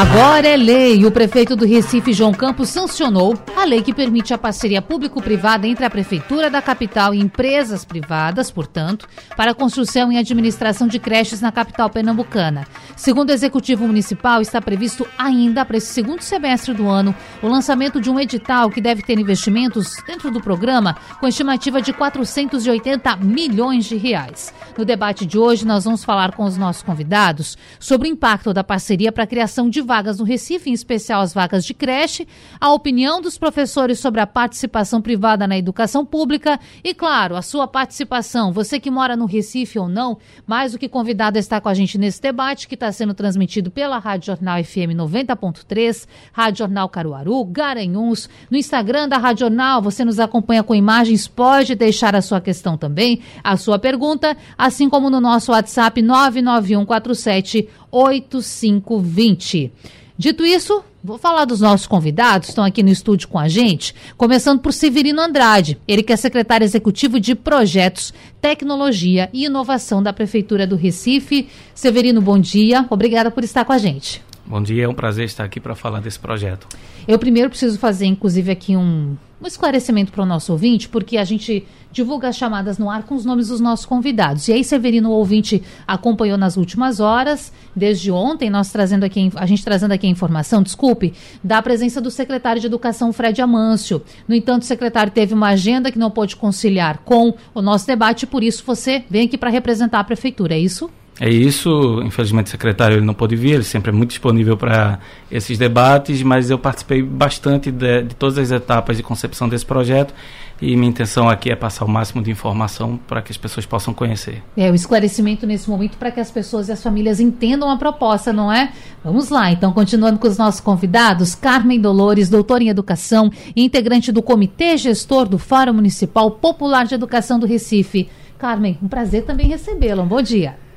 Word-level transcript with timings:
Agora 0.00 0.48
é 0.48 0.56
lei. 0.56 1.04
O 1.04 1.10
prefeito 1.10 1.54
do 1.54 1.66
Recife, 1.66 2.14
João 2.14 2.32
Campos, 2.32 2.70
sancionou 2.70 3.38
a 3.54 3.66
lei 3.66 3.82
que 3.82 3.92
permite 3.92 4.32
a 4.32 4.38
parceria 4.38 4.80
público-privada 4.80 5.66
entre 5.66 5.84
a 5.84 5.90
prefeitura 5.90 6.48
da 6.48 6.62
capital 6.62 7.12
e 7.12 7.20
empresas 7.20 7.84
privadas, 7.84 8.50
portanto, 8.50 9.06
para 9.36 9.50
a 9.50 9.54
construção 9.54 10.10
e 10.10 10.16
administração 10.16 10.88
de 10.88 10.98
creches 10.98 11.42
na 11.42 11.52
capital 11.52 11.90
pernambucana. 11.90 12.66
Segundo 12.96 13.28
o 13.28 13.32
executivo 13.34 13.86
municipal, 13.86 14.40
está 14.40 14.58
previsto 14.58 15.06
ainda 15.18 15.66
para 15.66 15.76
esse 15.76 15.92
segundo 15.92 16.22
semestre 16.22 16.72
do 16.72 16.88
ano 16.88 17.14
o 17.42 17.48
lançamento 17.48 18.00
de 18.00 18.08
um 18.08 18.18
edital 18.18 18.70
que 18.70 18.80
deve 18.80 19.02
ter 19.02 19.18
investimentos 19.18 19.96
dentro 20.06 20.30
do 20.30 20.40
programa 20.40 20.96
com 21.20 21.28
estimativa 21.28 21.82
de 21.82 21.92
480 21.92 23.16
milhões 23.16 23.84
de 23.84 23.98
reais. 23.98 24.54
No 24.78 24.84
debate 24.86 25.26
de 25.26 25.36
hoje, 25.36 25.66
nós 25.66 25.84
vamos 25.84 26.02
falar 26.02 26.32
com 26.32 26.44
os 26.44 26.56
nossos 26.56 26.82
convidados 26.82 27.58
sobre 27.78 28.08
o 28.08 28.10
impacto 28.10 28.54
da 28.54 28.64
parceria 28.64 29.12
para 29.12 29.24
a 29.24 29.26
criação 29.26 29.68
de 29.68 29.89
vagas 29.90 30.20
no 30.20 30.24
Recife, 30.24 30.70
em 30.70 30.72
especial 30.72 31.20
as 31.20 31.34
vagas 31.34 31.64
de 31.64 31.74
creche, 31.74 32.24
a 32.60 32.72
opinião 32.72 33.20
dos 33.20 33.36
professores 33.36 33.98
sobre 33.98 34.20
a 34.20 34.26
participação 34.26 35.02
privada 35.02 35.48
na 35.48 35.58
educação 35.58 36.06
pública 36.06 36.60
e, 36.84 36.94
claro, 36.94 37.34
a 37.34 37.42
sua 37.42 37.66
participação. 37.66 38.52
Você 38.52 38.78
que 38.78 38.88
mora 38.88 39.16
no 39.16 39.24
Recife 39.24 39.80
ou 39.80 39.88
não, 39.88 40.16
mais 40.46 40.70
do 40.70 40.78
que 40.78 40.88
convidado 40.88 41.38
a 41.38 41.40
estar 41.40 41.60
com 41.60 41.68
a 41.68 41.74
gente 41.74 41.98
nesse 41.98 42.22
debate 42.22 42.68
que 42.68 42.74
está 42.74 42.92
sendo 42.92 43.12
transmitido 43.14 43.68
pela 43.68 43.98
Rádio 43.98 44.26
Jornal 44.26 44.62
FM 44.62 44.94
90.3, 44.94 46.06
Rádio 46.32 46.58
Jornal 46.58 46.88
Caruaru, 46.88 47.44
Garanhuns, 47.46 48.30
no 48.48 48.56
Instagram 48.56 49.08
da 49.08 49.18
Rádio 49.18 49.40
Jornal, 49.40 49.82
você 49.82 50.04
nos 50.04 50.20
acompanha 50.20 50.62
com 50.62 50.72
imagens, 50.72 51.26
pode 51.26 51.74
deixar 51.74 52.14
a 52.14 52.22
sua 52.22 52.40
questão 52.40 52.78
também, 52.78 53.22
a 53.42 53.56
sua 53.56 53.76
pergunta, 53.76 54.36
assim 54.56 54.88
como 54.88 55.10
no 55.10 55.20
nosso 55.20 55.50
WhatsApp 55.50 56.00
99147 56.00 57.68
8520. 57.90 59.72
Dito 60.16 60.44
isso, 60.44 60.84
vou 61.02 61.16
falar 61.16 61.46
dos 61.46 61.60
nossos 61.60 61.86
convidados, 61.86 62.50
estão 62.50 62.62
aqui 62.62 62.82
no 62.82 62.90
estúdio 62.90 63.26
com 63.28 63.38
a 63.38 63.48
gente, 63.48 63.94
começando 64.18 64.60
por 64.60 64.72
Severino 64.72 65.20
Andrade, 65.22 65.78
ele 65.88 66.02
que 66.02 66.12
é 66.12 66.16
secretário 66.16 66.64
executivo 66.64 67.18
de 67.18 67.34
Projetos, 67.34 68.12
Tecnologia 68.40 69.30
e 69.32 69.46
Inovação 69.46 70.02
da 70.02 70.12
Prefeitura 70.12 70.66
do 70.66 70.76
Recife. 70.76 71.48
Severino, 71.74 72.20
bom 72.20 72.38
dia, 72.38 72.86
obrigada 72.90 73.30
por 73.30 73.44
estar 73.44 73.64
com 73.64 73.72
a 73.72 73.78
gente. 73.78 74.22
Bom 74.46 74.62
dia, 74.62 74.84
é 74.84 74.88
um 74.88 74.94
prazer 74.94 75.26
estar 75.26 75.44
aqui 75.44 75.60
para 75.60 75.74
falar 75.74 76.00
desse 76.00 76.18
projeto. 76.18 76.66
Eu 77.06 77.18
primeiro 77.18 77.50
preciso 77.50 77.78
fazer, 77.78 78.06
inclusive, 78.06 78.50
aqui 78.50 78.76
um, 78.76 79.16
um 79.40 79.46
esclarecimento 79.46 80.10
para 80.10 80.22
o 80.22 80.26
nosso 80.26 80.52
ouvinte, 80.52 80.88
porque 80.88 81.16
a 81.16 81.24
gente 81.24 81.66
divulga 81.92 82.28
as 82.28 82.36
chamadas 82.36 82.78
no 82.78 82.90
ar 82.90 83.04
com 83.04 83.14
os 83.14 83.24
nomes 83.24 83.48
dos 83.48 83.60
nossos 83.60 83.86
convidados. 83.86 84.48
E 84.48 84.52
aí, 84.52 84.64
Severino, 84.64 85.10
o 85.10 85.12
ouvinte 85.12 85.62
acompanhou 85.86 86.36
nas 86.36 86.56
últimas 86.56 87.00
horas, 87.00 87.52
desde 87.74 88.10
ontem, 88.10 88.50
nós 88.50 88.70
trazendo 88.70 89.04
aqui, 89.04 89.30
a 89.34 89.46
gente 89.46 89.64
trazendo 89.64 89.92
aqui 89.92 90.06
a 90.06 90.10
informação, 90.10 90.62
desculpe, 90.62 91.14
da 91.42 91.62
presença 91.62 92.00
do 92.00 92.10
secretário 92.10 92.60
de 92.60 92.66
Educação, 92.66 93.12
Fred 93.12 93.40
Amâncio. 93.40 94.02
No 94.26 94.34
entanto, 94.34 94.62
o 94.62 94.66
secretário 94.66 95.12
teve 95.12 95.34
uma 95.34 95.48
agenda 95.48 95.90
que 95.90 95.98
não 95.98 96.10
pôde 96.10 96.36
conciliar 96.36 96.98
com 96.98 97.34
o 97.54 97.62
nosso 97.62 97.86
debate, 97.86 98.26
por 98.26 98.42
isso 98.42 98.62
você 98.66 99.04
vem 99.08 99.26
aqui 99.26 99.38
para 99.38 99.50
representar 99.50 100.00
a 100.00 100.04
prefeitura, 100.04 100.54
é 100.54 100.58
isso? 100.58 100.90
É 101.20 101.28
isso, 101.28 102.00
infelizmente 102.02 102.46
o 102.46 102.48
secretário 102.48 102.96
ele 102.96 103.04
não 103.04 103.12
pôde 103.12 103.36
vir, 103.36 103.52
ele 103.52 103.62
sempre 103.62 103.90
é 103.90 103.92
muito 103.92 104.08
disponível 104.08 104.56
para 104.56 104.98
esses 105.30 105.58
debates, 105.58 106.22
mas 106.22 106.48
eu 106.48 106.58
participei 106.58 107.02
bastante 107.02 107.70
de, 107.70 108.04
de, 108.04 108.14
todas 108.14 108.38
as 108.38 108.50
etapas 108.50 108.96
de 108.96 109.02
concepção 109.02 109.46
desse 109.46 109.66
projeto 109.66 110.14
e 110.62 110.74
minha 110.76 110.88
intenção 110.88 111.28
aqui 111.28 111.50
é 111.50 111.56
passar 111.56 111.84
o 111.84 111.88
máximo 111.88 112.22
de 112.22 112.30
informação 112.30 112.98
para 113.06 113.20
que 113.20 113.30
as 113.30 113.36
pessoas 113.36 113.66
possam 113.66 113.92
conhecer. 113.92 114.42
É, 114.56 114.70
o 114.70 114.74
esclarecimento 114.74 115.46
nesse 115.46 115.68
momento 115.68 115.98
para 115.98 116.10
que 116.10 116.20
as 116.20 116.30
pessoas 116.30 116.70
e 116.70 116.72
as 116.72 116.82
famílias 116.82 117.20
entendam 117.20 117.70
a 117.70 117.76
proposta, 117.76 118.32
não 118.32 118.50
é? 118.50 118.72
Vamos 119.04 119.28
lá, 119.28 119.52
então, 119.52 119.74
continuando 119.74 120.18
com 120.18 120.26
os 120.26 120.38
nossos 120.38 120.62
convidados, 120.62 121.34
Carmen 121.34 121.78
Dolores, 121.78 122.30
doutora 122.30 122.64
em 122.64 122.70
Educação 122.70 123.30
e 123.54 123.62
integrante 123.62 124.10
do 124.10 124.22
Comitê 124.22 124.78
Gestor 124.78 125.28
do 125.28 125.36
Fórum 125.36 125.74
Municipal 125.74 126.30
Popular 126.30 126.86
de 126.86 126.94
Educação 126.94 127.38
do 127.38 127.44
Recife. 127.44 128.08
Carmen, 128.38 128.78
um 128.82 128.88
prazer 128.88 129.24
também 129.24 129.48
recebê-la. 129.48 130.02
Um 130.02 130.08
bom 130.08 130.22
dia. 130.22 130.69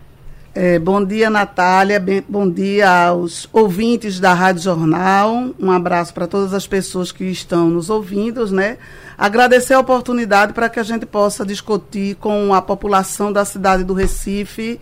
É, 0.55 0.77
bom 0.77 1.03
dia, 1.03 1.31
Natália. 1.31 1.99
Bem, 1.99 2.23
bom 2.29 2.47
dia 2.47 3.07
aos 3.07 3.49
ouvintes 3.51 4.19
da 4.19 4.35
Rádio 4.35 4.61
Jornal. 4.61 5.49
Um 5.59 5.71
abraço 5.71 6.13
para 6.13 6.27
todas 6.27 6.53
as 6.53 6.67
pessoas 6.67 7.11
que 7.11 7.23
estão 7.23 7.71
nos 7.71 7.89
ouvindo, 7.89 8.45
né? 8.51 8.77
Agradecer 9.17 9.73
a 9.73 9.79
oportunidade 9.79 10.53
para 10.53 10.69
que 10.69 10.79
a 10.79 10.83
gente 10.83 11.07
possa 11.07 11.43
discutir 11.43 12.17
com 12.17 12.53
a 12.53 12.61
população 12.61 13.33
da 13.33 13.43
cidade 13.43 13.83
do 13.83 13.95
Recife 13.95 14.79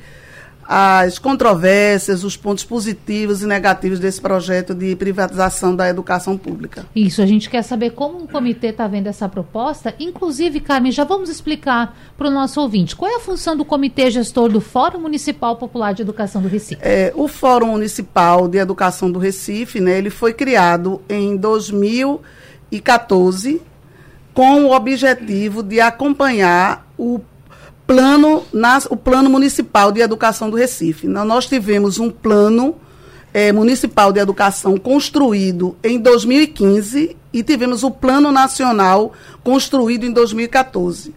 as 0.74 1.20
controvérsias, 1.20 2.24
os 2.24 2.38
pontos 2.38 2.64
positivos 2.64 3.42
e 3.42 3.46
negativos 3.46 4.00
desse 4.00 4.22
projeto 4.22 4.74
de 4.74 4.96
privatização 4.96 5.76
da 5.76 5.90
educação 5.90 6.38
pública. 6.38 6.86
Isso, 6.96 7.22
a 7.22 7.26
gente 7.26 7.50
quer 7.50 7.62
saber 7.62 7.90
como 7.90 8.20
o 8.20 8.28
comitê 8.28 8.68
está 8.68 8.88
vendo 8.88 9.08
essa 9.08 9.28
proposta. 9.28 9.94
Inclusive, 10.00 10.62
Carmen, 10.62 10.94
já 10.94 11.04
vamos 11.04 11.30
explicar 11.30 12.00
para 12.18 12.30
o 12.30 12.32
nosso 12.32 12.62
ouvinte 12.62 12.96
qual 12.96 13.12
é 13.12 13.16
a 13.16 13.20
função 13.20 13.58
do 13.58 13.66
comitê 13.66 14.10
gestor 14.10 14.48
do 14.48 14.62
Fórum 14.62 15.02
Municipal 15.02 15.58
Popular 15.58 15.94
de 15.94 16.04
Educação 16.04 16.42
do 16.42 16.48
Recife. 16.48 16.80
É, 16.82 17.12
o 17.18 17.28
Fórum 17.28 17.72
Municipal 17.72 18.48
de 18.48 18.58
Educação 18.58 19.12
do 19.12 19.20
Recife, 19.20 19.82
né, 19.82 19.98
ele 19.98 20.10
foi 20.10 20.34
criado 20.34 21.02
em 21.10 21.36
2014 21.36 23.62
com 24.34 24.64
o 24.64 24.72
objetivo 24.72 25.62
de 25.62 25.82
acompanhar 25.82 26.88
o 26.98 27.20
plano, 27.92 28.44
nas, 28.54 28.86
o 28.86 28.96
plano 28.96 29.30
municipal 29.30 29.92
de 29.92 30.00
educação 30.00 30.50
do 30.50 30.56
Recife. 30.56 31.08
Nós 31.08 31.46
tivemos 31.46 32.00
um 32.00 32.10
plano 32.10 32.76
é, 33.34 33.52
municipal 33.52 34.14
de 34.14 34.20
educação 34.20 34.78
construído 34.78 35.76
em 35.84 36.00
2015 36.00 37.18
e 37.34 37.44
tivemos 37.44 37.84
o 37.84 37.92
plano 37.92 38.32
nacional 38.32 39.12
construído 39.44 40.06
em 40.06 40.12
2014. 40.12 41.14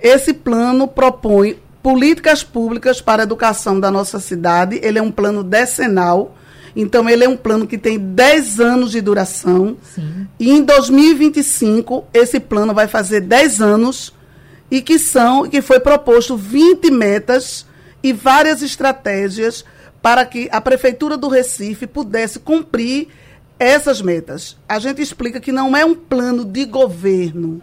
Esse 0.00 0.32
plano 0.32 0.88
propõe 0.88 1.56
políticas 1.80 2.42
públicas 2.42 3.00
para 3.00 3.22
a 3.22 3.24
educação 3.24 3.78
da 3.78 3.90
nossa 3.90 4.18
cidade. 4.18 4.80
Ele 4.82 4.98
é 4.98 5.02
um 5.02 5.12
plano 5.12 5.44
decenal. 5.44 6.34
Então, 6.74 7.08
ele 7.08 7.24
é 7.24 7.28
um 7.28 7.36
plano 7.36 7.66
que 7.66 7.78
tem 7.78 7.96
10 7.96 8.58
anos 8.60 8.90
de 8.90 9.00
duração. 9.00 9.76
Sim. 9.94 10.26
E 10.38 10.50
em 10.50 10.62
2025, 10.62 12.06
esse 12.12 12.40
plano 12.40 12.74
vai 12.74 12.88
fazer 12.88 13.20
10 13.20 13.60
anos 13.60 14.12
e 14.70 14.82
que 14.82 14.98
são 14.98 15.48
que 15.48 15.62
foi 15.62 15.80
proposto 15.80 16.36
20 16.36 16.90
metas 16.90 17.66
e 18.02 18.12
várias 18.12 18.62
estratégias 18.62 19.64
para 20.00 20.24
que 20.24 20.48
a 20.52 20.60
prefeitura 20.60 21.16
do 21.16 21.28
Recife 21.28 21.86
pudesse 21.86 22.38
cumprir 22.38 23.08
essas 23.58 24.00
metas. 24.00 24.56
A 24.68 24.78
gente 24.78 25.02
explica 25.02 25.40
que 25.40 25.50
não 25.50 25.76
é 25.76 25.84
um 25.84 25.94
plano 25.94 26.44
de 26.44 26.64
governo, 26.64 27.60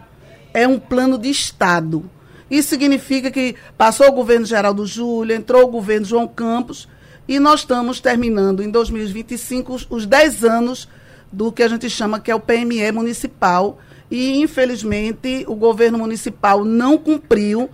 é 0.54 0.68
um 0.68 0.80
plano 0.80 1.18
de 1.18 1.30
Estado. 1.30 2.10
Isso 2.50 2.70
significa 2.70 3.32
que 3.32 3.56
passou 3.78 4.08
o 4.08 4.12
governo 4.12 4.46
Geraldo 4.46 4.86
Júlio, 4.86 5.36
entrou 5.36 5.64
o 5.64 5.72
governo 5.72 6.06
João 6.06 6.28
Campos 6.28 6.88
e 7.28 7.40
nós 7.40 7.62
estamos 7.62 8.00
terminando 8.00 8.62
em 8.62 8.70
2025 8.70 9.74
os, 9.74 9.88
os 9.90 10.06
10 10.06 10.44
anos 10.44 10.88
do 11.32 11.52
que 11.52 11.64
a 11.64 11.68
gente 11.68 11.90
chama 11.90 12.20
que 12.20 12.30
é 12.30 12.36
o 12.36 12.40
PME 12.40 12.92
municipal, 12.92 13.80
e, 14.10 14.42
infelizmente, 14.42 15.46
o 15.48 15.56
governo 15.56 15.98
municipal 15.98 16.64
não 16.64 16.98
cumpriu 16.98 17.70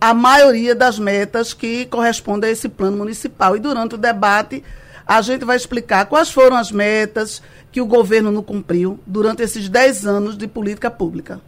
a 0.00 0.14
maioria 0.14 0.74
das 0.74 0.98
metas 0.98 1.52
que 1.52 1.86
correspondem 1.86 2.48
a 2.48 2.52
esse 2.52 2.68
plano 2.68 2.96
municipal. 2.96 3.56
E 3.56 3.60
durante 3.60 3.94
o 3.94 3.98
debate, 3.98 4.64
a 5.06 5.20
gente 5.20 5.44
vai 5.44 5.56
explicar 5.56 6.06
quais 6.06 6.30
foram 6.30 6.56
as 6.56 6.72
metas 6.72 7.42
que 7.70 7.80
o 7.80 7.86
governo 7.86 8.30
não 8.30 8.42
cumpriu 8.42 8.98
durante 9.06 9.42
esses 9.42 9.68
10 9.68 10.06
anos 10.06 10.36
de 10.36 10.46
política 10.46 10.90
pública. 10.90 11.40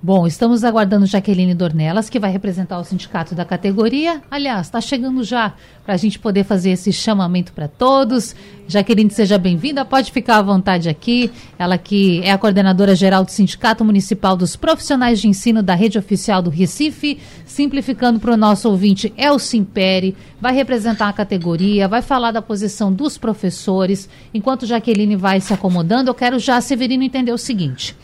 Bom, 0.00 0.28
estamos 0.28 0.62
aguardando 0.62 1.06
Jaqueline 1.06 1.54
Dornelas, 1.54 2.08
que 2.08 2.20
vai 2.20 2.30
representar 2.30 2.78
o 2.78 2.84
sindicato 2.84 3.34
da 3.34 3.44
categoria. 3.44 4.22
Aliás, 4.30 4.68
está 4.68 4.80
chegando 4.80 5.24
já 5.24 5.54
para 5.84 5.94
a 5.94 5.96
gente 5.96 6.20
poder 6.20 6.44
fazer 6.44 6.70
esse 6.70 6.92
chamamento 6.92 7.52
para 7.52 7.66
todos. 7.66 8.32
Jaqueline, 8.68 9.10
seja 9.10 9.36
bem-vinda, 9.38 9.84
pode 9.84 10.12
ficar 10.12 10.36
à 10.36 10.42
vontade 10.42 10.88
aqui. 10.88 11.32
Ela 11.58 11.76
que 11.76 12.20
é 12.22 12.30
a 12.30 12.38
coordenadora 12.38 12.94
geral 12.94 13.24
do 13.24 13.32
Sindicato 13.32 13.84
Municipal 13.84 14.36
dos 14.36 14.54
Profissionais 14.54 15.20
de 15.20 15.26
Ensino 15.26 15.64
da 15.64 15.74
Rede 15.74 15.98
Oficial 15.98 16.40
do 16.40 16.50
Recife. 16.50 17.18
Simplificando 17.44 18.20
para 18.20 18.34
o 18.34 18.36
nosso 18.36 18.70
ouvinte, 18.70 19.12
é 19.16 19.32
o 19.32 19.38
Simpere, 19.40 20.14
vai 20.40 20.54
representar 20.54 21.08
a 21.08 21.12
categoria, 21.12 21.88
vai 21.88 22.02
falar 22.02 22.30
da 22.30 22.40
posição 22.40 22.92
dos 22.92 23.18
professores. 23.18 24.08
Enquanto 24.32 24.64
Jaqueline 24.64 25.16
vai 25.16 25.40
se 25.40 25.52
acomodando, 25.52 26.08
eu 26.08 26.14
quero 26.14 26.38
já, 26.38 26.60
Severino, 26.60 27.02
entender 27.02 27.32
o 27.32 27.38
seguinte. 27.38 27.96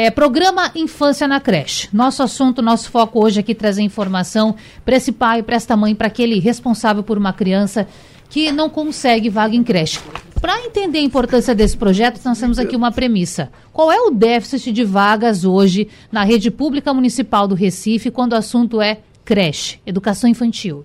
É, 0.00 0.12
programa 0.12 0.70
Infância 0.76 1.26
na 1.26 1.40
Creche. 1.40 1.88
Nosso 1.92 2.22
assunto, 2.22 2.62
nosso 2.62 2.88
foco 2.88 3.20
hoje 3.20 3.40
aqui 3.40 3.52
trazer 3.52 3.82
informação 3.82 4.54
para 4.84 4.94
esse 4.94 5.10
pai, 5.10 5.42
para 5.42 5.56
esta 5.56 5.76
mãe, 5.76 5.92
para 5.92 6.06
aquele 6.06 6.38
responsável 6.38 7.02
por 7.02 7.18
uma 7.18 7.32
criança 7.32 7.84
que 8.30 8.52
não 8.52 8.70
consegue 8.70 9.28
vaga 9.28 9.56
em 9.56 9.64
creche. 9.64 9.98
Para 10.40 10.64
entender 10.64 10.98
a 10.98 11.02
importância 11.02 11.52
desse 11.52 11.76
projeto, 11.76 12.20
nós 12.24 12.38
temos 12.38 12.60
aqui 12.60 12.76
uma 12.76 12.92
premissa. 12.92 13.50
Qual 13.72 13.90
é 13.90 14.00
o 14.00 14.12
déficit 14.12 14.70
de 14.70 14.84
vagas 14.84 15.44
hoje 15.44 15.88
na 16.12 16.22
rede 16.22 16.48
pública 16.48 16.94
municipal 16.94 17.48
do 17.48 17.56
Recife 17.56 18.08
quando 18.08 18.34
o 18.34 18.36
assunto 18.36 18.80
é 18.80 19.00
creche, 19.24 19.80
educação 19.84 20.30
infantil? 20.30 20.84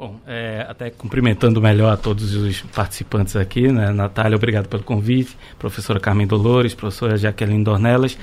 Bom, 0.00 0.18
é, 0.26 0.64
até 0.66 0.88
cumprimentando 0.88 1.60
melhor 1.60 1.92
a 1.92 1.96
todos 1.98 2.34
os 2.34 2.62
participantes 2.62 3.36
aqui, 3.36 3.70
né? 3.70 3.92
Natália, 3.92 4.34
obrigado 4.34 4.66
pelo 4.66 4.82
convite, 4.82 5.36
professora 5.58 6.00
Carmen 6.00 6.26
Dolores, 6.26 6.72
professora 6.72 7.18
Jaqueline 7.18 7.62
Dornelas. 7.62 8.16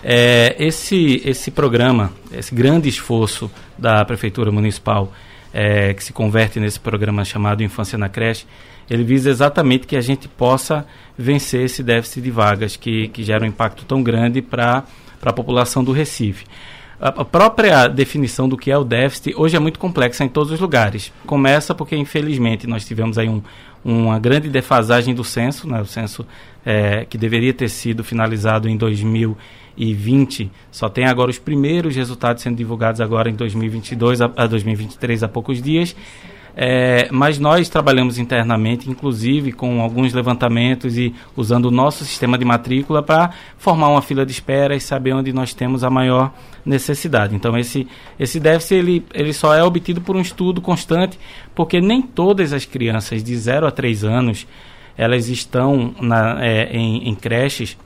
É, 0.00 0.54
esse, 0.60 1.20
esse 1.24 1.50
programa, 1.50 2.12
esse 2.30 2.54
grande 2.54 2.88
esforço 2.88 3.50
da 3.76 4.04
Prefeitura 4.04 4.52
Municipal, 4.52 5.12
é, 5.52 5.92
que 5.92 6.04
se 6.04 6.12
converte 6.12 6.60
nesse 6.60 6.78
programa 6.78 7.24
chamado 7.24 7.64
Infância 7.64 7.98
na 7.98 8.08
Creche, 8.08 8.46
ele 8.88 9.02
visa 9.02 9.28
exatamente 9.28 9.88
que 9.88 9.96
a 9.96 10.00
gente 10.00 10.28
possa 10.28 10.86
vencer 11.18 11.64
esse 11.64 11.82
déficit 11.82 12.22
de 12.22 12.30
vagas 12.30 12.76
que, 12.76 13.08
que 13.08 13.24
gera 13.24 13.42
um 13.44 13.48
impacto 13.48 13.84
tão 13.84 14.04
grande 14.04 14.40
para 14.40 14.84
a 15.20 15.32
população 15.32 15.82
do 15.82 15.90
Recife 15.90 16.44
a 17.00 17.24
própria 17.24 17.86
definição 17.86 18.48
do 18.48 18.56
que 18.56 18.70
é 18.70 18.76
o 18.76 18.82
déficit 18.82 19.34
hoje 19.36 19.56
é 19.56 19.60
muito 19.60 19.78
complexa 19.78 20.24
em 20.24 20.28
todos 20.28 20.52
os 20.52 20.58
lugares. 20.58 21.12
Começa 21.26 21.74
porque, 21.74 21.96
infelizmente, 21.96 22.66
nós 22.66 22.84
tivemos 22.84 23.18
aí 23.18 23.28
um, 23.28 23.40
uma 23.84 24.18
grande 24.18 24.48
defasagem 24.48 25.14
do 25.14 25.22
censo, 25.22 25.68
né? 25.68 25.80
o 25.80 25.86
censo 25.86 26.26
é, 26.66 27.04
que 27.04 27.16
deveria 27.16 27.54
ter 27.54 27.68
sido 27.68 28.02
finalizado 28.02 28.68
em 28.68 28.76
2020, 28.76 30.50
só 30.72 30.88
tem 30.88 31.06
agora 31.06 31.30
os 31.30 31.38
primeiros 31.38 31.94
resultados 31.94 32.42
sendo 32.42 32.56
divulgados 32.56 33.00
agora 33.00 33.30
em 33.30 33.34
2022 33.34 34.20
a, 34.20 34.30
a 34.36 34.46
2023, 34.46 35.22
há 35.22 35.28
poucos 35.28 35.62
dias. 35.62 35.94
É, 36.60 37.08
mas 37.12 37.38
nós 37.38 37.68
trabalhamos 37.68 38.18
internamente, 38.18 38.90
inclusive 38.90 39.52
com 39.52 39.80
alguns 39.80 40.12
levantamentos 40.12 40.98
e 40.98 41.14
usando 41.36 41.66
o 41.66 41.70
nosso 41.70 42.04
sistema 42.04 42.36
de 42.36 42.44
matrícula 42.44 43.00
para 43.00 43.30
formar 43.56 43.88
uma 43.90 44.02
fila 44.02 44.26
de 44.26 44.32
espera 44.32 44.74
e 44.74 44.80
saber 44.80 45.12
onde 45.12 45.32
nós 45.32 45.54
temos 45.54 45.84
a 45.84 45.90
maior 45.90 46.34
necessidade. 46.66 47.32
Então 47.32 47.56
esse, 47.56 47.86
esse 48.18 48.40
déficit 48.40 48.74
ele, 48.74 49.06
ele 49.14 49.32
só 49.32 49.54
é 49.54 49.62
obtido 49.62 50.00
por 50.00 50.16
um 50.16 50.20
estudo 50.20 50.60
constante, 50.60 51.16
porque 51.54 51.80
nem 51.80 52.02
todas 52.02 52.52
as 52.52 52.64
crianças 52.64 53.22
de 53.22 53.36
0 53.36 53.64
a 53.64 53.70
3 53.70 54.02
anos 54.02 54.44
elas 54.96 55.28
estão 55.28 55.94
na, 56.00 56.44
é, 56.44 56.76
em, 56.76 57.08
em 57.08 57.14
creches 57.14 57.78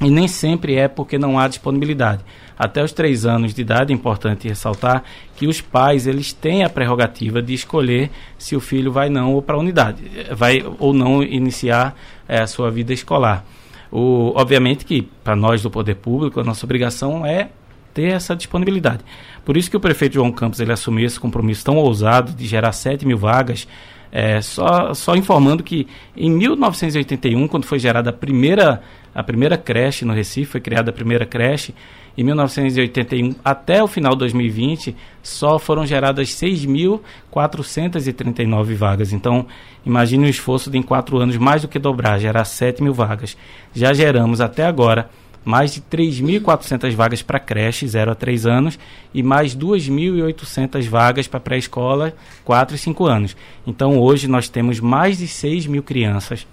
e 0.00 0.10
nem 0.10 0.28
sempre 0.28 0.76
é 0.76 0.88
porque 0.88 1.18
não 1.18 1.38
há 1.38 1.48
disponibilidade 1.48 2.24
até 2.58 2.82
os 2.82 2.92
três 2.92 3.26
anos 3.26 3.52
de 3.52 3.60
idade, 3.60 3.92
é 3.92 3.94
importante 3.94 4.48
ressaltar 4.48 5.04
que 5.36 5.46
os 5.46 5.60
pais 5.60 6.06
eles 6.06 6.32
têm 6.32 6.64
a 6.64 6.70
prerrogativa 6.70 7.42
de 7.42 7.52
escolher 7.52 8.10
se 8.38 8.56
o 8.56 8.60
filho 8.60 8.90
vai 8.90 9.10
não 9.10 9.34
ou 9.34 9.42
para 9.42 9.56
a 9.56 9.58
unidade, 9.58 10.02
vai 10.32 10.64
ou 10.78 10.94
não 10.94 11.22
iniciar 11.22 11.94
é, 12.26 12.40
a 12.40 12.46
sua 12.46 12.70
vida 12.70 12.92
escolar. 12.92 13.44
O, 13.92 14.32
obviamente 14.34 14.84
que 14.84 15.02
para 15.22 15.36
nós 15.36 15.62
do 15.62 15.70
poder 15.70 15.96
público 15.96 16.40
a 16.40 16.44
nossa 16.44 16.64
obrigação 16.64 17.26
é 17.26 17.50
ter 17.92 18.12
essa 18.12 18.34
disponibilidade. 18.34 19.04
Por 19.44 19.56
isso 19.56 19.70
que 19.70 19.76
o 19.76 19.80
prefeito 19.80 20.14
João 20.14 20.32
Campos 20.32 20.58
ele 20.58 20.72
assumiu 20.72 21.06
esse 21.06 21.20
compromisso 21.20 21.64
tão 21.64 21.76
ousado 21.76 22.32
de 22.32 22.46
gerar 22.46 22.72
7 22.72 23.06
mil 23.06 23.18
vagas 23.18 23.68
é, 24.10 24.40
só, 24.40 24.94
só 24.94 25.14
informando 25.16 25.62
que 25.62 25.86
em 26.16 26.30
1981, 26.30 27.46
quando 27.48 27.64
foi 27.64 27.78
gerada 27.78 28.10
a 28.10 28.12
primeira, 28.12 28.82
a 29.14 29.22
primeira 29.22 29.58
creche 29.58 30.04
no 30.04 30.12
Recife, 30.12 30.52
foi 30.52 30.60
criada 30.60 30.90
a 30.90 30.92
primeira 30.92 31.26
creche, 31.26 31.74
em 32.16 32.22
1981 32.24 33.34
até 33.44 33.82
o 33.82 33.86
final 33.86 34.12
de 34.12 34.20
2020, 34.20 34.96
só 35.22 35.58
foram 35.58 35.84
geradas 35.84 36.30
6.439 36.30 38.74
vagas. 38.74 39.12
Então, 39.12 39.44
imagine 39.84 40.24
o 40.24 40.28
esforço 40.28 40.70
de 40.70 40.78
em 40.78 40.82
quatro 40.82 41.18
anos 41.18 41.36
mais 41.36 41.60
do 41.62 41.68
que 41.68 41.78
dobrar, 41.78 42.18
gerar 42.18 42.46
7 42.46 42.82
mil 42.82 42.94
vagas. 42.94 43.36
Já 43.74 43.92
geramos 43.92 44.40
até 44.40 44.64
agora 44.64 45.10
mais 45.46 45.72
de 45.72 45.80
3.400 45.80 46.92
vagas 46.96 47.22
para 47.22 47.38
creche 47.38 47.86
0 47.86 48.10
a 48.10 48.14
3 48.16 48.46
anos 48.46 48.76
e 49.14 49.22
mais 49.22 49.56
2.800 49.56 50.88
vagas 50.88 51.28
para 51.28 51.38
pré-escola 51.38 52.12
4 52.44 52.74
e 52.74 52.78
5 52.78 53.06
anos. 53.06 53.36
Então 53.64 53.96
hoje 54.00 54.26
nós 54.26 54.48
temos 54.48 54.80
mais 54.80 55.18
de 55.18 55.28
6 55.28 55.68
mil 55.68 55.84
crianças 55.84 56.44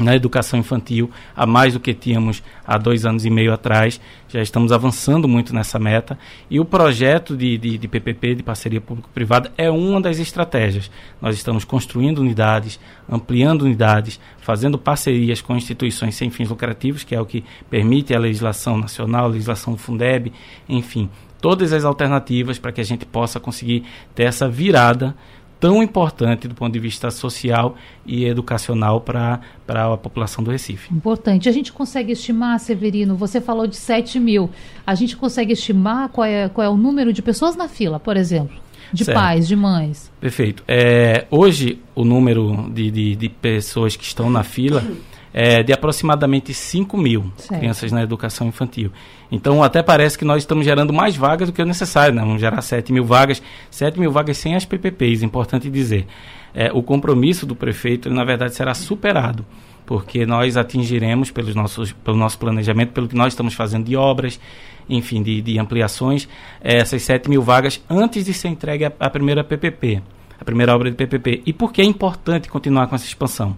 na 0.00 0.16
educação 0.16 0.58
infantil, 0.58 1.10
a 1.36 1.46
mais 1.46 1.74
do 1.74 1.80
que 1.80 1.92
tínhamos 1.92 2.42
há 2.66 2.78
dois 2.78 3.04
anos 3.04 3.24
e 3.24 3.30
meio 3.30 3.52
atrás. 3.52 4.00
Já 4.28 4.40
estamos 4.40 4.72
avançando 4.72 5.28
muito 5.28 5.54
nessa 5.54 5.78
meta. 5.78 6.18
E 6.48 6.58
o 6.58 6.64
projeto 6.64 7.36
de, 7.36 7.58
de, 7.58 7.78
de 7.78 7.88
PPP, 7.88 8.36
de 8.36 8.42
parceria 8.42 8.80
público-privada, 8.80 9.52
é 9.56 9.70
uma 9.70 10.00
das 10.00 10.18
estratégias. 10.18 10.90
Nós 11.20 11.36
estamos 11.36 11.64
construindo 11.64 12.18
unidades, 12.18 12.80
ampliando 13.08 13.62
unidades, 13.62 14.18
fazendo 14.38 14.78
parcerias 14.78 15.40
com 15.40 15.56
instituições 15.56 16.14
sem 16.14 16.30
fins 16.30 16.48
lucrativos, 16.48 17.04
que 17.04 17.14
é 17.14 17.20
o 17.20 17.26
que 17.26 17.44
permite 17.68 18.14
a 18.14 18.18
legislação 18.18 18.78
nacional, 18.78 19.26
a 19.26 19.28
legislação 19.28 19.76
Fundeb, 19.76 20.32
enfim. 20.68 21.08
Todas 21.40 21.72
as 21.72 21.84
alternativas 21.84 22.58
para 22.58 22.70
que 22.70 22.80
a 22.80 22.84
gente 22.84 23.06
possa 23.06 23.40
conseguir 23.40 23.84
ter 24.14 24.24
essa 24.24 24.48
virada 24.48 25.14
tão 25.60 25.82
importante 25.82 26.48
do 26.48 26.54
ponto 26.54 26.72
de 26.72 26.78
vista 26.78 27.10
social 27.10 27.76
e 28.06 28.24
educacional 28.24 29.00
para 29.02 29.40
a 29.68 29.96
população 29.98 30.42
do 30.42 30.50
Recife. 30.50 30.92
Importante. 30.92 31.48
A 31.48 31.52
gente 31.52 31.70
consegue 31.70 32.12
estimar, 32.12 32.58
Severino, 32.58 33.14
você 33.14 33.40
falou 33.40 33.66
de 33.66 33.76
7 33.76 34.18
mil. 34.18 34.50
A 34.86 34.94
gente 34.94 35.16
consegue 35.16 35.52
estimar 35.52 36.08
qual 36.08 36.24
é, 36.24 36.48
qual 36.48 36.66
é 36.66 36.70
o 36.70 36.76
número 36.76 37.12
de 37.12 37.20
pessoas 37.20 37.54
na 37.54 37.68
fila, 37.68 38.00
por 38.00 38.16
exemplo? 38.16 38.56
De 38.92 39.04
certo. 39.04 39.16
pais, 39.16 39.46
de 39.46 39.54
mães. 39.54 40.10
Perfeito. 40.20 40.64
É, 40.66 41.26
hoje, 41.30 41.78
o 41.94 42.04
número 42.04 42.68
de, 42.72 42.90
de, 42.90 43.14
de 43.14 43.28
pessoas 43.28 43.94
que 43.94 44.02
estão 44.02 44.28
na 44.28 44.42
fila 44.42 44.82
é, 45.32 45.62
de 45.62 45.72
aproximadamente 45.72 46.52
5 46.52 46.96
mil 46.96 47.30
certo. 47.36 47.58
crianças 47.58 47.92
na 47.92 48.02
educação 48.02 48.46
infantil. 48.46 48.90
Então, 49.30 49.62
até 49.62 49.82
parece 49.82 50.18
que 50.18 50.24
nós 50.24 50.42
estamos 50.42 50.64
gerando 50.64 50.92
mais 50.92 51.16
vagas 51.16 51.48
do 51.48 51.52
que 51.52 51.62
o 51.62 51.66
necessário, 51.66 52.14
né? 52.14 52.22
vamos 52.22 52.40
gerar 52.40 52.60
7 52.60 52.92
mil 52.92 53.04
vagas, 53.04 53.42
7 53.70 53.98
mil 53.98 54.10
vagas 54.10 54.36
sem 54.36 54.56
as 54.56 54.64
PPPs, 54.64 55.22
importante 55.22 55.70
dizer. 55.70 56.06
É, 56.52 56.70
o 56.72 56.82
compromisso 56.82 57.46
do 57.46 57.54
prefeito, 57.54 58.10
na 58.10 58.24
verdade, 58.24 58.54
será 58.56 58.74
superado, 58.74 59.46
porque 59.86 60.26
nós 60.26 60.56
atingiremos, 60.56 61.30
pelos 61.30 61.54
nossos, 61.54 61.92
pelo 61.92 62.16
nosso 62.16 62.38
planejamento, 62.38 62.92
pelo 62.92 63.06
que 63.06 63.14
nós 63.14 63.32
estamos 63.32 63.54
fazendo 63.54 63.84
de 63.84 63.94
obras, 63.94 64.40
enfim, 64.88 65.22
de, 65.22 65.40
de 65.40 65.58
ampliações, 65.60 66.28
é, 66.60 66.78
essas 66.78 67.02
7 67.02 67.30
mil 67.30 67.40
vagas 67.40 67.80
antes 67.88 68.24
de 68.24 68.34
ser 68.34 68.48
entregue 68.48 68.84
a, 68.84 68.92
a 68.98 69.08
primeira 69.08 69.44
PPP, 69.44 70.02
a 70.40 70.44
primeira 70.44 70.74
obra 70.74 70.90
de 70.90 70.96
PPP. 70.96 71.42
E 71.46 71.52
por 71.52 71.72
que 71.72 71.80
é 71.80 71.84
importante 71.84 72.48
continuar 72.48 72.88
com 72.88 72.96
essa 72.96 73.06
expansão? 73.06 73.56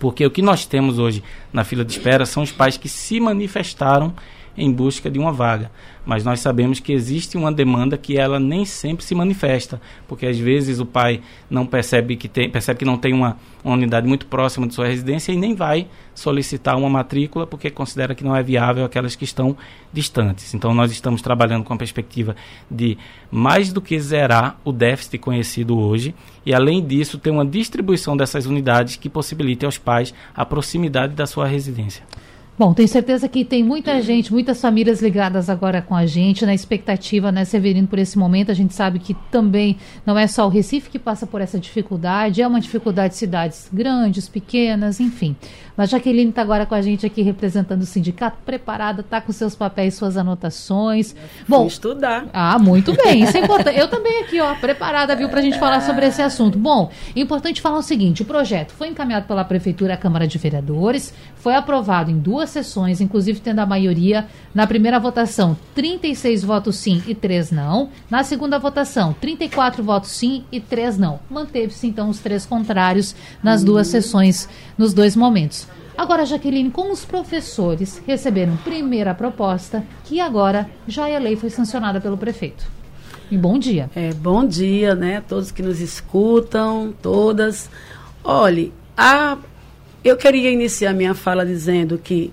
Porque 0.00 0.26
o 0.26 0.30
que 0.30 0.42
nós 0.42 0.66
temos 0.66 0.98
hoje 0.98 1.22
na 1.52 1.62
fila 1.62 1.84
de 1.84 1.92
espera 1.92 2.26
são 2.26 2.42
os 2.42 2.50
pais 2.50 2.76
que 2.76 2.88
se 2.88 3.20
manifestaram 3.20 4.12
em 4.56 4.70
busca 4.72 5.10
de 5.10 5.18
uma 5.18 5.32
vaga. 5.32 5.70
Mas 6.04 6.24
nós 6.24 6.40
sabemos 6.40 6.80
que 6.80 6.92
existe 6.92 7.36
uma 7.36 7.52
demanda 7.52 7.96
que 7.96 8.16
ela 8.16 8.40
nem 8.40 8.64
sempre 8.64 9.04
se 9.04 9.14
manifesta, 9.14 9.80
porque 10.08 10.26
às 10.26 10.38
vezes 10.38 10.80
o 10.80 10.86
pai 10.86 11.20
não 11.48 11.66
percebe 11.66 12.16
que 12.16 12.28
tem, 12.28 12.48
percebe 12.48 12.78
que 12.78 12.84
não 12.84 12.96
tem 12.96 13.12
uma, 13.12 13.36
uma 13.62 13.74
unidade 13.74 14.08
muito 14.08 14.26
próxima 14.26 14.66
de 14.66 14.74
sua 14.74 14.86
residência 14.86 15.32
e 15.32 15.36
nem 15.36 15.54
vai 15.54 15.86
solicitar 16.14 16.76
uma 16.76 16.88
matrícula 16.88 17.46
porque 17.46 17.70
considera 17.70 18.14
que 18.14 18.24
não 18.24 18.34
é 18.34 18.42
viável 18.42 18.84
aquelas 18.84 19.14
que 19.14 19.24
estão 19.24 19.56
distantes. 19.92 20.54
Então 20.54 20.74
nós 20.74 20.90
estamos 20.90 21.22
trabalhando 21.22 21.64
com 21.64 21.74
a 21.74 21.76
perspectiva 21.76 22.34
de 22.70 22.96
mais 23.30 23.72
do 23.72 23.80
que 23.80 23.98
zerar 24.00 24.58
o 24.64 24.72
déficit 24.72 25.18
conhecido 25.18 25.78
hoje 25.78 26.14
e 26.44 26.54
além 26.54 26.84
disso 26.84 27.18
ter 27.18 27.30
uma 27.30 27.44
distribuição 27.44 28.16
dessas 28.16 28.46
unidades 28.46 28.96
que 28.96 29.08
possibilite 29.08 29.64
aos 29.64 29.78
pais 29.78 30.14
a 30.34 30.44
proximidade 30.44 31.14
da 31.14 31.26
sua 31.26 31.46
residência. 31.46 32.02
Bom, 32.60 32.74
tenho 32.74 32.88
certeza 32.88 33.26
que 33.26 33.42
tem 33.42 33.64
muita 33.64 34.02
gente, 34.02 34.30
muitas 34.30 34.60
famílias 34.60 35.00
ligadas 35.00 35.48
agora 35.48 35.80
com 35.80 35.96
a 35.96 36.04
gente, 36.04 36.44
na 36.44 36.52
expectativa, 36.52 37.32
né, 37.32 37.42
Severino, 37.46 37.88
por 37.88 37.98
esse 37.98 38.18
momento. 38.18 38.50
A 38.50 38.54
gente 38.54 38.74
sabe 38.74 38.98
que 38.98 39.14
também 39.30 39.78
não 40.04 40.18
é 40.18 40.26
só 40.26 40.44
o 40.44 40.50
Recife 40.50 40.90
que 40.90 40.98
passa 40.98 41.26
por 41.26 41.40
essa 41.40 41.58
dificuldade, 41.58 42.42
é 42.42 42.46
uma 42.46 42.60
dificuldade 42.60 43.14
de 43.14 43.18
cidades 43.18 43.70
grandes, 43.72 44.28
pequenas, 44.28 45.00
enfim. 45.00 45.34
Mas 45.74 45.88
Jaqueline 45.88 46.28
está 46.28 46.42
agora 46.42 46.66
com 46.66 46.74
a 46.74 46.82
gente 46.82 47.06
aqui 47.06 47.22
representando 47.22 47.80
o 47.80 47.86
sindicato, 47.86 48.36
preparada, 48.44 49.00
está 49.00 49.18
com 49.18 49.32
seus 49.32 49.54
papéis, 49.54 49.94
suas 49.94 50.18
anotações. 50.18 51.16
Bom, 51.48 51.66
estudar. 51.66 52.26
Ah, 52.34 52.58
muito 52.58 52.92
bem, 52.92 53.22
isso 53.22 53.34
é 53.38 53.40
importante. 53.44 53.78
Eu 53.78 53.88
também 53.88 54.22
aqui, 54.22 54.38
ó, 54.38 54.54
preparada, 54.56 55.16
viu, 55.16 55.30
para 55.30 55.38
a 55.40 55.42
gente 55.42 55.58
falar 55.58 55.80
sobre 55.80 56.04
esse 56.04 56.20
assunto. 56.20 56.58
Bom, 56.58 56.90
importante 57.16 57.62
falar 57.62 57.78
o 57.78 57.82
seguinte: 57.82 58.20
o 58.20 58.26
projeto 58.26 58.72
foi 58.72 58.88
encaminhado 58.88 59.26
pela 59.26 59.42
Prefeitura 59.42 59.94
à 59.94 59.96
Câmara 59.96 60.26
de 60.26 60.36
Vereadores, 60.36 61.14
foi 61.40 61.54
aprovado 61.54 62.10
em 62.10 62.18
duas 62.18 62.50
sessões, 62.50 63.00
inclusive 63.00 63.40
tendo 63.40 63.58
a 63.60 63.66
maioria 63.66 64.26
na 64.54 64.66
primeira 64.66 65.00
votação, 65.00 65.56
36 65.74 66.44
votos 66.44 66.76
sim 66.76 67.02
e 67.06 67.14
3 67.14 67.50
não. 67.50 67.88
Na 68.08 68.22
segunda 68.22 68.58
votação, 68.58 69.14
34 69.20 69.82
votos 69.82 70.10
sim 70.10 70.44
e 70.52 70.60
3 70.60 70.98
não. 70.98 71.18
Manteve-se 71.30 71.86
então 71.86 72.08
os 72.08 72.18
três 72.18 72.46
contrários 72.46 73.16
nas 73.42 73.64
duas 73.64 73.88
sessões, 73.88 74.48
nos 74.76 74.92
dois 74.92 75.16
momentos. 75.16 75.66
Agora, 75.96 76.24
Jaqueline, 76.24 76.70
como 76.70 76.92
os 76.92 77.04
professores 77.04 78.02
receberam 78.06 78.56
primeira 78.58 79.14
proposta, 79.14 79.84
que 80.04 80.20
agora 80.20 80.68
já 80.86 81.04
a 81.04 81.18
lei 81.18 81.36
foi 81.36 81.50
sancionada 81.50 82.00
pelo 82.00 82.16
prefeito? 82.16 82.64
E 83.30 83.36
bom 83.36 83.58
dia. 83.58 83.90
É, 83.94 84.12
bom 84.12 84.44
dia, 84.44 84.94
né? 84.94 85.22
Todos 85.26 85.50
que 85.50 85.62
nos 85.62 85.80
escutam, 85.80 86.92
todas. 87.00 87.70
Olhe, 88.24 88.72
a, 88.96 89.38
eu 90.02 90.16
queria 90.16 90.50
iniciar 90.50 90.92
minha 90.92 91.14
fala 91.14 91.44
dizendo 91.44 91.98
que 91.98 92.32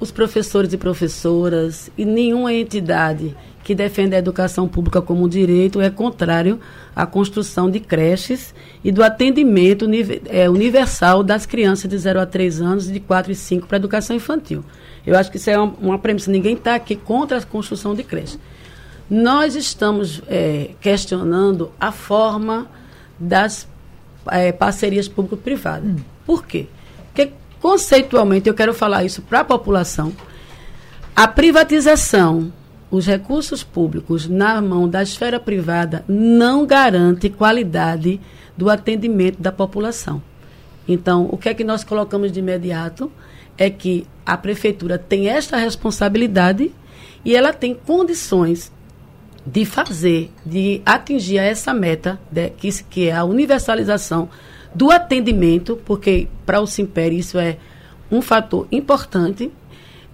os 0.00 0.10
professores 0.10 0.72
e 0.72 0.76
professoras 0.76 1.90
e 1.96 2.04
nenhuma 2.04 2.52
entidade 2.52 3.36
que 3.64 3.74
defende 3.74 4.14
a 4.14 4.18
educação 4.18 4.66
pública 4.66 5.02
como 5.02 5.28
direito 5.28 5.80
é 5.80 5.90
contrário 5.90 6.58
à 6.96 7.04
construção 7.04 7.70
de 7.70 7.80
creches 7.80 8.54
e 8.82 8.90
do 8.90 9.02
atendimento 9.02 9.86
é, 10.26 10.48
universal 10.48 11.22
das 11.22 11.44
crianças 11.44 11.90
de 11.90 11.98
0 11.98 12.20
a 12.20 12.26
3 12.26 12.60
anos 12.62 12.88
e 12.88 12.92
de 12.92 13.00
4 13.00 13.32
e 13.32 13.34
5 13.34 13.66
para 13.66 13.76
a 13.76 13.80
educação 13.80 14.16
infantil. 14.16 14.64
Eu 15.06 15.18
acho 15.18 15.30
que 15.30 15.36
isso 15.36 15.50
é 15.50 15.58
uma, 15.58 15.74
uma 15.80 15.98
premissa. 15.98 16.30
Ninguém 16.30 16.54
está 16.54 16.74
aqui 16.74 16.96
contra 16.96 17.38
a 17.38 17.42
construção 17.42 17.94
de 17.94 18.02
creches. 18.02 18.38
Nós 19.10 19.54
estamos 19.54 20.22
é, 20.28 20.70
questionando 20.80 21.70
a 21.78 21.92
forma 21.92 22.66
das 23.18 23.68
é, 24.30 24.52
parcerias 24.52 25.08
público-privadas. 25.08 25.90
Hum. 25.90 25.96
Por 26.24 26.46
quê? 26.46 26.66
Porque, 27.18 27.32
conceitualmente, 27.60 28.48
eu 28.48 28.54
quero 28.54 28.72
falar 28.72 29.02
isso 29.02 29.22
para 29.22 29.40
a 29.40 29.44
população. 29.44 30.12
A 31.16 31.26
privatização 31.26 32.52
os 32.90 33.06
recursos 33.06 33.62
públicos 33.64 34.28
na 34.28 34.62
mão 34.62 34.88
da 34.88 35.02
esfera 35.02 35.38
privada 35.38 36.04
não 36.08 36.64
garante 36.64 37.28
qualidade 37.28 38.18
do 38.56 38.70
atendimento 38.70 39.42
da 39.42 39.52
população. 39.52 40.22
Então, 40.86 41.28
o 41.30 41.36
que 41.36 41.50
é 41.50 41.54
que 41.54 41.64
nós 41.64 41.84
colocamos 41.84 42.32
de 42.32 42.38
imediato 42.38 43.12
é 43.58 43.68
que 43.68 44.06
a 44.24 44.38
prefeitura 44.38 44.96
tem 44.96 45.28
esta 45.28 45.58
responsabilidade 45.58 46.72
e 47.24 47.36
ela 47.36 47.52
tem 47.52 47.74
condições 47.74 48.72
de 49.44 49.66
fazer, 49.66 50.30
de 50.46 50.80
atingir 50.86 51.38
essa 51.38 51.74
meta, 51.74 52.18
de, 52.30 52.48
que, 52.50 52.70
que 52.84 53.08
é 53.08 53.12
a 53.12 53.24
universalização 53.24 54.30
do 54.74 54.90
atendimento, 54.90 55.78
porque 55.84 56.28
para 56.44 56.60
o 56.60 56.66
Simpério 56.66 57.18
isso 57.18 57.38
é 57.38 57.58
um 58.10 58.22
fator 58.22 58.66
importante 58.70 59.50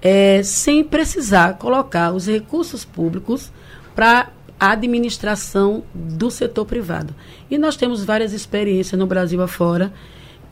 é, 0.03 0.43
sem 0.43 0.85
precisar 0.85 1.55
colocar 1.55 2.13
os 2.13 2.27
recursos 2.27 2.85
públicos 2.85 3.51
para 3.95 4.29
a 4.59 4.73
administração 4.73 5.83
do 5.95 6.31
setor 6.31 6.65
privado. 6.67 7.15
E 7.51 7.59
nós 7.59 7.77
temos 7.77 8.05
várias 8.05 8.33
experiências 8.33 8.99
no 8.99 9.07
Brasil 9.07 9.43
afora 9.43 9.93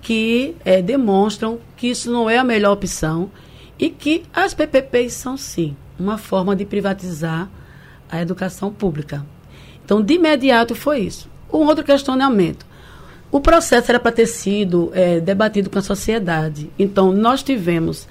que 0.01 0.57
é, 0.65 0.83
demonstram 0.83 1.59
que 1.77 1.89
isso 1.89 2.11
não 2.11 2.29
é 2.29 2.39
a 2.39 2.45
melhor 2.45 2.73
opção 2.73 3.31
e 3.79 3.89
que 3.89 4.25
as 4.33 4.55
PPPs 4.55 5.15
são, 5.15 5.37
sim, 5.37 5.77
uma 5.99 6.19
forma 6.19 6.57
de 6.57 6.65
privatizar 6.65 7.49
a 8.11 8.21
educação 8.21 8.73
pública. 8.73 9.25
Então, 9.85 10.03
de 10.03 10.15
imediato 10.15 10.75
foi 10.75 11.01
isso. 11.01 11.29
Um 11.53 11.67
outro 11.67 11.85
questionamento. 11.85 12.67
O 13.33 13.41
processo 13.41 13.91
era 13.91 13.99
para 13.99 14.13
ter 14.13 14.27
sido 14.27 14.93
é, 14.93 15.19
debatido 15.19 15.71
com 15.71 15.79
a 15.79 15.83
sociedade. 15.83 16.71
Então, 16.79 17.11
nós 17.11 17.43
tivemos 17.43 18.07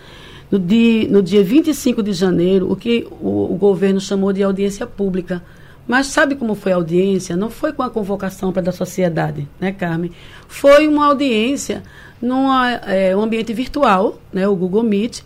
no 0.50 0.58
dia, 0.58 1.08
no 1.08 1.22
dia 1.22 1.44
25 1.44 2.02
de 2.02 2.12
janeiro, 2.12 2.72
o 2.72 2.76
que 2.76 3.08
o, 3.22 3.54
o 3.54 3.56
governo 3.56 4.02
chamou 4.02 4.34
de 4.34 4.42
audiência 4.42 4.88
pública. 4.88 5.44
Mas 5.88 6.08
sabe 6.08 6.34
como 6.34 6.56
foi 6.56 6.72
a 6.72 6.76
audiência? 6.76 7.38
Não 7.38 7.52
foi 7.52 7.72
com 7.72 7.84
a 7.84 7.90
convocação 7.90 8.52
para 8.52 8.64
da 8.64 8.72
sociedade, 8.72 9.48
né, 9.60 9.72
Carmen? 9.72 10.12
Foi 10.48 10.88
uma 10.88 11.06
audiência 11.06 11.84
num 12.20 12.52
é, 12.88 13.16
um 13.16 13.22
ambiente 13.22 13.54
virtual, 13.54 14.20
né, 14.34 14.48
o 14.48 14.56
Google 14.56 14.84
Meet, 14.84 15.22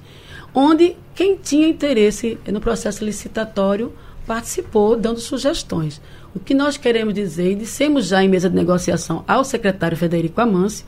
onde 0.54 0.98
quem 1.14 1.38
tinha 1.38 1.70
interesse 1.70 2.38
no 2.52 2.60
processo 2.60 3.04
licitatório 3.06 3.94
participou, 4.28 4.98
dando 4.98 5.20
sugestões. 5.20 6.02
O 6.36 6.40
que 6.40 6.54
nós 6.54 6.76
queremos 6.76 7.14
dizer, 7.14 7.54
e 7.54 7.56
dissemos 7.56 8.08
já 8.08 8.22
em 8.22 8.28
mesa 8.28 8.50
de 8.50 8.56
negociação 8.56 9.24
ao 9.26 9.46
secretário 9.46 9.96
Federico 9.96 10.42
Amâncio, 10.42 10.86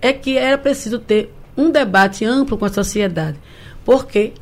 é 0.00 0.12
que 0.12 0.36
era 0.36 0.58
preciso 0.58 0.98
ter 0.98 1.32
um 1.56 1.70
debate 1.70 2.24
amplo 2.24 2.58
com 2.58 2.64
a 2.64 2.68
sociedade. 2.68 3.38
Porque, 3.84 4.32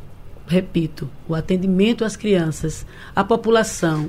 repito, 0.46 1.10
o 1.28 1.34
atendimento 1.34 2.06
às 2.06 2.16
crianças, 2.16 2.86
à 3.14 3.22
população, 3.22 4.08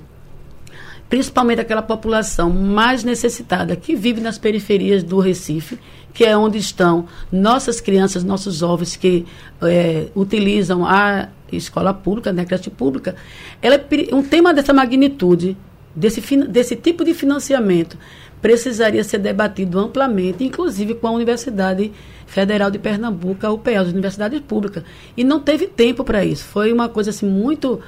principalmente 1.09 1.59
aquela 1.59 1.81
população 1.81 2.49
mais 2.49 3.03
necessitada 3.03 3.75
que 3.75 3.93
vive 3.93 4.21
nas 4.21 4.37
periferias 4.37 5.03
do 5.03 5.19
Recife, 5.19 5.77
que 6.13 6.23
é 6.23 6.35
onde 6.35 6.57
estão 6.57 7.07
nossas 7.29 7.81
crianças, 7.81 8.23
nossos 8.23 8.55
jovens 8.55 8.95
que 8.95 9.25
é, 9.61 10.07
utilizam 10.15 10.85
a 10.85 11.27
escola 11.51 11.93
pública, 11.93 12.31
né, 12.31 12.43
a 12.43 12.45
creche 12.45 12.69
pública, 12.69 13.15
ela 13.61 13.75
é 13.75 14.15
um 14.15 14.23
tema 14.23 14.53
dessa 14.53 14.73
magnitude, 14.73 15.55
desse, 15.97 16.21
desse 16.45 16.75
tipo 16.75 17.03
de 17.03 17.13
financiamento, 17.13 17.97
precisaria 18.39 19.03
ser 19.03 19.17
debatido 19.17 19.79
amplamente, 19.79 20.43
inclusive 20.43 20.93
com 20.93 21.07
a 21.07 21.11
Universidade 21.11 21.91
Federal 22.27 22.69
de 22.69 22.77
Pernambuco, 22.77 23.45
a 23.45 23.51
UPE, 23.51 23.75
as 23.75 23.87
universidades 23.87 24.39
públicas. 24.41 24.83
E 25.15 25.23
não 25.23 25.39
teve 25.39 25.65
tempo 25.65 26.03
para 26.03 26.23
isso. 26.23 26.43
Foi 26.45 26.71
uma 26.71 26.87
coisa 26.87 27.09
assim 27.09 27.27
muito 27.27 27.81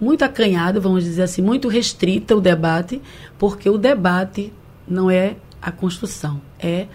muito 0.00 0.22
acanhada, 0.22 0.78
vamos 0.78 1.02
dizer 1.02 1.22
assim, 1.22 1.42
muito 1.42 1.66
restrita 1.66 2.36
o 2.36 2.40
debate, 2.40 3.02
porque 3.36 3.68
o 3.68 3.76
debate 3.76 4.52
não 4.86 5.10
é 5.10 5.34
a 5.60 5.72
construção, 5.72 6.40
é 6.56 6.86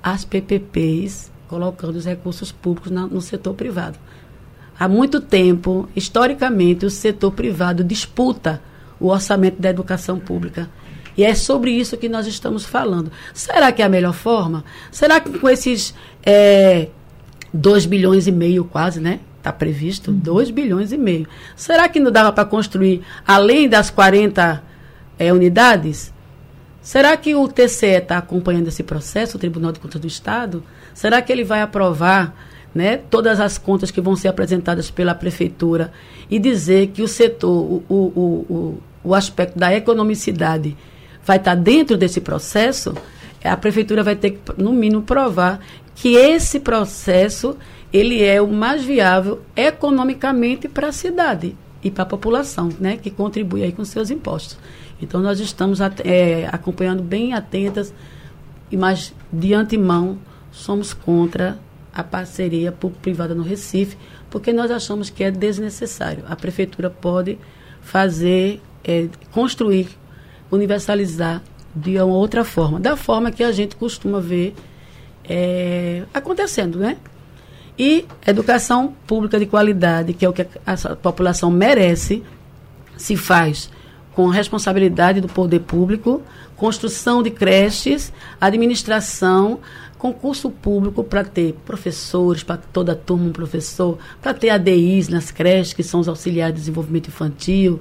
as 0.00 0.24
PPPs 0.24 1.32
colocando 1.48 1.96
os 1.96 2.04
recursos 2.04 2.52
públicos 2.52 2.92
na, 2.92 3.08
no 3.08 3.20
setor 3.20 3.54
privado. 3.54 3.98
Há 4.78 4.86
muito 4.86 5.20
tempo, 5.20 5.88
historicamente, 5.96 6.86
o 6.86 6.90
setor 6.90 7.32
privado 7.32 7.82
disputa 7.82 8.62
o 9.04 9.10
orçamento 9.10 9.60
da 9.60 9.68
educação 9.68 10.18
pública. 10.18 10.68
E 11.16 11.24
é 11.24 11.34
sobre 11.34 11.70
isso 11.70 11.96
que 11.96 12.08
nós 12.08 12.26
estamos 12.26 12.64
falando. 12.64 13.12
Será 13.32 13.70
que 13.70 13.82
é 13.82 13.84
a 13.84 13.88
melhor 13.88 14.14
forma? 14.14 14.64
Será 14.90 15.20
que 15.20 15.38
com 15.38 15.48
esses 15.48 15.94
é, 16.24 16.88
2 17.52 17.86
bilhões 17.86 18.26
e 18.26 18.32
meio 18.32 18.64
quase, 18.64 19.00
né? 19.00 19.20
Está 19.38 19.52
previsto 19.52 20.10
uhum. 20.10 20.18
2 20.18 20.50
bilhões 20.50 20.90
e 20.90 20.96
meio. 20.96 21.28
Será 21.54 21.86
que 21.88 22.00
não 22.00 22.10
dava 22.10 22.32
para 22.32 22.46
construir, 22.46 23.02
além 23.26 23.68
das 23.68 23.90
40 23.90 24.62
é, 25.18 25.32
unidades? 25.32 26.12
Será 26.80 27.16
que 27.16 27.34
o 27.34 27.46
TCE 27.46 27.86
está 27.98 28.18
acompanhando 28.18 28.68
esse 28.68 28.82
processo, 28.82 29.36
o 29.36 29.40
Tribunal 29.40 29.70
de 29.70 29.80
Contas 29.80 30.00
do 30.00 30.06
Estado? 30.06 30.64
Será 30.94 31.20
que 31.20 31.30
ele 31.30 31.44
vai 31.44 31.60
aprovar 31.60 32.34
né, 32.74 32.96
todas 32.96 33.38
as 33.38 33.56
contas 33.56 33.90
que 33.90 34.00
vão 34.00 34.16
ser 34.16 34.28
apresentadas 34.28 34.90
pela 34.90 35.14
Prefeitura 35.14 35.92
e 36.30 36.38
dizer 36.38 36.88
que 36.88 37.02
o 37.02 37.08
setor, 37.08 37.50
o, 37.50 37.84
o, 37.88 37.94
o, 37.94 38.78
o 39.04 39.14
aspecto 39.14 39.58
da 39.58 39.74
economicidade 39.74 40.76
vai 41.24 41.36
estar 41.36 41.54
dentro 41.54 41.96
desse 41.96 42.20
processo, 42.20 42.94
a 43.42 43.56
prefeitura 43.56 44.02
vai 44.02 44.16
ter 44.16 44.30
que, 44.30 44.62
no 44.62 44.72
mínimo, 44.72 45.02
provar 45.02 45.60
que 45.94 46.16
esse 46.16 46.58
processo 46.60 47.56
ele 47.92 48.24
é 48.24 48.42
o 48.42 48.48
mais 48.48 48.82
viável 48.82 49.42
economicamente 49.54 50.68
para 50.68 50.88
a 50.88 50.92
cidade 50.92 51.54
e 51.82 51.90
para 51.90 52.02
a 52.02 52.06
população, 52.06 52.70
né, 52.80 52.96
que 52.96 53.10
contribui 53.10 53.62
aí 53.62 53.70
com 53.70 53.84
seus 53.84 54.10
impostos. 54.10 54.58
Então 55.00 55.20
nós 55.20 55.38
estamos 55.38 55.78
é, 55.80 56.48
acompanhando 56.50 57.02
bem 57.02 57.34
atentas, 57.34 57.94
mas 58.72 59.14
de 59.32 59.54
antemão 59.54 60.18
somos 60.50 60.92
contra 60.92 61.58
a 61.94 62.02
parceria 62.02 62.72
público-privada 62.72 63.34
no 63.34 63.42
Recife, 63.42 63.96
porque 64.28 64.52
nós 64.52 64.70
achamos 64.70 65.10
que 65.10 65.22
é 65.22 65.30
desnecessário. 65.30 66.24
A 66.28 66.34
prefeitura 66.34 66.90
pode 66.90 67.38
fazer, 67.80 68.60
é, 68.82 69.08
construir 69.30 69.88
universalizar 70.50 71.42
de 71.74 71.96
uma 71.96 72.14
outra 72.14 72.44
forma, 72.44 72.78
da 72.78 72.96
forma 72.96 73.30
que 73.30 73.42
a 73.42 73.52
gente 73.52 73.76
costuma 73.76 74.20
ver 74.20 74.54
é, 75.24 76.04
acontecendo, 76.12 76.78
né? 76.78 76.96
E 77.76 78.04
educação 78.26 78.94
pública 79.06 79.38
de 79.38 79.46
qualidade, 79.46 80.12
que 80.12 80.24
é 80.24 80.28
o 80.28 80.32
que 80.32 80.46
a 80.64 80.76
população 80.96 81.50
merece, 81.50 82.22
se 82.96 83.16
faz 83.16 83.68
com 84.14 84.28
responsabilidade 84.28 85.20
do 85.20 85.26
poder 85.26 85.60
público, 85.60 86.22
construção 86.56 87.20
de 87.20 87.30
creches, 87.30 88.12
administração, 88.40 89.58
concurso 90.04 90.50
público 90.50 91.02
para 91.02 91.24
ter 91.24 91.54
professores, 91.64 92.42
para 92.42 92.58
toda 92.58 92.92
a 92.92 92.94
turma 92.94 93.24
um 93.24 93.32
professor, 93.32 93.96
para 94.20 94.34
ter 94.34 94.50
ADIs 94.50 95.08
nas 95.08 95.30
creches, 95.30 95.72
que 95.72 95.82
são 95.82 95.98
os 95.98 96.08
auxiliares 96.08 96.54
de 96.54 96.60
desenvolvimento 96.60 97.08
infantil, 97.08 97.80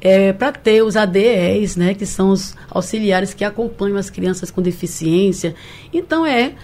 é, 0.00 0.32
para 0.32 0.52
ter 0.52 0.84
os 0.84 0.96
ADEs, 0.96 1.74
né, 1.74 1.92
que 1.92 2.06
são 2.06 2.30
os 2.30 2.54
auxiliares 2.70 3.34
que 3.34 3.44
acompanham 3.44 3.96
as 3.96 4.08
crianças 4.08 4.52
com 4.52 4.62
deficiência. 4.62 5.56
Então, 5.92 6.24
é 6.24 6.54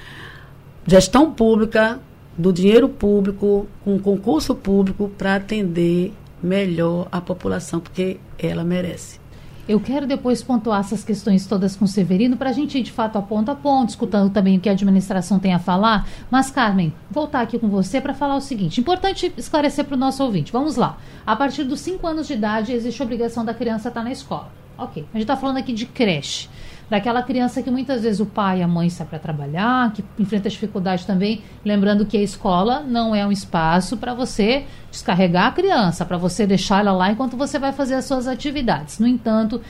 gestão 0.86 1.32
pública, 1.32 1.98
do 2.38 2.52
dinheiro 2.52 2.88
público, 2.88 3.66
com 3.84 3.98
concurso 3.98 4.54
público, 4.54 5.10
para 5.18 5.34
atender 5.34 6.12
melhor 6.40 7.08
a 7.10 7.20
população, 7.20 7.80
porque 7.80 8.18
ela 8.38 8.62
merece. 8.62 9.19
Eu 9.68 9.78
quero 9.78 10.06
depois 10.06 10.42
pontuar 10.42 10.80
essas 10.80 11.04
questões 11.04 11.46
todas 11.46 11.76
com 11.76 11.84
o 11.84 11.88
Severino 11.88 12.36
para 12.36 12.50
a 12.50 12.52
gente 12.52 12.78
ir 12.78 12.82
de 12.82 12.90
fato 12.90 13.16
a 13.16 13.22
ponto 13.22 13.50
a 13.50 13.54
ponto, 13.54 13.90
escutando 13.90 14.32
também 14.32 14.58
o 14.58 14.60
que 14.60 14.68
a 14.68 14.72
administração 14.72 15.38
tem 15.38 15.54
a 15.54 15.58
falar. 15.58 16.08
Mas, 16.30 16.50
Carmen, 16.50 16.92
voltar 17.10 17.40
aqui 17.40 17.58
com 17.58 17.68
você 17.68 18.00
para 18.00 18.14
falar 18.14 18.36
o 18.36 18.40
seguinte: 18.40 18.80
importante 18.80 19.32
esclarecer 19.36 19.84
para 19.84 19.94
o 19.94 19.98
nosso 19.98 20.22
ouvinte. 20.24 20.52
Vamos 20.52 20.76
lá. 20.76 20.98
A 21.26 21.36
partir 21.36 21.64
dos 21.64 21.80
5 21.80 22.06
anos 22.06 22.26
de 22.26 22.34
idade, 22.34 22.72
existe 22.72 23.00
a 23.00 23.04
obrigação 23.04 23.44
da 23.44 23.54
criança 23.54 23.88
estar 23.88 24.02
na 24.02 24.10
escola. 24.10 24.50
Ok. 24.76 25.04
A 25.12 25.16
gente 25.18 25.22
está 25.22 25.36
falando 25.36 25.58
aqui 25.58 25.72
de 25.72 25.86
creche 25.86 26.48
daquela 26.90 27.22
criança 27.22 27.62
que 27.62 27.70
muitas 27.70 28.02
vezes 28.02 28.18
o 28.18 28.26
pai 28.26 28.58
e 28.58 28.62
a 28.62 28.68
mãe 28.68 28.90
saem 28.90 29.08
para 29.08 29.18
trabalhar, 29.20 29.92
que 29.92 30.04
enfrenta 30.18 30.50
dificuldade 30.50 31.06
também, 31.06 31.40
lembrando 31.64 32.04
que 32.04 32.16
a 32.16 32.22
escola 32.22 32.80
não 32.80 33.14
é 33.14 33.24
um 33.24 33.30
espaço 33.30 33.96
para 33.96 34.12
você 34.12 34.64
descarregar 34.90 35.46
a 35.46 35.52
criança, 35.52 36.04
para 36.04 36.18
você 36.18 36.44
deixar 36.46 36.80
ela 36.80 36.90
lá 36.90 37.12
enquanto 37.12 37.36
você 37.36 37.58
vai 37.60 37.72
fazer 37.72 37.94
as 37.94 38.04
suas 38.04 38.26
atividades. 38.26 38.98
No 38.98 39.06
entanto, 39.06 39.60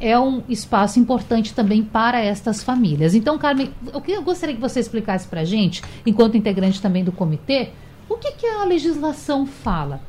é 0.00 0.18
um 0.18 0.42
espaço 0.48 0.98
importante 0.98 1.52
também 1.52 1.84
para 1.84 2.18
estas 2.18 2.62
famílias. 2.64 3.14
Então, 3.14 3.36
Carmen, 3.36 3.70
eu 4.08 4.22
gostaria 4.22 4.54
que 4.54 4.60
você 4.60 4.80
explicasse 4.80 5.28
para 5.28 5.42
a 5.42 5.44
gente, 5.44 5.82
enquanto 6.06 6.38
integrante 6.38 6.80
também 6.80 7.04
do 7.04 7.12
comitê, 7.12 7.68
o 8.08 8.16
que, 8.16 8.32
que 8.32 8.46
a 8.46 8.64
legislação 8.64 9.46
fala 9.46 10.00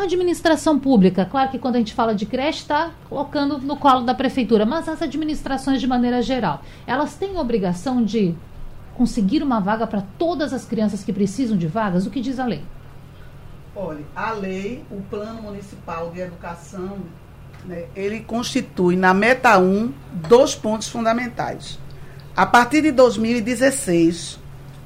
a 0.00 0.04
administração 0.04 0.78
pública, 0.78 1.24
claro 1.24 1.50
que 1.50 1.58
quando 1.58 1.76
a 1.76 1.78
gente 1.78 1.94
fala 1.94 2.14
de 2.14 2.26
creche, 2.26 2.60
está 2.60 2.90
colocando 3.08 3.58
no 3.58 3.76
colo 3.76 4.00
da 4.02 4.14
prefeitura, 4.14 4.66
mas 4.66 4.88
as 4.88 5.00
administrações 5.00 5.80
de 5.80 5.86
maneira 5.86 6.20
geral, 6.20 6.62
elas 6.86 7.14
têm 7.14 7.36
obrigação 7.36 8.02
de 8.02 8.34
conseguir 8.94 9.42
uma 9.42 9.60
vaga 9.60 9.86
para 9.86 10.02
todas 10.18 10.52
as 10.52 10.64
crianças 10.64 11.04
que 11.04 11.12
precisam 11.12 11.56
de 11.56 11.66
vagas? 11.66 12.06
O 12.06 12.10
que 12.10 12.20
diz 12.20 12.38
a 12.38 12.46
lei? 12.46 12.62
Olha, 13.76 14.04
a 14.14 14.32
lei, 14.32 14.84
o 14.90 15.00
Plano 15.02 15.42
Municipal 15.42 16.10
de 16.10 16.20
Educação, 16.20 16.98
né, 17.64 17.86
ele 17.94 18.20
constitui 18.20 18.96
na 18.96 19.12
meta 19.12 19.58
1 19.58 19.92
dois 20.28 20.54
pontos 20.54 20.88
fundamentais. 20.88 21.78
A 22.36 22.46
partir 22.46 22.82
de 22.82 22.92
2016, 22.92 24.38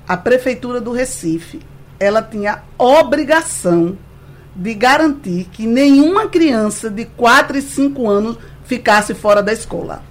a 0.07 0.17
Prefeitura 0.17 0.81
do 0.81 0.93
Recife, 0.93 1.61
ela 2.00 2.23
tinha 2.23 2.62
obrigação 2.79 3.97
de 4.59 4.75
garantir 4.75 5.45
que 5.53 5.65
nenhuma 5.69 6.27
criança 6.27 6.91
de 6.91 7.05
4 7.05 7.59
e 7.59 7.62
5 7.62 8.09
anos 8.09 8.37
ficasse 8.65 9.15
fora 9.15 9.41
da 9.41 9.53
escola. 9.53 10.03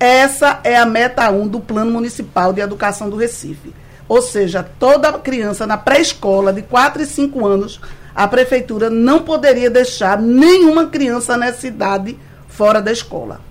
Essa 0.00 0.60
é 0.64 0.78
a 0.78 0.86
meta 0.86 1.30
1 1.30 1.46
do 1.46 1.60
Plano 1.60 1.90
Municipal 1.90 2.54
de 2.54 2.62
Educação 2.62 3.10
do 3.10 3.16
Recife. 3.16 3.74
Ou 4.08 4.22
seja, 4.22 4.66
toda 4.78 5.12
criança 5.18 5.66
na 5.66 5.76
pré-escola 5.76 6.54
de 6.54 6.62
4 6.62 7.02
e 7.02 7.06
5 7.06 7.46
anos, 7.46 7.78
a 8.14 8.26
prefeitura 8.26 8.88
não 8.88 9.22
poderia 9.22 9.68
deixar 9.68 10.18
nenhuma 10.18 10.86
criança 10.86 11.36
nessa 11.36 11.66
idade 11.66 12.18
fora 12.48 12.80
da 12.80 12.90
escola. 12.90 13.42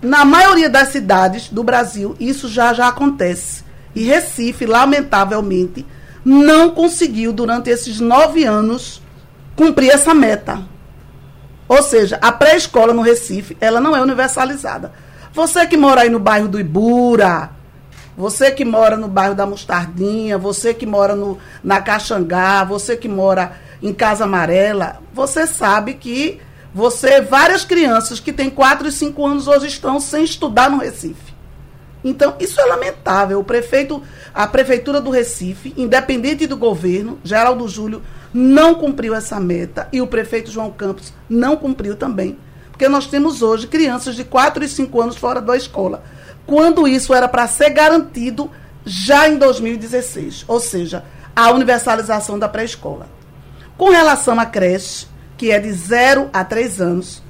Na 0.00 0.24
maioria 0.24 0.70
das 0.70 0.88
cidades 0.88 1.50
do 1.50 1.62
Brasil, 1.62 2.16
isso 2.18 2.48
já 2.48 2.72
já 2.72 2.88
acontece. 2.88 3.62
E 3.94 4.04
Recife, 4.04 4.64
lamentavelmente, 4.64 5.84
não 6.28 6.70
conseguiu, 6.70 7.32
durante 7.32 7.70
esses 7.70 8.00
nove 8.00 8.44
anos, 8.44 9.00
cumprir 9.56 9.90
essa 9.90 10.12
meta. 10.12 10.60
Ou 11.66 11.82
seja, 11.82 12.18
a 12.20 12.30
pré-escola 12.30 12.92
no 12.92 13.00
Recife, 13.00 13.56
ela 13.58 13.80
não 13.80 13.96
é 13.96 14.02
universalizada. 14.02 14.92
Você 15.32 15.66
que 15.66 15.76
mora 15.76 16.02
aí 16.02 16.10
no 16.10 16.18
bairro 16.18 16.46
do 16.46 16.60
Ibura, 16.60 17.50
você 18.14 18.50
que 18.50 18.62
mora 18.62 18.94
no 18.94 19.08
bairro 19.08 19.34
da 19.34 19.46
Mostardinha, 19.46 20.36
você 20.36 20.74
que 20.74 20.84
mora 20.84 21.14
no, 21.16 21.38
na 21.64 21.80
Caxangá, 21.80 22.62
você 22.62 22.94
que 22.94 23.08
mora 23.08 23.52
em 23.82 23.94
Casa 23.94 24.24
Amarela, 24.24 25.00
você 25.14 25.46
sabe 25.46 25.94
que 25.94 26.40
você, 26.74 27.22
várias 27.22 27.64
crianças 27.64 28.20
que 28.20 28.34
têm 28.34 28.50
4 28.50 28.88
e 28.88 28.92
5 28.92 29.26
anos 29.26 29.48
hoje 29.48 29.68
estão 29.68 29.98
sem 29.98 30.24
estudar 30.24 30.68
no 30.68 30.78
Recife. 30.78 31.27
Então, 32.04 32.36
isso 32.38 32.60
é 32.60 32.64
lamentável. 32.64 33.40
O 33.40 33.44
prefeito, 33.44 34.02
a 34.32 34.46
prefeitura 34.46 35.00
do 35.00 35.10
Recife, 35.10 35.74
independente 35.76 36.46
do 36.46 36.56
governo, 36.56 37.18
Geraldo 37.24 37.66
Júlio, 37.68 38.02
não 38.32 38.74
cumpriu 38.74 39.14
essa 39.14 39.40
meta 39.40 39.88
e 39.92 40.00
o 40.00 40.06
prefeito 40.06 40.50
João 40.50 40.70
Campos 40.70 41.12
não 41.28 41.56
cumpriu 41.56 41.96
também. 41.96 42.38
Porque 42.70 42.88
nós 42.88 43.06
temos 43.06 43.42
hoje 43.42 43.66
crianças 43.66 44.14
de 44.14 44.22
4 44.22 44.64
e 44.64 44.68
5 44.68 45.00
anos 45.00 45.16
fora 45.16 45.40
da 45.40 45.56
escola. 45.56 46.04
Quando 46.46 46.86
isso 46.86 47.12
era 47.12 47.26
para 47.26 47.46
ser 47.46 47.70
garantido 47.70 48.50
já 48.84 49.28
em 49.28 49.36
2016, 49.36 50.44
ou 50.46 50.60
seja, 50.60 51.04
a 51.34 51.50
universalização 51.50 52.38
da 52.38 52.48
pré-escola. 52.48 53.08
Com 53.76 53.90
relação 53.90 54.38
à 54.40 54.46
creche, 54.46 55.06
que 55.36 55.50
é 55.50 55.58
de 55.58 55.72
0 55.72 56.30
a 56.32 56.44
3 56.44 56.80
anos, 56.80 57.22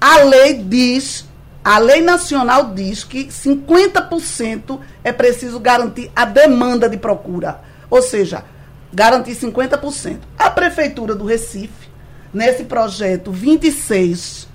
a 0.00 0.22
lei 0.22 0.54
diz 0.62 1.27
a 1.68 1.76
lei 1.76 2.00
nacional 2.00 2.72
diz 2.72 3.04
que 3.04 3.26
50% 3.26 4.80
é 5.04 5.12
preciso 5.12 5.60
garantir 5.60 6.10
a 6.16 6.24
demanda 6.24 6.88
de 6.88 6.96
procura. 6.96 7.60
Ou 7.90 8.00
seja, 8.00 8.42
garantir 8.90 9.32
50%. 9.32 10.20
A 10.38 10.48
Prefeitura 10.48 11.14
do 11.14 11.26
Recife, 11.26 11.90
nesse 12.32 12.64
projeto 12.64 13.30
26 13.30 14.48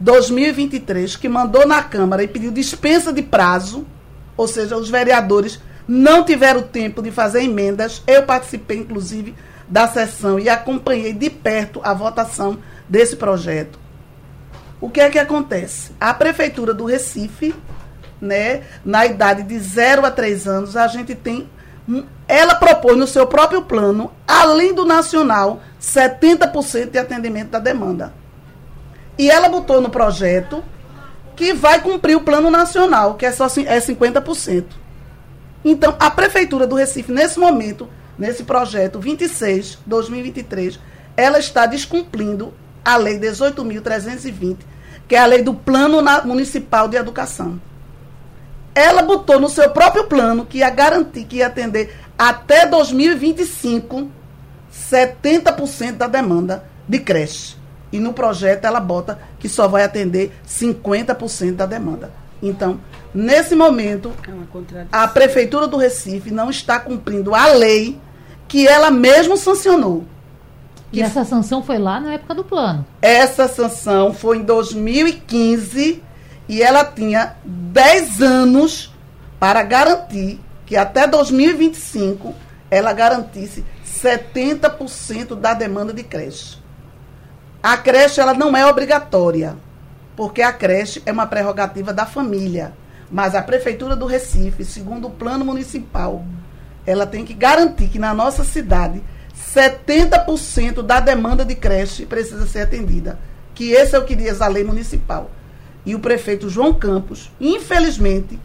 2023, 0.00 1.14
que 1.14 1.28
mandou 1.28 1.64
na 1.64 1.80
Câmara 1.80 2.24
e 2.24 2.28
pediu 2.28 2.50
dispensa 2.50 3.12
de 3.12 3.22
prazo, 3.22 3.86
ou 4.36 4.48
seja, 4.48 4.76
os 4.76 4.90
vereadores 4.90 5.60
não 5.86 6.24
tiveram 6.24 6.62
tempo 6.62 7.00
de 7.00 7.12
fazer 7.12 7.44
emendas. 7.44 8.02
Eu 8.04 8.24
participei, 8.24 8.78
inclusive, 8.78 9.32
da 9.68 9.86
sessão 9.86 10.40
e 10.40 10.48
acompanhei 10.48 11.12
de 11.12 11.30
perto 11.30 11.80
a 11.84 11.94
votação 11.94 12.58
desse 12.88 13.14
projeto. 13.14 13.81
O 14.82 14.90
que 14.90 15.00
é 15.00 15.08
que 15.08 15.18
acontece? 15.18 15.92
A 16.00 16.12
prefeitura 16.12 16.74
do 16.74 16.84
Recife, 16.84 17.54
né, 18.20 18.64
na 18.84 19.06
idade 19.06 19.44
de 19.44 19.56
0 19.56 20.04
a 20.04 20.10
3 20.10 20.48
anos, 20.48 20.76
a 20.76 20.88
gente 20.88 21.14
tem 21.14 21.48
ela 22.26 22.56
propõe 22.56 22.96
no 22.96 23.06
seu 23.06 23.26
próprio 23.26 23.62
plano, 23.62 24.12
além 24.26 24.74
do 24.74 24.84
nacional, 24.84 25.60
70% 25.80 26.90
de 26.90 26.98
atendimento 26.98 27.50
da 27.50 27.58
demanda. 27.60 28.12
E 29.16 29.30
ela 29.30 29.48
botou 29.48 29.80
no 29.80 29.88
projeto 29.88 30.64
que 31.36 31.52
vai 31.52 31.80
cumprir 31.80 32.16
o 32.16 32.20
plano 32.20 32.50
nacional, 32.50 33.14
que 33.14 33.26
é 33.26 33.30
só 33.30 33.46
é 33.46 33.78
50%. 33.78 34.64
Então, 35.64 35.94
a 35.98 36.10
prefeitura 36.10 36.66
do 36.66 36.74
Recife 36.74 37.12
nesse 37.12 37.38
momento, 37.38 37.88
nesse 38.18 38.42
projeto 38.42 38.98
26 38.98 39.78
2023, 39.86 40.78
ela 41.16 41.38
está 41.38 41.66
descumprindo 41.66 42.52
a 42.84 42.96
lei 42.96 43.18
18.320 43.18 44.71
que 45.12 45.16
é 45.16 45.18
a 45.18 45.26
lei 45.26 45.42
do 45.42 45.52
Plano 45.52 46.02
Municipal 46.24 46.88
de 46.88 46.96
Educação. 46.96 47.60
Ela 48.74 49.02
botou 49.02 49.38
no 49.38 49.46
seu 49.46 49.68
próprio 49.68 50.04
plano 50.04 50.46
que 50.46 50.60
ia 50.60 50.70
garantir 50.70 51.24
que 51.24 51.36
ia 51.36 51.48
atender 51.48 51.94
até 52.18 52.64
2025 52.64 54.10
70% 54.72 55.98
da 55.98 56.06
demanda 56.06 56.64
de 56.88 56.98
creche. 56.98 57.58
E 57.92 58.00
no 58.00 58.14
projeto 58.14 58.64
ela 58.64 58.80
bota 58.80 59.18
que 59.38 59.50
só 59.50 59.68
vai 59.68 59.84
atender 59.84 60.32
50% 60.48 61.56
da 61.56 61.66
demanda. 61.66 62.10
Então, 62.42 62.80
nesse 63.12 63.54
momento, 63.54 64.14
é 64.26 64.86
a 64.90 65.06
Prefeitura 65.06 65.68
do 65.68 65.76
Recife 65.76 66.30
não 66.30 66.48
está 66.48 66.80
cumprindo 66.80 67.34
a 67.34 67.48
lei 67.48 68.00
que 68.48 68.66
ela 68.66 68.90
mesma 68.90 69.36
sancionou. 69.36 70.06
E 70.92 71.00
essa 71.00 71.24
sanção 71.24 71.62
foi 71.62 71.78
lá 71.78 71.98
na 71.98 72.12
época 72.12 72.34
do 72.34 72.44
plano? 72.44 72.84
Essa 73.00 73.48
sanção 73.48 74.12
foi 74.12 74.38
em 74.38 74.42
2015 74.42 76.02
e 76.48 76.62
ela 76.62 76.84
tinha 76.84 77.34
10 77.44 78.20
anos 78.20 78.92
para 79.40 79.62
garantir 79.62 80.38
que 80.66 80.76
até 80.76 81.06
2025 81.06 82.34
ela 82.70 82.92
garantisse 82.92 83.64
70% 83.86 85.34
da 85.34 85.54
demanda 85.54 85.92
de 85.92 86.02
creche. 86.02 86.58
A 87.62 87.76
creche 87.76 88.20
ela 88.20 88.34
não 88.34 88.56
é 88.56 88.66
obrigatória, 88.66 89.56
porque 90.16 90.42
a 90.42 90.52
creche 90.52 91.02
é 91.06 91.12
uma 91.12 91.26
prerrogativa 91.26 91.92
da 91.92 92.04
família. 92.04 92.72
Mas 93.10 93.34
a 93.34 93.42
prefeitura 93.42 93.94
do 93.94 94.06
Recife, 94.06 94.64
segundo 94.64 95.06
o 95.06 95.10
plano 95.10 95.44
municipal, 95.44 96.24
ela 96.86 97.06
tem 97.06 97.24
que 97.24 97.34
garantir 97.34 97.88
que 97.88 97.98
na 97.98 98.14
nossa 98.14 98.42
cidade 98.42 99.02
70% 99.36 100.82
da 100.82 101.00
demanda 101.00 101.44
de 101.44 101.54
creche 101.54 102.06
precisa 102.06 102.46
ser 102.46 102.60
atendida. 102.60 103.18
Que 103.54 103.72
esse 103.72 103.94
é 103.94 103.98
o 103.98 104.04
que 104.04 104.14
diz 104.14 104.40
a 104.40 104.48
lei 104.48 104.64
municipal. 104.64 105.30
E 105.84 105.94
o 105.94 106.00
prefeito 106.00 106.48
João 106.48 106.74
Campos, 106.74 107.30
infelizmente, 107.40 108.38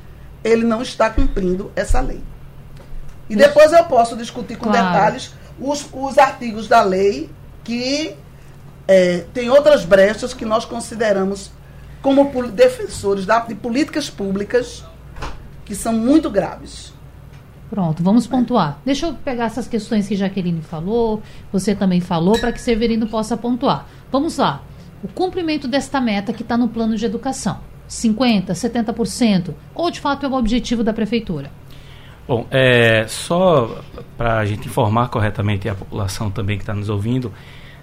ele 0.43 0.63
não 0.63 0.81
está 0.81 1.09
cumprindo 1.09 1.71
essa 1.75 1.99
lei. 1.99 2.21
E 3.29 3.35
depois 3.35 3.71
eu 3.73 3.83
posso 3.85 4.15
discutir 4.15 4.57
com 4.57 4.69
claro. 4.69 4.87
detalhes 4.87 5.33
os, 5.59 5.87
os 5.91 6.17
artigos 6.17 6.67
da 6.67 6.81
lei 6.81 7.29
que 7.63 8.15
é, 8.87 9.25
tem 9.33 9.49
outras 9.49 9.83
brechas 9.83 10.33
que 10.33 10.45
nós 10.45 10.63
consideramos 10.63 11.51
como 12.01 12.31
defensores 12.49 13.25
da, 13.25 13.39
de 13.39 13.55
políticas 13.55 14.09
públicas 14.09 14.85
que 15.65 15.75
são 15.75 15.91
muito 15.91 16.29
graves. 16.29 16.93
Pronto, 17.69 18.01
vamos 18.01 18.25
pontuar. 18.25 18.79
Deixa 18.85 19.07
eu 19.07 19.13
pegar 19.13 19.45
essas 19.45 19.67
questões 19.67 20.07
que 20.07 20.15
Jaqueline 20.15 20.61
falou, 20.61 21.21
você 21.51 21.75
também 21.75 21.99
falou, 21.99 22.39
para 22.39 22.51
que 22.51 22.61
Severino 22.61 23.07
possa 23.07 23.35
pontuar. 23.35 23.87
Vamos 24.11 24.37
lá. 24.37 24.61
o 25.03 25.07
cumprimento 25.07 25.67
desta 25.67 26.01
meta 26.01 26.33
que 26.33 26.41
está 26.41 26.57
no 26.57 26.69
plano 26.69 26.95
de 26.95 27.05
educação? 27.05 27.59
50%, 27.89 28.47
70%? 28.47 29.53
Ou 29.75 29.91
de 29.91 29.99
fato 29.99 30.25
é 30.25 30.29
o 30.29 30.33
objetivo 30.33 30.83
da 30.83 30.93
prefeitura? 30.93 31.51
Bom, 32.27 32.45
é, 32.51 33.05
só 33.07 33.81
para 34.17 34.39
a 34.39 34.45
gente 34.45 34.67
informar 34.67 35.09
corretamente 35.09 35.69
a 35.69 35.75
população 35.75 36.29
também 36.29 36.57
que 36.57 36.63
está 36.63 36.73
nos 36.73 36.89
ouvindo, 36.89 37.31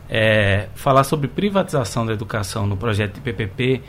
é, 0.09 0.69
falar 0.75 1.05
sobre 1.05 1.29
privatização 1.29 2.05
da 2.05 2.13
educação 2.13 2.67
no 2.67 2.77
projeto 2.77 3.15
de 3.15 3.21
PPP 3.21 3.81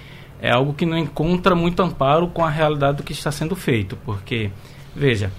é 0.42 0.52
algo 0.52 0.74
que 0.74 0.86
não 0.86 0.98
encontra 0.98 1.56
muito 1.56 1.82
amparo 1.82 2.28
com 2.28 2.44
a 2.44 2.50
realidade 2.50 2.98
do 2.98 3.04
que 3.04 3.12
está 3.12 3.32
sendo 3.32 3.56
feito, 3.56 3.98
porque, 4.06 4.50
veja, 4.96 5.32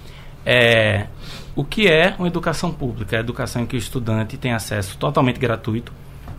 é, 0.47 1.09
o 1.55 1.65
que 1.65 1.89
é 1.89 2.15
uma 2.19 2.29
educação 2.29 2.73
pública? 2.73 3.17
É 3.17 3.19
a 3.19 3.21
educação 3.21 3.63
em 3.63 3.67
que 3.67 3.77
o 3.77 3.79
estudante 3.79 4.37
tem 4.37 4.53
acesso 4.53 4.97
totalmente 4.97 5.39
gratuito, 5.39 5.93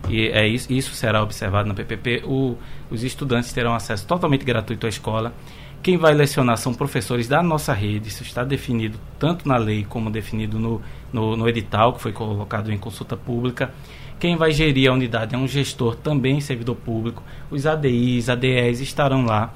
e 0.08 0.28
é 0.28 0.48
isso, 0.48 0.72
isso 0.72 0.94
será 0.94 1.22
observado 1.22 1.68
na 1.68 1.74
PPP, 1.74 2.22
o, 2.24 2.56
os 2.90 3.04
estudantes 3.04 3.52
terão 3.52 3.74
acesso 3.74 4.06
totalmente 4.06 4.44
gratuito 4.44 4.86
à 4.86 4.88
escola, 4.88 5.34
quem 5.82 5.96
vai 5.96 6.12
lecionar 6.12 6.56
são 6.56 6.74
professores 6.74 7.28
da 7.28 7.42
nossa 7.42 7.72
rede, 7.72 8.08
isso 8.08 8.22
está 8.22 8.42
definido 8.42 8.98
tanto 9.18 9.46
na 9.48 9.56
lei 9.56 9.86
como 9.88 10.10
definido 10.10 10.58
no, 10.58 10.82
no, 11.12 11.36
no 11.36 11.48
edital, 11.48 11.92
que 11.92 12.00
foi 12.00 12.12
colocado 12.12 12.72
em 12.72 12.78
consulta 12.78 13.16
pública. 13.16 13.72
Quem 14.18 14.36
vai 14.36 14.50
gerir 14.50 14.90
a 14.90 14.92
unidade 14.92 15.36
é 15.36 15.38
um 15.38 15.46
gestor, 15.46 15.94
também 15.94 16.40
servidor 16.40 16.74
público. 16.74 17.22
Os 17.48 17.64
ADIs, 17.64 18.28
ADEs 18.28 18.80
estarão 18.80 19.24
lá. 19.24 19.54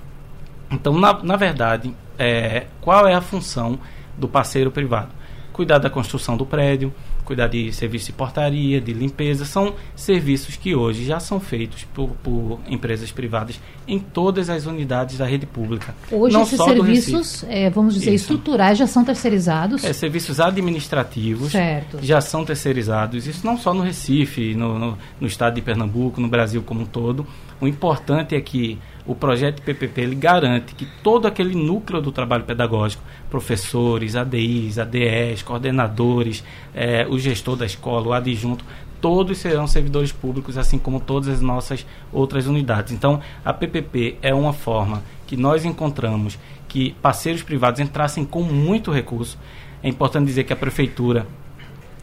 Então, 0.71 0.97
na, 0.97 1.21
na 1.25 1.37
verdade, 1.37 1.93
é, 2.17 2.67
qual 2.81 3.07
é 3.07 3.15
a 3.15 3.21
função 3.21 3.81
do 4.17 4.29
parceiro 4.29 4.71
privado? 4.71 5.11
Cuidar 5.53 5.79
da 5.79 5.91
construção 5.91 6.37
do 6.37 6.47
prédio, 6.47 6.93
cuidar 7.25 7.47
de 7.47 7.73
serviço 7.73 8.07
de 8.07 8.13
portaria, 8.13 8.81
de 8.81 8.93
limpeza, 8.93 9.45
são 9.45 9.75
serviços 9.95 10.57
que 10.57 10.75
hoje 10.75 11.05
já 11.05 11.21
são 11.21 11.39
feitos 11.39 11.85
por, 11.85 12.11
por 12.23 12.59
empresas 12.69 13.13
privadas 13.13 13.61
em 13.87 13.99
todas 13.99 14.49
as 14.51 14.67
unidades 14.67 15.19
da 15.19 15.27
rede 15.27 15.47
pública. 15.47 15.95
Hoje 16.11 16.39
esses 16.39 16.59
serviços, 16.59 17.45
é, 17.49 17.71
vamos 17.71 17.95
dizer, 17.95 18.15
Isso. 18.15 18.25
estruturais 18.25 18.79
já 18.79 18.87
são 18.87 19.05
terceirizados? 19.05 19.85
É, 19.85 19.93
serviços 19.93 20.41
administrativos 20.41 21.53
certo. 21.53 21.99
já 22.03 22.21
são 22.21 22.45
terceirizados. 22.45 23.27
Isso 23.27 23.47
não 23.47 23.57
só 23.57 23.73
no 23.73 23.83
Recife, 23.83 24.55
no, 24.55 24.79
no, 24.79 24.99
no 25.21 25.27
estado 25.27 25.55
de 25.55 25.63
Pernambuco, 25.63 26.21
no 26.21 26.29
Brasil 26.29 26.63
como 26.63 26.83
um 26.83 26.87
todo. 26.87 27.27
O 27.63 27.69
importante 27.69 28.35
é 28.35 28.41
que 28.41 28.77
o 29.07 29.15
projeto 29.15 29.63
PPP 29.63 30.01
ele 30.01 30.17
garante 30.17 30.75
que 30.75 30.85
todo 31.01 31.29
aquele 31.29 31.55
núcleo 31.55 32.03
do 32.03 32.11
trabalho 32.11 32.43
pedagógico, 32.43 33.05
professores, 33.31 34.17
ADIs, 34.17 34.81
ADEs, 34.81 35.43
coordenadores, 35.43 36.43
é, 36.75 37.07
o 37.09 37.17
gestor 37.21 37.55
da 37.55 37.65
escola, 37.65 38.09
o 38.09 38.13
adjunto, 38.13 38.65
todos 39.01 39.39
serão 39.39 39.69
servidores 39.69 40.11
públicos, 40.11 40.59
assim 40.59 40.77
como 40.77 40.99
todas 40.99 41.29
as 41.29 41.41
nossas 41.41 41.87
outras 42.13 42.49
unidades. 42.49 42.93
Então, 42.93 43.21
a 43.45 43.53
PPP 43.53 44.19
é 44.21 44.35
uma 44.35 44.53
forma 44.53 45.01
que 45.25 45.37
nós 45.37 45.65
encontramos 45.65 46.37
que 46.67 46.97
parceiros 47.01 47.45
privados 47.45 47.79
entrassem 47.79 48.25
com 48.25 48.43
muito 48.43 48.91
recurso. 48.91 49.39
É 49.85 49.89
importante 49.89 50.27
dizer 50.27 50.43
que 50.43 50.53
a 50.53 50.57
prefeitura 50.57 51.29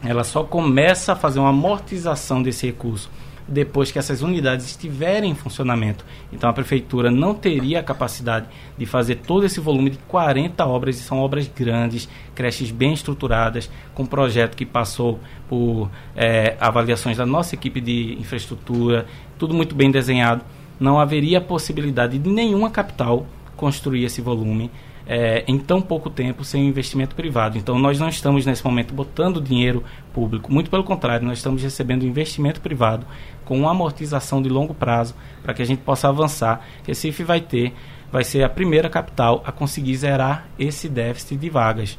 ela 0.02 0.24
só 0.24 0.42
começa 0.42 1.12
a 1.12 1.16
fazer 1.16 1.38
uma 1.38 1.50
amortização 1.50 2.42
desse 2.42 2.64
recurso 2.64 3.10
depois 3.50 3.90
que 3.90 3.98
essas 3.98 4.22
unidades 4.22 4.64
estiverem 4.66 5.32
em 5.32 5.34
funcionamento. 5.34 6.04
Então 6.32 6.48
a 6.48 6.52
prefeitura 6.52 7.10
não 7.10 7.34
teria 7.34 7.80
a 7.80 7.82
capacidade 7.82 8.46
de 8.78 8.86
fazer 8.86 9.16
todo 9.16 9.44
esse 9.44 9.58
volume 9.58 9.90
de 9.90 9.98
40 9.98 10.64
obras, 10.64 10.96
e 10.96 11.02
são 11.02 11.18
obras 11.18 11.48
grandes, 11.48 12.08
creches 12.32 12.70
bem 12.70 12.92
estruturadas, 12.92 13.68
com 13.92 14.06
projeto 14.06 14.56
que 14.56 14.64
passou 14.64 15.18
por 15.48 15.90
é, 16.14 16.56
avaliações 16.60 17.16
da 17.16 17.26
nossa 17.26 17.56
equipe 17.56 17.80
de 17.80 18.16
infraestrutura, 18.20 19.04
tudo 19.36 19.52
muito 19.52 19.74
bem 19.74 19.90
desenhado. 19.90 20.44
Não 20.78 21.00
haveria 21.00 21.40
possibilidade 21.40 22.18
de 22.18 22.30
nenhuma 22.30 22.70
capital 22.70 23.26
construir 23.56 24.04
esse 24.04 24.22
volume 24.22 24.70
é, 25.06 25.44
em 25.46 25.58
tão 25.58 25.80
pouco 25.80 26.08
tempo 26.08 26.44
sem 26.44 26.66
investimento 26.66 27.14
privado. 27.14 27.58
Então, 27.58 27.78
nós 27.78 27.98
não 27.98 28.08
estamos 28.08 28.46
nesse 28.46 28.64
momento 28.64 28.94
botando 28.94 29.40
dinheiro 29.40 29.82
público, 30.12 30.52
muito 30.52 30.70
pelo 30.70 30.84
contrário, 30.84 31.26
nós 31.26 31.38
estamos 31.38 31.62
recebendo 31.62 32.04
investimento 32.04 32.60
privado 32.60 33.06
com 33.44 33.58
uma 33.58 33.70
amortização 33.70 34.40
de 34.40 34.48
longo 34.48 34.74
prazo 34.74 35.14
para 35.42 35.52
que 35.52 35.62
a 35.62 35.64
gente 35.64 35.82
possa 35.82 36.08
avançar. 36.08 36.64
Recife 36.86 37.24
vai 37.24 37.40
ter, 37.40 37.74
vai 38.12 38.24
ser 38.24 38.42
a 38.42 38.48
primeira 38.48 38.88
capital 38.88 39.42
a 39.44 39.52
conseguir 39.52 39.96
zerar 39.96 40.46
esse 40.58 40.88
déficit 40.88 41.36
de 41.36 41.50
vagas. 41.50 41.98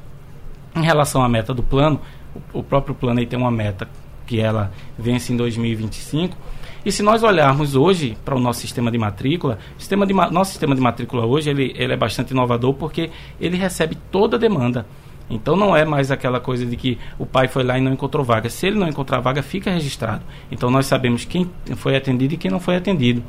Em 0.75 0.83
relação 0.83 1.21
à 1.21 1.27
meta 1.27 1.53
do 1.53 1.63
plano, 1.63 1.99
o, 2.53 2.59
o 2.59 2.63
próprio 2.63 2.95
plano 2.95 3.19
aí 3.19 3.25
tem 3.25 3.37
uma 3.37 3.51
meta 3.51 3.89
que 4.25 4.39
ela 4.39 4.71
vence 4.97 5.33
em 5.33 5.35
2025 5.35 6.37
e 6.85 6.91
se 6.91 7.03
nós 7.03 7.21
olharmos 7.21 7.75
hoje 7.75 8.17
para 8.25 8.35
o 8.35 8.39
nosso 8.39 8.61
sistema 8.61 8.89
de 8.89 8.97
matrícula, 8.97 9.59
sistema 9.77 10.05
de, 10.05 10.13
nosso 10.13 10.51
sistema 10.51 10.73
de 10.73 10.81
matrícula 10.81 11.25
hoje 11.25 11.49
ele, 11.49 11.73
ele 11.77 11.93
é 11.93 11.97
bastante 11.97 12.31
inovador 12.31 12.73
porque 12.73 13.11
ele 13.39 13.55
recebe 13.55 13.95
toda 14.11 14.35
a 14.35 14.39
demanda. 14.39 14.85
Então 15.29 15.55
não 15.55 15.75
é 15.75 15.85
mais 15.85 16.11
aquela 16.11 16.39
coisa 16.39 16.65
de 16.65 16.75
que 16.75 16.97
o 17.17 17.25
pai 17.25 17.47
foi 17.47 17.63
lá 17.63 17.77
e 17.77 17.81
não 17.81 17.93
encontrou 17.93 18.23
vaga. 18.23 18.49
Se 18.49 18.67
ele 18.67 18.77
não 18.77 18.87
encontrar 18.87 19.19
vaga, 19.19 19.41
fica 19.41 19.71
registrado. 19.71 20.23
Então 20.51 20.69
nós 20.69 20.85
sabemos 20.87 21.23
quem 21.23 21.49
foi 21.75 21.95
atendido 21.95 22.33
e 22.33 22.37
quem 22.37 22.51
não 22.51 22.59
foi 22.59 22.75
atendido. 22.75 23.23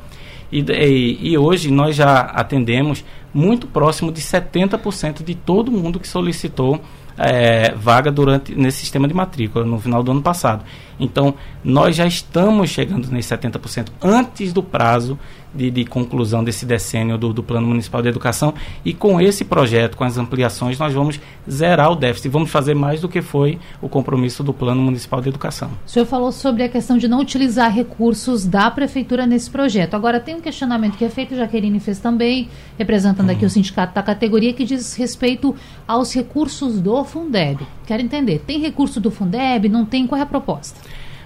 E, 0.51 0.59
e, 0.59 1.31
e 1.31 1.37
hoje 1.37 1.71
nós 1.71 1.95
já 1.95 2.21
atendemos 2.21 3.05
muito 3.33 3.67
próximo 3.67 4.11
de 4.11 4.21
70% 4.21 5.23
de 5.23 5.33
todo 5.33 5.71
mundo 5.71 5.99
que 5.99 6.07
solicitou 6.07 6.81
é, 7.17 7.73
vaga 7.75 8.11
durante 8.11 8.55
nesse 8.55 8.79
sistema 8.79 9.07
de 9.07 9.13
matrícula 9.13 9.65
no 9.65 9.79
final 9.79 10.03
do 10.03 10.11
ano 10.11 10.21
passado. 10.21 10.63
Então, 10.99 11.35
nós 11.63 11.95
já 11.95 12.05
estamos 12.05 12.69
chegando 12.69 13.09
nesse 13.09 13.35
70% 13.35 13.89
antes 14.01 14.53
do 14.53 14.61
prazo 14.61 15.17
de, 15.53 15.69
de 15.69 15.85
conclusão 15.85 16.43
desse 16.43 16.65
decênio 16.65 17.17
do, 17.17 17.33
do, 17.33 17.43
Plano 17.43 17.67
Municipal 17.67 18.01
de 18.01 18.09
Educação. 18.09 18.53
E 18.83 18.93
com 18.93 19.19
esse 19.21 19.45
projeto, 19.45 19.95
com 19.95 20.03
as 20.03 20.17
ampliações, 20.17 20.79
nós 20.79 20.93
vamos 20.93 21.19
zerar 21.49 21.91
o 21.91 21.95
déficit. 21.95 22.29
Vamos 22.29 22.49
fazer 22.49 22.73
mais 22.73 23.01
do 23.01 23.09
que 23.09 23.21
foi 23.21 23.59
o 23.81 23.87
compromisso 23.87 24.43
do 24.43 24.53
Plano 24.53 24.81
Municipal 24.81 25.21
de 25.21 25.29
Educação. 25.29 25.69
O 25.85 25.89
senhor 25.89 26.05
falou 26.05 26.31
sobre 26.31 26.63
a 26.63 26.69
questão 26.69 26.97
de 26.97 27.07
não 27.07 27.19
utilizar 27.19 27.73
recursos 27.73 28.45
da 28.45 28.71
Prefeitura 28.71 29.25
nesse 29.25 29.49
projeto. 29.49 29.93
Agora, 29.93 30.19
tem 30.19 30.35
um 30.35 30.41
questionamento 30.41 30.97
que 30.97 31.05
é 31.05 31.09
feito, 31.09 31.35
Jaqueline 31.35 31.79
fez 31.79 31.99
também, 31.99 32.49
representando 32.77 33.29
aqui 33.29 33.45
o 33.45 33.49
sindicato 33.49 33.93
da 33.93 34.01
categoria, 34.01 34.53
que 34.53 34.65
diz 34.65 34.95
respeito 34.95 35.55
aos 35.87 36.13
recursos 36.13 36.79
do 36.79 37.03
Fundeb. 37.03 37.65
Quero 37.85 38.01
entender, 38.01 38.39
tem 38.45 38.59
recurso 38.59 38.99
do 38.99 39.11
Fundeb? 39.11 39.69
Não 39.69 39.85
tem? 39.85 40.07
Qual 40.07 40.19
é 40.19 40.23
a 40.23 40.25
proposta? 40.25 40.79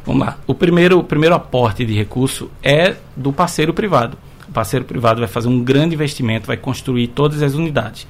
Vamos 0.08 0.26
lá. 0.26 0.38
O 0.48 0.54
primeiro, 0.56 1.00
o 1.00 1.04
primeiro 1.04 1.36
aporte 1.36 1.86
de 1.86 1.93
recurso 1.93 2.50
é 2.63 2.96
do 3.13 3.34
parceiro 3.34 3.74
privado. 3.74 4.17
O 4.48 4.54
parceiro 4.54 4.86
privado 4.86 5.20
vai 5.20 5.28
fazer 5.28 5.50
um 5.50 5.62
grande 5.62 5.96
investimento, 5.96 6.48
vai 6.48 6.56
construir 6.56 7.10
todas 7.10 7.43
as 7.43 7.56
unidades. 7.56 8.08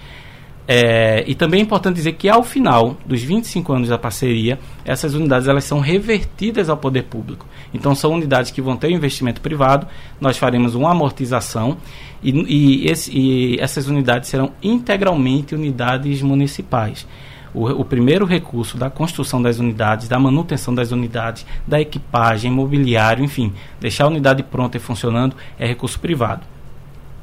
É, 0.68 1.24
e 1.26 1.34
também 1.34 1.60
é 1.60 1.64
importante 1.64 1.96
dizer 1.96 2.12
que 2.14 2.30
ao 2.30 2.44
final 2.44 2.96
dos 3.04 3.24
25 3.24 3.74
anos 3.74 3.90
da 3.90 3.98
parceria, 3.98 4.60
essas 4.86 5.16
unidades 5.16 5.48
elas 5.48 5.64
são 5.64 5.80
revertidas 5.80 6.70
ao 6.70 6.78
poder 6.78 7.06
público. 7.06 7.48
Então 7.74 7.96
são 7.96 8.14
unidades 8.14 8.52
que 8.52 8.62
vão 8.62 8.78
ter 8.78 8.92
investimento 8.92 9.42
privado, 9.42 9.88
nós 10.22 10.38
faremos 10.38 10.76
uma 10.76 10.92
amortização 10.92 11.78
e, 12.22 12.30
e, 12.32 12.92
esse, 12.92 13.12
e 13.12 13.60
essas 13.60 13.88
unidades 13.88 14.30
serão 14.30 14.52
integralmente 14.62 15.56
unidades 15.56 16.22
municipais 16.22 17.08
o, 17.54 17.66
o 17.66 17.86
primeiro 17.86 18.26
recurso 18.26 18.78
da 18.78 18.90
construção 18.90 19.42
das 19.42 19.60
unidades, 19.60 20.08
da 20.08 20.20
manutenção 20.20 20.74
das 20.74 20.92
unidades, 20.92 21.46
da 21.66 21.80
equipagem, 21.80 22.52
mobiliário, 22.52 23.24
enfim, 23.24 23.54
deixar 23.80 24.06
a 24.06 24.08
unidade 24.08 24.44
pronta 24.44 24.78
e 24.78 24.80
funcionando 24.80 25.36
é 25.60 25.68
recurso 25.68 26.00
privado. 26.00 26.42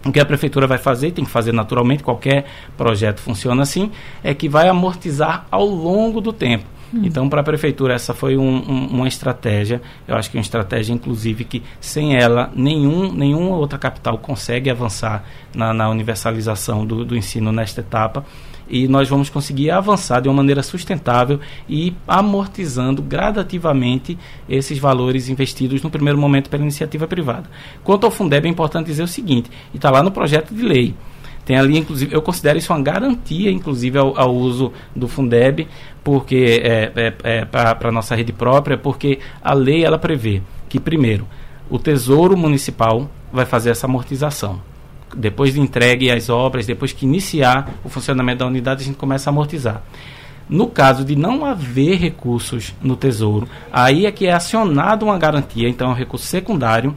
O 0.04 0.12
que 0.12 0.20
a 0.20 0.24
prefeitura 0.24 0.66
vai 0.66 0.76
fazer, 0.76 1.12
tem 1.12 1.24
que 1.24 1.30
fazer 1.30 1.52
naturalmente, 1.52 2.02
qualquer 2.02 2.44
projeto 2.76 3.20
funciona 3.20 3.62
assim, 3.62 3.90
é 4.22 4.34
que 4.34 4.48
vai 4.48 4.68
amortizar 4.68 5.46
ao 5.50 5.64
longo 5.64 6.20
do 6.20 6.32
tempo. 6.32 6.64
Hum. 6.92 7.00
Então, 7.04 7.28
para 7.28 7.40
a 7.40 7.44
prefeitura, 7.44 7.94
essa 7.94 8.12
foi 8.12 8.36
um, 8.36 8.42
um, 8.42 8.86
uma 8.88 9.08
estratégia, 9.08 9.80
eu 10.06 10.14
acho 10.14 10.30
que 10.30 10.36
uma 10.36 10.42
estratégia, 10.42 10.92
inclusive, 10.92 11.44
que 11.44 11.62
sem 11.80 12.16
ela, 12.16 12.50
nenhum, 12.54 13.10
nenhuma 13.12 13.56
outra 13.56 13.78
capital 13.78 14.18
consegue 14.18 14.68
avançar 14.68 15.24
na, 15.54 15.72
na 15.72 15.88
universalização 15.88 16.84
do, 16.84 17.04
do 17.04 17.16
ensino 17.16 17.50
nesta 17.50 17.80
etapa 17.80 18.24
e 18.68 18.88
nós 18.88 19.08
vamos 19.08 19.28
conseguir 19.28 19.70
avançar 19.70 20.20
de 20.20 20.28
uma 20.28 20.34
maneira 20.34 20.62
sustentável 20.62 21.40
e 21.68 21.94
amortizando 22.06 23.02
gradativamente 23.02 24.18
esses 24.48 24.78
valores 24.78 25.28
investidos 25.28 25.82
no 25.82 25.90
primeiro 25.90 26.18
momento 26.18 26.50
pela 26.50 26.62
iniciativa 26.62 27.06
privada. 27.06 27.48
Quanto 27.82 28.04
ao 28.04 28.10
Fundeb, 28.10 28.46
é 28.46 28.50
importante 28.50 28.86
dizer 28.86 29.02
o 29.02 29.08
seguinte, 29.08 29.50
e 29.72 29.76
está 29.76 29.90
lá 29.90 30.02
no 30.02 30.10
projeto 30.10 30.54
de 30.54 30.62
lei, 30.62 30.94
tem 31.44 31.58
ali, 31.58 31.76
inclusive, 31.76 32.14
eu 32.14 32.22
considero 32.22 32.58
isso 32.58 32.72
uma 32.72 32.80
garantia, 32.80 33.50
inclusive, 33.50 33.98
ao, 33.98 34.18
ao 34.18 34.34
uso 34.34 34.72
do 34.96 35.06
Fundeb, 35.06 35.68
porque 36.02 36.62
é, 36.62 36.92
é, 36.96 37.14
é 37.22 37.44
para 37.44 37.88
a 37.88 37.92
nossa 37.92 38.14
rede 38.14 38.32
própria, 38.32 38.78
porque 38.78 39.18
a 39.42 39.52
lei 39.52 39.84
ela 39.84 39.98
prevê 39.98 40.40
que, 40.68 40.80
primeiro, 40.80 41.26
o 41.68 41.78
Tesouro 41.78 42.36
Municipal 42.36 43.10
vai 43.30 43.44
fazer 43.44 43.70
essa 43.70 43.86
amortização 43.86 44.60
depois 45.16 45.54
de 45.54 45.60
entregue 45.60 46.10
as 46.10 46.28
obras, 46.28 46.66
depois 46.66 46.92
que 46.92 47.04
iniciar 47.04 47.70
o 47.84 47.88
funcionamento 47.88 48.40
da 48.40 48.46
unidade, 48.46 48.82
a 48.82 48.86
gente 48.86 48.96
começa 48.96 49.28
a 49.28 49.32
amortizar. 49.32 49.82
No 50.48 50.66
caso 50.66 51.04
de 51.04 51.16
não 51.16 51.44
haver 51.44 51.96
recursos 51.98 52.74
no 52.82 52.96
Tesouro, 52.96 53.48
aí 53.72 54.04
é 54.06 54.12
que 54.12 54.26
é 54.26 54.32
acionada 54.32 55.04
uma 55.04 55.18
garantia, 55.18 55.68
então 55.68 55.88
é 55.88 55.90
um 55.90 55.96
recurso 55.96 56.26
secundário, 56.26 56.94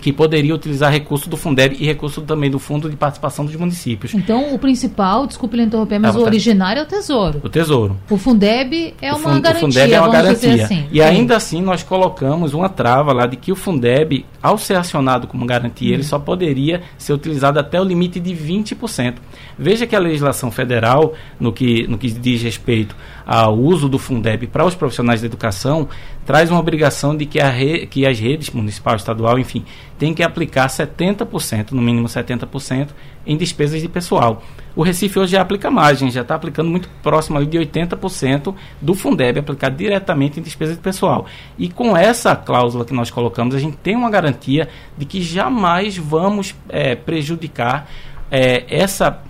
que 0.00 0.12
poderia 0.12 0.54
utilizar 0.54 0.92
recurso 0.92 1.30
do 1.30 1.36
Fundeb 1.36 1.76
e 1.78 1.86
recurso 1.86 2.20
também 2.20 2.50
do 2.50 2.58
Fundo 2.58 2.90
de 2.90 2.96
Participação 2.96 3.44
dos 3.44 3.56
Municípios. 3.56 4.12
Então, 4.12 4.54
o 4.54 4.58
principal, 4.58 5.26
desculpe 5.26 5.58
interromper, 5.58 5.98
mas 5.98 6.14
ah, 6.14 6.18
o 6.18 6.22
originário 6.22 6.80
é 6.80 6.82
o 6.82 6.86
Tesouro. 6.86 7.40
O 7.42 7.48
Tesouro. 7.48 7.96
O 8.10 8.18
Fundeb 8.18 8.94
é 9.00 9.12
o 9.12 9.16
uma 9.16 9.40
garantia. 9.40 9.66
O 9.66 9.72
Fundeb 9.72 9.92
é 9.94 10.00
uma 10.00 10.10
garantia. 10.10 10.64
Assim. 10.64 10.86
E 10.90 11.00
ainda 11.00 11.36
assim, 11.36 11.62
nós 11.62 11.82
colocamos 11.82 12.52
uma 12.52 12.68
trava 12.68 13.14
lá 13.14 13.26
de 13.26 13.36
que 13.36 13.50
o 13.50 13.56
Fundeb, 13.56 14.26
ao 14.44 14.58
ser 14.58 14.76
acionado 14.76 15.26
como 15.26 15.46
garantia, 15.46 15.92
hum. 15.92 15.94
ele 15.94 16.02
só 16.02 16.18
poderia 16.18 16.82
ser 16.98 17.14
utilizado 17.14 17.58
até 17.58 17.80
o 17.80 17.84
limite 17.84 18.20
de 18.20 18.34
20%. 18.34 19.14
Veja 19.58 19.86
que 19.86 19.96
a 19.96 19.98
legislação 19.98 20.50
federal, 20.50 21.14
no 21.40 21.50
que, 21.50 21.86
no 21.88 21.96
que 21.96 22.10
diz 22.10 22.42
respeito 22.42 22.94
ao 23.24 23.58
uso 23.58 23.88
do 23.88 23.98
Fundeb 23.98 24.46
para 24.48 24.66
os 24.66 24.74
profissionais 24.74 25.22
da 25.22 25.26
educação, 25.26 25.88
traz 26.26 26.50
uma 26.50 26.60
obrigação 26.60 27.16
de 27.16 27.24
que, 27.24 27.40
a 27.40 27.48
re, 27.48 27.86
que 27.86 28.04
as 28.04 28.18
redes 28.18 28.50
municipal, 28.50 28.96
estadual, 28.96 29.38
enfim, 29.38 29.64
têm 29.98 30.12
que 30.12 30.22
aplicar 30.22 30.66
70%, 30.66 31.70
no 31.70 31.80
mínimo 31.80 32.06
70%, 32.06 32.88
em 33.26 33.38
despesas 33.38 33.80
de 33.80 33.88
pessoal. 33.88 34.42
O 34.76 34.82
Recife 34.82 35.18
hoje 35.18 35.32
já 35.32 35.40
aplica 35.40 35.70
mais, 35.70 36.00
já 36.00 36.20
está 36.20 36.34
aplicando 36.34 36.68
muito 36.68 36.88
próximo 37.02 37.38
ali 37.38 37.46
de 37.46 37.56
80% 37.58 38.54
do 38.80 38.94
Fundeb 38.94 39.38
aplicado 39.38 39.76
diretamente 39.76 40.40
em 40.40 40.42
despesas 40.42 40.74
de 40.74 40.82
pessoal. 40.82 41.26
E 41.56 41.68
com 41.68 41.96
essa 41.96 42.34
cláusula 42.34 42.84
que 42.84 42.92
nós 42.92 43.10
colocamos, 43.10 43.54
a 43.54 43.58
gente 43.58 43.76
tem 43.76 43.94
uma 43.94 44.10
garantia 44.10 44.33
de 44.34 45.04
que 45.04 45.22
jamais 45.22 45.96
vamos 45.96 46.54
é, 46.68 46.94
prejudicar 46.94 47.88
é, 48.30 48.64
essa 48.68 49.20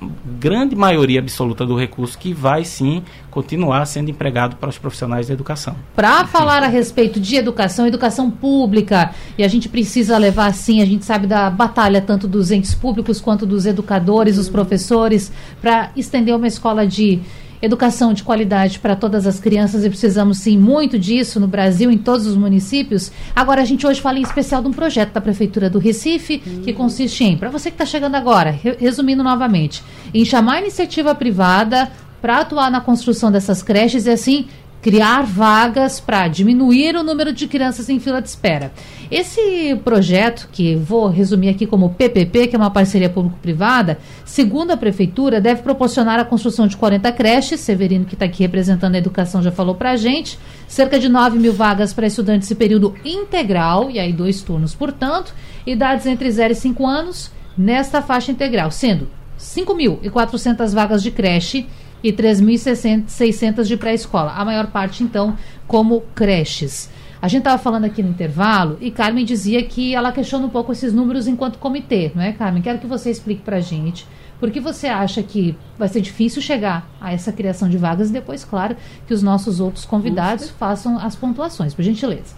grande 0.40 0.74
maioria 0.74 1.20
absoluta 1.20 1.66
do 1.66 1.76
recurso 1.76 2.16
que 2.16 2.32
vai 2.32 2.64
sim 2.64 3.02
continuar 3.30 3.84
sendo 3.86 4.10
empregado 4.10 4.56
para 4.56 4.70
os 4.70 4.78
profissionais 4.78 5.28
da 5.28 5.34
educação. 5.34 5.76
Para 5.94 6.26
falar 6.26 6.62
a 6.62 6.68
respeito 6.68 7.20
de 7.20 7.36
educação, 7.36 7.86
educação 7.86 8.30
pública, 8.30 9.12
e 9.36 9.44
a 9.44 9.48
gente 9.48 9.68
precisa 9.68 10.16
levar 10.16 10.54
sim, 10.54 10.80
a 10.80 10.86
gente 10.86 11.04
sabe 11.04 11.26
da 11.26 11.50
batalha 11.50 12.00
tanto 12.00 12.26
dos 12.26 12.50
entes 12.50 12.74
públicos 12.74 13.20
quanto 13.20 13.44
dos 13.44 13.66
educadores, 13.66 14.36
dos 14.36 14.48
professores, 14.48 15.30
para 15.60 15.90
estender 15.96 16.34
uma 16.34 16.46
escola 16.46 16.86
de 16.86 17.20
educação 17.64 18.12
de 18.12 18.22
qualidade 18.22 18.78
para 18.78 18.94
todas 18.94 19.26
as 19.26 19.40
crianças 19.40 19.84
e 19.84 19.88
precisamos 19.88 20.38
sim 20.38 20.58
muito 20.58 20.98
disso 20.98 21.40
no 21.40 21.46
Brasil, 21.46 21.90
em 21.90 21.98
todos 21.98 22.26
os 22.26 22.36
municípios. 22.36 23.10
Agora, 23.34 23.62
a 23.62 23.64
gente 23.64 23.86
hoje 23.86 24.00
fala 24.00 24.18
em 24.18 24.22
especial 24.22 24.62
de 24.62 24.68
um 24.68 24.72
projeto 24.72 25.12
da 25.12 25.20
Prefeitura 25.20 25.70
do 25.70 25.78
Recife, 25.78 26.42
hum. 26.46 26.62
que 26.62 26.72
consiste 26.72 27.24
em, 27.24 27.36
para 27.36 27.50
você 27.50 27.70
que 27.70 27.74
está 27.74 27.86
chegando 27.86 28.14
agora, 28.14 28.50
re 28.50 28.76
resumindo 28.78 29.22
novamente, 29.22 29.82
em 30.12 30.24
chamar 30.24 30.54
a 30.54 30.60
iniciativa 30.60 31.14
privada 31.14 31.90
para 32.20 32.38
atuar 32.38 32.70
na 32.70 32.80
construção 32.80 33.30
dessas 33.30 33.62
creches 33.62 34.06
e 34.06 34.10
assim 34.10 34.46
criar 34.84 35.22
vagas 35.22 35.98
para 35.98 36.28
diminuir 36.28 36.94
o 36.94 37.02
número 37.02 37.32
de 37.32 37.48
crianças 37.48 37.88
em 37.88 37.98
fila 37.98 38.20
de 38.20 38.28
espera. 38.28 38.70
Esse 39.10 39.74
projeto, 39.82 40.46
que 40.52 40.76
vou 40.76 41.08
resumir 41.08 41.48
aqui 41.48 41.66
como 41.66 41.94
PPP, 41.94 42.48
que 42.48 42.54
é 42.54 42.58
uma 42.58 42.70
parceria 42.70 43.08
público-privada, 43.08 43.96
segundo 44.26 44.72
a 44.72 44.76
Prefeitura, 44.76 45.40
deve 45.40 45.62
proporcionar 45.62 46.20
a 46.20 46.24
construção 46.24 46.66
de 46.66 46.76
40 46.76 47.10
creches. 47.12 47.60
Severino, 47.60 48.04
que 48.04 48.12
está 48.12 48.26
aqui 48.26 48.42
representando 48.42 48.94
a 48.94 48.98
educação, 48.98 49.42
já 49.42 49.50
falou 49.50 49.74
para 49.74 49.92
a 49.92 49.96
gente. 49.96 50.38
Cerca 50.68 50.98
de 50.98 51.08
9 51.08 51.38
mil 51.38 51.54
vagas 51.54 51.94
para 51.94 52.06
estudantes 52.06 52.50
em 52.50 52.54
período 52.54 52.94
integral, 53.06 53.90
e 53.90 53.98
aí 53.98 54.12
dois 54.12 54.42
turnos, 54.42 54.74
portanto. 54.74 55.34
Idades 55.66 56.04
entre 56.04 56.30
0 56.30 56.52
e 56.52 56.56
5 56.56 56.86
anos, 56.86 57.30
nesta 57.56 58.02
faixa 58.02 58.30
integral, 58.30 58.70
sendo 58.70 59.08
5.400 59.38 60.74
vagas 60.74 61.02
de 61.02 61.10
creche 61.10 61.66
e 62.04 62.12
3.600 62.12 63.64
de 63.64 63.78
pré-escola. 63.78 64.32
A 64.32 64.44
maior 64.44 64.66
parte, 64.66 65.02
então, 65.02 65.38
como 65.66 66.02
creches. 66.14 66.90
A 67.20 67.28
gente 67.28 67.40
estava 67.40 67.56
falando 67.56 67.86
aqui 67.86 68.02
no 68.02 68.10
intervalo 68.10 68.76
e 68.82 68.90
Carmen 68.90 69.24
dizia 69.24 69.62
que 69.64 69.94
ela 69.94 70.12
questiona 70.12 70.44
um 70.44 70.50
pouco 70.50 70.70
esses 70.70 70.92
números 70.92 71.26
enquanto 71.26 71.58
comitê, 71.58 72.12
não 72.14 72.22
é, 72.22 72.32
Carmen? 72.32 72.62
Quero 72.62 72.78
que 72.78 72.86
você 72.86 73.10
explique 73.10 73.40
para 73.40 73.56
a 73.56 73.60
gente. 73.60 74.06
Por 74.38 74.50
que 74.50 74.60
você 74.60 74.88
acha 74.88 75.22
que 75.22 75.56
vai 75.78 75.88
ser 75.88 76.02
difícil 76.02 76.42
chegar 76.42 76.86
a 77.00 77.14
essa 77.14 77.32
criação 77.32 77.66
de 77.70 77.78
vagas 77.78 78.10
e 78.10 78.12
depois, 78.12 78.44
claro, 78.44 78.76
que 79.06 79.14
os 79.14 79.22
nossos 79.22 79.58
outros 79.58 79.86
convidados 79.86 80.50
façam 80.50 80.98
as 80.98 81.16
pontuações, 81.16 81.72
por 81.72 81.82
gentileza? 81.82 82.34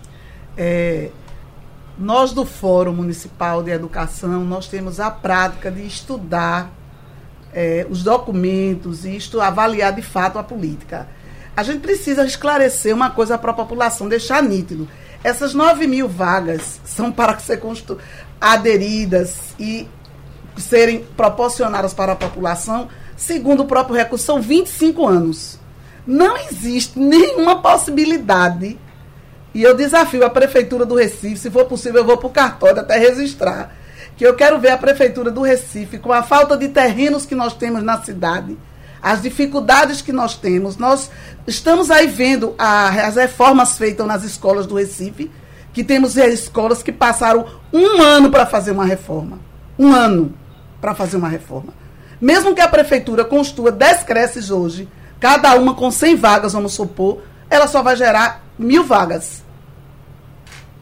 É, 0.56 1.10
nós 1.98 2.32
do 2.32 2.46
Fórum 2.46 2.92
Municipal 2.92 3.64
de 3.64 3.72
Educação, 3.72 4.44
nós 4.44 4.68
temos 4.68 5.00
a 5.00 5.10
prática 5.10 5.68
de 5.68 5.84
estudar 5.84 6.70
é, 7.56 7.86
os 7.88 8.02
documentos 8.02 9.06
isto 9.06 9.40
avaliar 9.40 9.94
de 9.94 10.02
fato 10.02 10.38
a 10.38 10.42
política. 10.42 11.08
A 11.56 11.62
gente 11.62 11.80
precisa 11.80 12.22
esclarecer 12.22 12.94
uma 12.94 13.08
coisa 13.08 13.38
para 13.38 13.50
a 13.50 13.54
população, 13.54 14.10
deixar 14.10 14.42
nítido. 14.42 14.86
Essas 15.24 15.54
9 15.54 15.86
mil 15.86 16.06
vagas 16.06 16.78
são 16.84 17.10
para 17.10 17.36
ser 17.40 17.58
aderidas 18.38 19.54
e 19.58 19.88
serem 20.58 21.02
proporcionadas 21.16 21.94
para 21.94 22.12
a 22.12 22.16
população, 22.16 22.88
segundo 23.16 23.62
o 23.62 23.66
próprio 23.66 23.96
recurso, 23.96 24.26
são 24.26 24.40
25 24.40 25.06
anos. 25.06 25.58
Não 26.06 26.36
existe 26.36 26.98
nenhuma 26.98 27.62
possibilidade, 27.62 28.78
e 29.54 29.62
eu 29.62 29.74
desafio 29.74 30.24
a 30.24 30.30
Prefeitura 30.30 30.84
do 30.84 30.94
Recife, 30.94 31.38
se 31.38 31.50
for 31.50 31.64
possível, 31.64 32.02
eu 32.02 32.06
vou 32.06 32.18
para 32.18 32.26
o 32.26 32.30
cartório 32.30 32.80
até 32.80 32.98
registrar 32.98 33.74
que 34.16 34.26
eu 34.26 34.34
quero 34.34 34.58
ver 34.58 34.70
a 34.70 34.78
Prefeitura 34.78 35.30
do 35.30 35.42
Recife, 35.42 35.98
com 35.98 36.12
a 36.12 36.22
falta 36.22 36.56
de 36.56 36.68
terrenos 36.68 37.26
que 37.26 37.34
nós 37.34 37.54
temos 37.54 37.82
na 37.82 38.00
cidade, 38.02 38.56
as 39.02 39.20
dificuldades 39.20 40.00
que 40.00 40.12
nós 40.12 40.36
temos. 40.36 40.78
Nós 40.78 41.10
estamos 41.46 41.90
aí 41.90 42.06
vendo 42.06 42.54
a, 42.58 42.88
as 43.06 43.16
reformas 43.16 43.76
feitas 43.76 44.06
nas 44.06 44.24
escolas 44.24 44.66
do 44.66 44.76
Recife, 44.76 45.30
que 45.72 45.84
temos 45.84 46.16
escolas 46.16 46.82
que 46.82 46.90
passaram 46.90 47.46
um 47.72 48.00
ano 48.00 48.30
para 48.30 48.46
fazer 48.46 48.70
uma 48.70 48.86
reforma. 48.86 49.38
Um 49.78 49.92
ano 49.92 50.34
para 50.80 50.94
fazer 50.94 51.18
uma 51.18 51.28
reforma. 51.28 51.74
Mesmo 52.18 52.54
que 52.54 52.62
a 52.62 52.68
Prefeitura 52.68 53.24
construa 53.24 53.70
10 53.70 54.04
creches 54.04 54.50
hoje, 54.50 54.88
cada 55.20 55.54
uma 55.54 55.74
com 55.74 55.90
100 55.90 56.16
vagas, 56.16 56.52
vamos 56.54 56.72
supor, 56.72 57.22
ela 57.50 57.66
só 57.66 57.82
vai 57.82 57.94
gerar 57.94 58.42
mil 58.58 58.82
vagas 58.82 59.44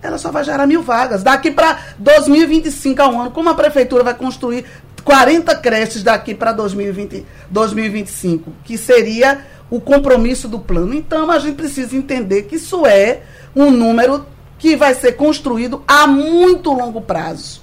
ela 0.05 0.19
só 0.19 0.31
vai 0.31 0.45
gerar 0.45 0.67
mil 0.67 0.83
vagas. 0.83 1.23
Daqui 1.23 1.51
para 1.51 1.79
2025 1.99 3.01
a 3.01 3.09
um 3.09 3.21
ano, 3.23 3.31
como 3.31 3.49
a 3.49 3.55
prefeitura 3.55 4.05
vai 4.05 4.15
construir 4.15 4.67
40 5.03 5.55
creches 5.57 6.03
daqui 6.03 6.35
para 6.35 6.53
2020, 6.53 7.25
2025, 7.51 8.53
que 8.63 8.77
seria 8.77 9.41
o 9.71 9.81
compromisso 9.81 10.47
do 10.47 10.59
plano. 10.59 10.93
Então 10.95 11.31
a 11.31 11.39
gente 11.39 11.55
precisa 11.55 11.97
entender 11.97 12.43
que 12.43 12.57
isso 12.57 12.87
é 12.87 13.23
um 13.57 13.71
número 13.71 14.27
que 14.59 14.77
vai 14.77 14.95
ser 14.95 15.13
construído 15.13 15.83
a 15.89 16.07
muito 16.07 16.71
longo 16.71 17.01
prazo. 17.01 17.63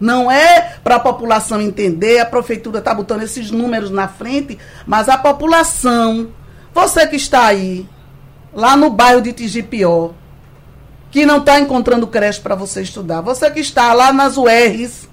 Não 0.00 0.30
é 0.30 0.74
para 0.82 0.96
a 0.96 1.00
população 1.00 1.60
entender, 1.60 2.18
a 2.18 2.26
prefeitura 2.26 2.80
está 2.80 2.92
botando 2.92 3.22
esses 3.22 3.52
números 3.52 3.90
na 3.90 4.08
frente, 4.08 4.58
mas 4.84 5.08
a 5.08 5.16
população, 5.16 6.28
você 6.74 7.06
que 7.06 7.16
está 7.16 7.46
aí, 7.46 7.88
lá 8.52 8.76
no 8.76 8.90
bairro 8.90 9.20
de 9.20 9.32
Tigipió, 9.32 10.12
que 11.10 11.24
não 11.24 11.38
está 11.38 11.58
encontrando 11.58 12.06
creche 12.06 12.40
para 12.40 12.54
você 12.54 12.82
estudar. 12.82 13.20
Você 13.20 13.50
que 13.50 13.60
está 13.60 13.92
lá 13.92 14.12
nas 14.12 14.36
URs, 14.36 15.08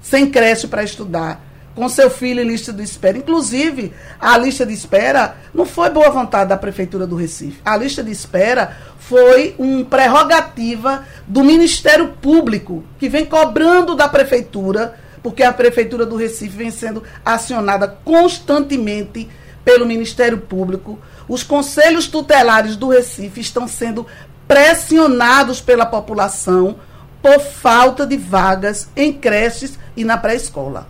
sem 0.00 0.30
creche 0.30 0.66
para 0.66 0.82
estudar, 0.82 1.40
com 1.74 1.88
seu 1.88 2.10
filho 2.10 2.42
em 2.42 2.46
lista 2.46 2.72
de 2.72 2.82
espera. 2.82 3.16
Inclusive, 3.16 3.92
a 4.20 4.36
lista 4.36 4.66
de 4.66 4.74
espera 4.74 5.36
não 5.54 5.64
foi 5.64 5.90
boa 5.90 6.10
vontade 6.10 6.50
da 6.50 6.56
Prefeitura 6.56 7.06
do 7.06 7.16
Recife. 7.16 7.60
A 7.64 7.76
lista 7.76 8.02
de 8.02 8.10
espera 8.10 8.76
foi 8.98 9.54
uma 9.58 9.84
prerrogativa 9.84 11.04
do 11.26 11.42
Ministério 11.42 12.08
Público, 12.20 12.84
que 12.98 13.08
vem 13.08 13.24
cobrando 13.24 13.94
da 13.94 14.08
Prefeitura, 14.08 14.94
porque 15.22 15.42
a 15.42 15.52
Prefeitura 15.52 16.04
do 16.04 16.16
Recife 16.16 16.56
vem 16.56 16.70
sendo 16.70 17.02
acionada 17.24 17.88
constantemente 17.88 19.28
pelo 19.64 19.86
Ministério 19.86 20.38
Público. 20.38 20.98
Os 21.28 21.42
conselhos 21.42 22.06
tutelares 22.06 22.76
do 22.76 22.88
Recife 22.88 23.40
estão 23.40 23.66
sendo 23.66 24.06
pressionados 24.52 25.62
pela 25.62 25.86
população 25.86 26.76
por 27.22 27.40
falta 27.40 28.06
de 28.06 28.18
vagas 28.18 28.86
em 28.94 29.10
creches 29.10 29.78
e 29.96 30.04
na 30.04 30.18
pré-escola. 30.18 30.86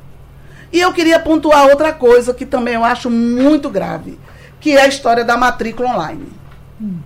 E 0.72 0.80
eu 0.80 0.92
queria 0.92 1.20
pontuar 1.20 1.68
outra 1.68 1.92
coisa 1.92 2.34
que 2.34 2.44
também 2.44 2.74
eu 2.74 2.82
acho 2.82 3.08
muito 3.08 3.70
grave, 3.70 4.18
que 4.58 4.72
é 4.72 4.80
a 4.80 4.88
história 4.88 5.24
da 5.24 5.36
matrícula 5.36 5.90
online. 5.90 6.26
Hum. 6.80 6.98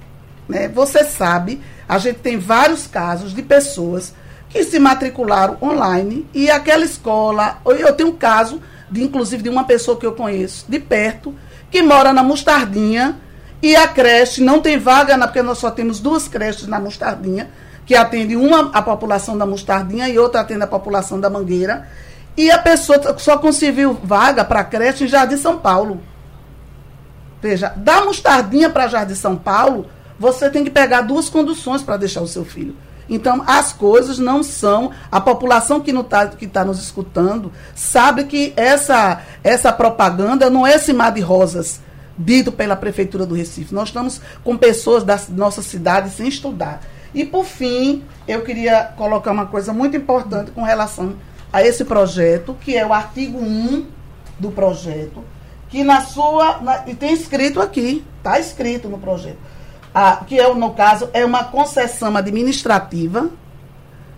Né? 0.49 0.66
Você 0.69 1.05
sabe, 1.05 1.61
a 1.87 1.99
gente 1.99 2.21
tem 2.21 2.38
vários 2.38 2.87
casos 2.87 3.35
de 3.35 3.42
pessoas 3.42 4.14
que 4.49 4.64
se 4.64 4.79
matricularam 4.79 5.59
online 5.61 6.27
e 6.33 6.51
aquela 6.51 6.87
escola. 6.87 7.59
Eu 7.66 7.92
tenho 7.92 8.09
um 8.09 8.16
caso, 8.16 8.62
de, 8.90 9.03
inclusive, 9.03 9.42
de 9.42 9.51
uma 9.51 9.64
pessoa 9.64 9.99
que 9.99 10.07
eu 10.07 10.12
conheço 10.12 10.64
de 10.66 10.79
perto, 10.79 11.35
que 11.71 11.83
mora 11.83 12.14
na 12.14 12.23
Mostardinha 12.23 13.21
e 13.66 13.74
a 13.74 13.88
creche 13.88 14.44
não 14.44 14.61
tem 14.61 14.79
vaga, 14.79 15.18
porque 15.18 15.42
nós 15.42 15.59
só 15.59 15.72
temos 15.72 15.98
duas 15.98 16.29
creches 16.29 16.68
na 16.68 16.79
Mostardinha, 16.79 17.50
que 17.85 17.96
atende 17.96 18.37
uma 18.37 18.70
a 18.72 18.81
população 18.81 19.37
da 19.37 19.44
Mostardinha 19.44 20.09
e 20.09 20.16
outra 20.16 20.42
atende 20.42 20.62
a 20.62 20.68
população 20.68 21.18
da 21.18 21.29
Mangueira. 21.29 21.88
E 22.37 22.48
a 22.48 22.59
pessoa 22.59 23.18
só 23.18 23.38
conseguiu 23.38 23.92
vaga 23.92 24.44
para 24.44 24.62
creche 24.62 25.02
em 25.02 25.09
Jardim 25.09 25.37
São 25.37 25.59
Paulo. 25.59 26.00
Veja, 27.42 27.72
da 27.76 28.05
Mostardinha 28.05 28.70
para 28.70 28.87
Jardim 28.87 29.16
São 29.16 29.35
Paulo, 29.35 29.87
você 30.16 30.48
tem 30.48 30.62
que 30.62 30.70
pegar 30.70 31.00
duas 31.00 31.29
conduções 31.29 31.83
para 31.83 31.96
deixar 31.96 32.20
o 32.20 32.29
seu 32.29 32.44
filho. 32.44 32.76
Então, 33.09 33.42
as 33.48 33.72
coisas 33.72 34.20
não 34.20 34.44
são. 34.44 34.92
A 35.11 35.20
população 35.20 35.81
que 35.81 35.90
está 35.90 36.29
que 36.29 36.46
tá 36.46 36.64
nos 36.64 36.81
escutando 36.81 37.50
sabe 37.74 38.26
que 38.26 38.52
essa, 38.57 39.22
essa 39.42 39.72
propaganda 39.72 40.48
não 40.48 40.64
é 40.64 40.74
esse 40.76 40.92
mar 40.92 41.11
de 41.11 41.20
rosas 41.20 41.81
dito 42.18 42.50
pela 42.52 42.76
Prefeitura 42.76 43.26
do 43.26 43.35
Recife. 43.35 43.74
Nós 43.74 43.88
estamos 43.88 44.20
com 44.42 44.57
pessoas 44.57 45.05
da 45.05 45.20
nossa 45.31 45.62
cidade 45.62 46.11
sem 46.11 46.29
estudar. 46.29 46.81
E, 47.14 47.24
por 47.24 47.44
fim, 47.44 48.02
eu 48.26 48.42
queria 48.42 48.92
colocar 48.96 49.33
uma 49.33 49.46
coisa 49.46 49.72
muito 49.72 49.96
importante 49.96 50.50
com 50.50 50.62
relação 50.62 51.14
a 51.52 51.62
esse 51.62 51.85
projeto, 51.85 52.57
que 52.61 52.76
é 52.76 52.87
o 52.87 52.92
artigo 52.92 53.38
1 53.38 53.87
do 54.38 54.50
projeto, 54.50 55.24
que 55.68 55.83
na 55.83 56.02
sua. 56.02 56.59
Na, 56.61 56.85
e 56.87 56.94
tem 56.94 57.12
escrito 57.12 57.61
aqui, 57.61 58.05
está 58.18 58.38
escrito 58.38 58.88
no 58.88 58.98
projeto 58.98 59.38
a, 59.96 60.16
que 60.26 60.38
é, 60.38 60.55
no 60.55 60.74
caso 60.74 61.09
é 61.14 61.24
uma 61.24 61.44
concessão 61.44 62.14
administrativa, 62.18 63.31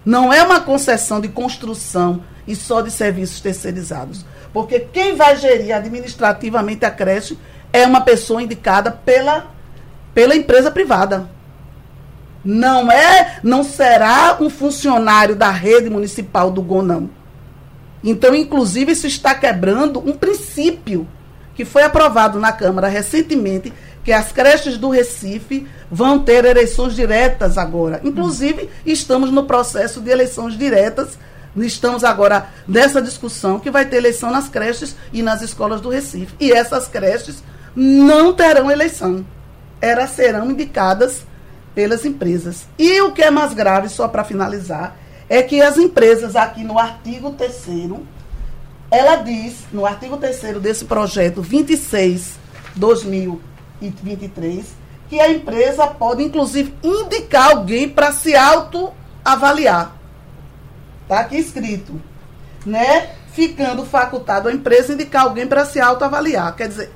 não 0.04 0.32
é 0.32 0.42
uma 0.42 0.61
concessão 0.61 1.20
de 1.20 1.28
construção 1.28 2.20
e 2.48 2.56
só 2.56 2.80
de 2.80 2.90
serviços 2.90 3.40
terceirizados. 3.40 4.26
Porque 4.52 4.80
quem 4.80 5.14
vai 5.14 5.37
gerir 5.37 5.72
administrativamente 5.72 6.84
a 6.84 6.90
creche 6.90 7.38
é 7.78 7.86
uma 7.86 8.00
pessoa 8.00 8.42
indicada 8.42 8.90
pela, 8.90 9.46
pela 10.14 10.36
empresa 10.36 10.70
privada. 10.70 11.28
Não 12.44 12.90
é, 12.90 13.38
não 13.42 13.64
será 13.64 14.36
um 14.40 14.48
funcionário 14.48 15.34
da 15.34 15.50
rede 15.50 15.90
municipal 15.90 16.50
do 16.50 16.62
GONAM. 16.62 17.08
Então, 18.02 18.34
inclusive, 18.34 18.92
isso 18.92 19.06
está 19.06 19.34
quebrando 19.34 19.98
um 19.98 20.12
princípio 20.12 21.06
que 21.54 21.64
foi 21.64 21.82
aprovado 21.82 22.38
na 22.38 22.52
Câmara 22.52 22.86
recentemente 22.86 23.72
que 24.04 24.12
as 24.12 24.30
creches 24.30 24.78
do 24.78 24.88
Recife 24.88 25.66
vão 25.90 26.20
ter 26.20 26.44
eleições 26.44 26.94
diretas 26.94 27.58
agora. 27.58 28.00
Inclusive, 28.04 28.70
estamos 28.86 29.30
no 29.30 29.44
processo 29.44 30.00
de 30.00 30.10
eleições 30.10 30.56
diretas. 30.56 31.18
Estamos 31.56 32.04
agora 32.04 32.48
nessa 32.66 33.02
discussão 33.02 33.58
que 33.58 33.70
vai 33.70 33.84
ter 33.84 33.96
eleição 33.96 34.30
nas 34.30 34.48
creches 34.48 34.94
e 35.12 35.20
nas 35.20 35.42
escolas 35.42 35.80
do 35.80 35.88
Recife. 35.88 36.34
E 36.38 36.52
essas 36.52 36.86
creches 36.86 37.42
não 37.74 38.33
terão 38.33 38.70
eleição. 38.70 39.24
Elas 39.81 40.11
serão 40.11 40.50
indicadas 40.50 41.26
pelas 41.74 42.04
empresas. 42.04 42.66
E 42.78 43.00
o 43.02 43.12
que 43.12 43.22
é 43.22 43.31
mais 43.31 43.54
grave, 43.54 43.88
só 43.88 44.09
para 44.09 44.24
finalizar, 44.24 44.96
é 45.28 45.42
que 45.42 45.61
as 45.62 45.76
empresas 45.76 46.35
aqui 46.35 46.64
no 46.64 46.78
artigo 46.78 47.31
3 47.33 47.66
ela 48.90 49.16
diz, 49.16 49.66
no 49.70 49.85
artigo 49.85 50.16
3 50.16 50.59
desse 50.61 50.87
projeto 50.87 51.42
26 51.42 52.38
2000 52.74 53.40
2023, 53.81 54.66
que 55.09 55.20
a 55.20 55.31
empresa 55.31 55.87
pode, 55.87 56.22
inclusive, 56.22 56.74
indicar 56.83 57.52
alguém 57.52 57.88
para 57.88 58.12
se 58.12 58.35
autoavaliar. 58.35 59.96
Está 61.02 61.20
aqui 61.20 61.38
escrito. 61.38 62.00
Né? 62.66 63.11
Ficando 63.33 63.85
facultado 63.85 64.48
a 64.48 64.52
empresa 64.52 64.92
indicar 64.92 65.24
alguém 65.24 65.46
para 65.46 65.64
se 65.64 65.81
autoavaliar. 65.81 66.54
Quer 66.57 66.68
dizer, 66.68 66.92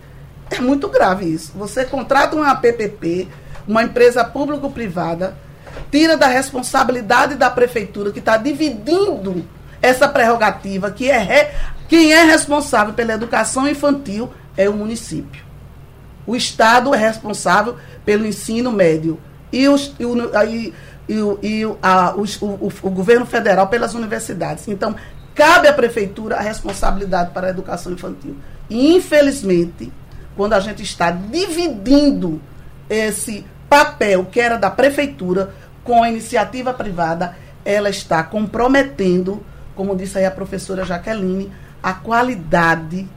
é 0.56 0.60
muito 0.60 0.88
grave 0.88 1.26
isso. 1.26 1.52
Você 1.56 1.84
contrata 1.84 2.36
uma 2.36 2.54
PPP, 2.54 3.28
uma 3.66 3.82
empresa 3.82 4.24
público-privada, 4.24 5.36
tira 5.90 6.16
da 6.16 6.26
responsabilidade 6.26 7.34
da 7.34 7.50
prefeitura, 7.50 8.12
que 8.12 8.18
está 8.18 8.36
dividindo 8.36 9.44
essa 9.80 10.08
prerrogativa, 10.08 10.90
que 10.90 11.10
é 11.10 11.18
re... 11.18 11.48
quem 11.88 12.12
é 12.12 12.24
responsável 12.24 12.94
pela 12.94 13.12
educação 13.12 13.68
infantil 13.68 14.30
é 14.56 14.68
o 14.68 14.72
município. 14.72 15.42
O 16.26 16.36
Estado 16.36 16.94
é 16.94 16.98
responsável 16.98 17.76
pelo 18.04 18.26
ensino 18.26 18.70
médio 18.70 19.18
e, 19.52 19.68
os, 19.68 19.94
e, 19.98 20.04
o, 20.04 20.16
e, 20.44 20.72
e 21.42 21.76
a, 21.82 22.14
os, 22.14 22.40
o, 22.40 22.72
o, 22.82 22.90
governo 22.90 23.26
federal 23.26 23.66
pelas 23.66 23.94
universidades. 23.94 24.68
Então, 24.68 24.94
cabe 25.34 25.66
à 25.66 25.72
prefeitura 25.72 26.36
a 26.36 26.40
responsabilidade 26.40 27.32
para 27.32 27.48
a 27.48 27.50
educação 27.50 27.92
infantil. 27.92 28.36
E, 28.70 28.94
infelizmente, 28.94 29.92
quando 30.36 30.54
a 30.54 30.60
gente 30.60 30.82
está 30.82 31.10
dividindo 31.10 32.40
esse 32.88 33.44
papel 33.68 34.26
que 34.26 34.40
era 34.40 34.56
da 34.56 34.70
prefeitura 34.70 35.54
com 35.84 36.02
a 36.02 36.08
iniciativa 36.08 36.72
privada, 36.72 37.36
ela 37.64 37.90
está 37.90 38.22
comprometendo, 38.22 39.42
como 39.74 39.96
disse 39.96 40.18
aí 40.18 40.24
a 40.24 40.30
professora 40.30 40.84
Jaqueline, 40.84 41.52
a 41.82 41.92
qualidade 41.94 43.08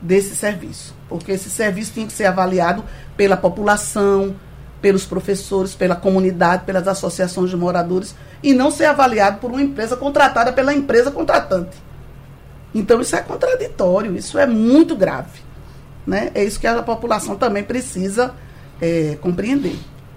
desse 0.00 0.34
serviço. 0.34 0.94
Porque 1.08 1.32
esse 1.32 1.50
serviço 1.50 1.92
tem 1.92 2.06
que 2.06 2.12
ser 2.12 2.26
avaliado 2.26 2.84
pela 3.16 3.36
população, 3.36 4.34
pelos 4.80 5.04
professores, 5.04 5.74
pela 5.74 5.96
comunidade, 5.96 6.64
pelas 6.64 6.86
associações 6.86 7.50
de 7.50 7.56
moradores 7.56 8.14
e 8.42 8.52
não 8.54 8.70
ser 8.70 8.84
avaliado 8.86 9.38
por 9.38 9.50
uma 9.50 9.62
empresa 9.62 9.96
contratada 9.96 10.52
pela 10.52 10.72
empresa 10.72 11.10
contratante. 11.10 11.76
Então 12.74 13.00
isso 13.00 13.16
é 13.16 13.20
contraditório, 13.20 14.16
isso 14.16 14.38
é 14.38 14.46
muito 14.46 14.94
grave. 14.94 15.47
Né? 16.08 16.30
É 16.34 16.42
isso 16.42 16.58
que 16.58 16.66
a 16.66 16.82
população 16.82 17.36
também 17.36 17.62
precisa 17.62 18.34
é, 18.80 19.18
compreender. 19.20 19.76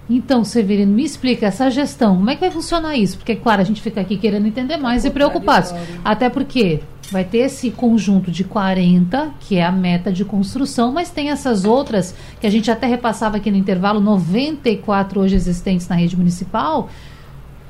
Então, 0.10 0.43
Severino, 0.43 0.93
me 0.93 1.04
explica 1.04 1.47
essa 1.47 1.69
gestão, 1.69 2.15
como 2.15 2.30
é 2.30 2.36
que 2.36 2.39
vai 2.39 2.51
funcionar 2.51 2.95
isso? 2.95 3.17
Porque, 3.17 3.36
claro, 3.36 3.62
a 3.62 3.65
gente 3.65 3.82
fica 3.82 3.99
aqui 3.99 4.15
querendo 4.17 4.47
entender 4.47 4.77
mais 4.77 5.04
é 5.04 5.10
e 5.10 5.12
preocupados. 5.12 5.73
Até 6.04 6.30
porque 6.30 6.80
vai 7.12 7.25
ter 7.25 7.39
esse 7.39 7.69
conjunto 7.71 8.32
de 8.32 8.45
40, 8.45 9.34
que 9.41 9.58
é 9.58 9.65
a 9.65 9.71
meta 9.71 10.13
de 10.13 10.23
construção, 10.23 10.93
mas 10.93 11.10
tem 11.10 11.30
essas 11.30 11.65
outras, 11.65 12.15
que 12.39 12.47
a 12.47 12.49
gente 12.49 12.71
até 12.71 12.88
repassava 12.88 13.36
aqui 13.36 13.51
no 13.51 13.58
intervalo, 13.58 13.99
94 13.99 15.19
hoje 15.19 15.36
existentes 15.36 15.89
na 15.89 15.95
rede 15.95 16.15
municipal. 16.15 16.89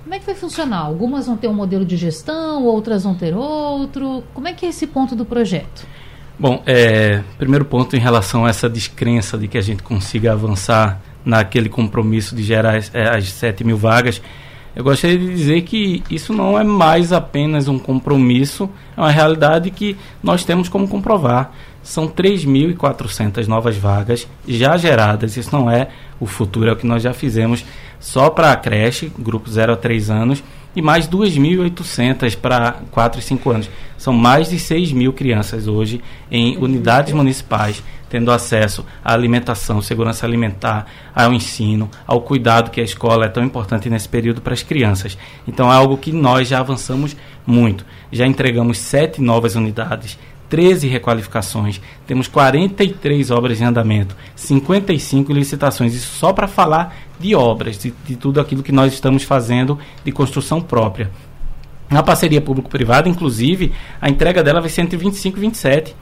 Como 0.03 0.13
é 0.13 0.19
que 0.19 0.25
vai 0.27 0.35
funcionar? 0.35 0.79
Algumas 0.79 1.25
vão 1.25 1.37
ter 1.37 1.47
um 1.47 1.53
modelo 1.53 1.85
de 1.85 1.97
gestão, 1.97 2.65
outras 2.65 3.03
vão 3.03 3.15
ter 3.15 3.35
outro. 3.35 4.23
Como 4.33 4.47
é 4.47 4.53
que 4.53 4.65
é 4.65 4.69
esse 4.69 4.85
ponto 4.85 5.15
do 5.15 5.25
projeto? 5.25 5.87
Bom, 6.41 6.63
é, 6.65 7.21
primeiro 7.37 7.63
ponto 7.63 7.95
em 7.95 7.99
relação 7.99 8.47
a 8.47 8.49
essa 8.49 8.67
descrença 8.67 9.37
de 9.37 9.47
que 9.47 9.59
a 9.59 9.61
gente 9.61 9.83
consiga 9.83 10.33
avançar 10.33 10.99
naquele 11.23 11.69
compromisso 11.69 12.35
de 12.35 12.41
gerar 12.41 12.77
as, 12.77 12.89
é, 12.95 13.15
as 13.15 13.31
7 13.31 13.63
mil 13.63 13.77
vagas, 13.77 14.19
eu 14.75 14.83
gostaria 14.83 15.19
de 15.19 15.27
dizer 15.27 15.61
que 15.61 16.01
isso 16.09 16.33
não 16.33 16.57
é 16.57 16.63
mais 16.63 17.13
apenas 17.13 17.67
um 17.67 17.77
compromisso, 17.77 18.67
é 18.97 19.01
uma 19.01 19.11
realidade 19.11 19.69
que 19.69 19.95
nós 20.23 20.43
temos 20.43 20.67
como 20.67 20.87
comprovar. 20.87 21.53
São 21.83 22.07
3.400 22.07 23.45
novas 23.45 23.77
vagas 23.77 24.27
já 24.47 24.75
geradas, 24.77 25.37
isso 25.37 25.55
não 25.55 25.69
é 25.69 25.89
o 26.19 26.25
futuro, 26.25 26.71
é 26.71 26.73
o 26.73 26.75
que 26.75 26.87
nós 26.87 27.03
já 27.03 27.13
fizemos 27.13 27.63
só 27.99 28.31
para 28.31 28.51
a 28.51 28.55
creche, 28.55 29.11
grupo 29.19 29.47
0 29.47 29.73
a 29.73 29.75
3 29.75 30.09
anos, 30.09 30.43
e 30.75 30.81
mais 30.81 31.07
2.800 31.07 32.35
para 32.37 32.73
4 32.91 33.19
e 33.19 33.23
5 33.23 33.49
anos. 33.49 33.69
São 33.97 34.13
mais 34.13 34.49
de 34.49 34.59
6 34.59 34.91
mil 34.91 35.13
crianças 35.13 35.67
hoje 35.67 36.01
em 36.29 36.57
unidades 36.57 37.13
municipais 37.13 37.83
tendo 38.11 38.29
acesso 38.29 38.85
à 39.03 39.13
alimentação, 39.13 39.81
segurança 39.81 40.25
alimentar, 40.25 40.85
ao 41.15 41.31
ensino, 41.31 41.89
ao 42.05 42.19
cuidado 42.19 42.69
que 42.69 42.81
a 42.81 42.83
escola 42.83 43.25
é 43.25 43.29
tão 43.29 43.41
importante 43.41 43.89
nesse 43.89 44.09
período 44.09 44.41
para 44.41 44.53
as 44.53 44.61
crianças. 44.61 45.17
Então 45.47 45.71
é 45.71 45.75
algo 45.75 45.97
que 45.97 46.11
nós 46.11 46.49
já 46.49 46.59
avançamos 46.59 47.15
muito. 47.47 47.85
Já 48.11 48.27
entregamos 48.27 48.79
sete 48.79 49.21
novas 49.21 49.55
unidades, 49.55 50.19
13 50.51 50.87
requalificações, 50.87 51.81
temos 52.05 52.27
43 52.27 53.31
obras 53.31 53.59
em 53.59 53.63
andamento, 53.63 54.15
55 54.35 55.33
licitações, 55.33 55.95
isso 55.95 56.13
só 56.13 56.31
para 56.31 56.47
falar 56.47 56.95
de 57.19 57.33
obras, 57.33 57.79
de, 57.79 57.91
de 58.05 58.15
tudo 58.15 58.39
aquilo 58.39 58.61
que 58.61 58.71
nós 58.71 58.93
estamos 58.93 59.23
fazendo 59.23 59.79
de 60.05 60.11
construção 60.11 60.61
própria. 60.61 61.09
Na 61.89 62.03
parceria 62.03 62.39
público-privada, 62.39 63.09
inclusive, 63.09 63.71
a 63.99 64.09
entrega 64.09 64.43
dela 64.43 64.61
vai 64.61 64.69
ser 64.69 64.81
entre 64.81 64.97
25 64.97 65.37
e 65.37 65.41
27 65.41 65.95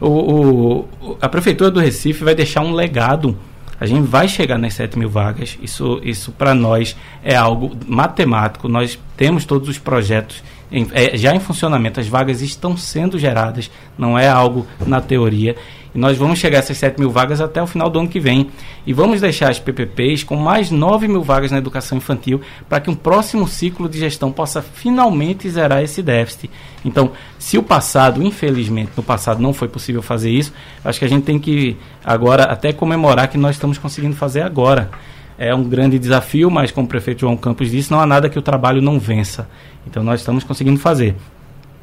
o, 0.00 0.08
o, 0.08 1.18
a 1.20 1.28
Prefeitura 1.28 1.70
do 1.70 1.80
Recife 1.80 2.22
vai 2.24 2.34
deixar 2.34 2.60
um 2.60 2.72
legado. 2.72 3.36
A 3.78 3.86
gente 3.86 4.06
vai 4.06 4.26
chegar 4.26 4.58
nas 4.58 4.74
7 4.74 4.98
mil 4.98 5.08
vagas. 5.08 5.58
Isso, 5.60 6.00
isso 6.02 6.32
para 6.32 6.54
nós 6.54 6.96
é 7.22 7.34
algo 7.34 7.76
matemático. 7.86 8.68
Nós 8.68 8.98
temos 9.16 9.44
todos 9.44 9.68
os 9.68 9.78
projetos 9.78 10.42
em, 10.70 10.86
é, 10.92 11.16
já 11.16 11.34
em 11.34 11.40
funcionamento. 11.40 12.00
As 12.00 12.08
vagas 12.08 12.42
estão 12.42 12.76
sendo 12.76 13.18
geradas, 13.18 13.70
não 13.96 14.18
é 14.18 14.28
algo 14.28 14.66
na 14.86 15.00
teoria. 15.00 15.56
E 15.94 15.98
nós 15.98 16.18
vamos 16.18 16.38
chegar 16.38 16.58
a 16.58 16.60
essas 16.60 16.76
7 16.76 17.00
mil 17.00 17.10
vagas 17.10 17.40
até 17.40 17.62
o 17.62 17.66
final 17.66 17.88
do 17.88 17.98
ano 17.98 18.08
que 18.08 18.20
vem. 18.20 18.50
E 18.86 18.92
vamos 18.92 19.22
deixar 19.22 19.50
as 19.50 19.58
PPPs 19.58 20.24
com 20.24 20.36
mais 20.36 20.70
9 20.70 21.08
mil 21.08 21.22
vagas 21.22 21.50
na 21.50 21.56
educação 21.56 21.96
infantil 21.96 22.40
para 22.68 22.80
que 22.80 22.90
um 22.90 22.94
próximo 22.94 23.48
ciclo 23.48 23.88
de 23.88 23.98
gestão 23.98 24.30
possa 24.30 24.60
finalmente 24.60 25.48
zerar 25.48 25.82
esse 25.82 26.02
déficit. 26.02 26.50
Então, 26.84 27.12
se 27.38 27.56
o 27.56 27.62
passado, 27.62 28.22
infelizmente, 28.22 28.92
no 28.94 29.02
passado 29.02 29.40
não 29.40 29.54
foi 29.54 29.68
possível 29.68 30.02
fazer 30.02 30.30
isso, 30.30 30.52
acho 30.84 30.98
que 30.98 31.04
a 31.04 31.08
gente 31.08 31.24
tem 31.24 31.38
que 31.38 31.76
agora 32.04 32.44
até 32.44 32.72
comemorar 32.74 33.28
que 33.28 33.38
nós 33.38 33.56
estamos 33.56 33.78
conseguindo 33.78 34.14
fazer 34.14 34.42
agora. 34.42 34.90
É 35.38 35.54
um 35.54 35.62
grande 35.62 35.98
desafio, 35.98 36.50
mas 36.50 36.70
como 36.70 36.86
o 36.86 36.88
prefeito 36.88 37.20
João 37.20 37.36
Campos 37.36 37.70
disse, 37.70 37.90
não 37.90 38.00
há 38.00 38.06
nada 38.06 38.28
que 38.28 38.38
o 38.38 38.42
trabalho 38.42 38.80
não 38.80 38.98
vença. 38.98 39.48
Então 39.86 40.02
nós 40.02 40.20
estamos 40.20 40.44
conseguindo 40.44 40.78
fazer. 40.78 41.14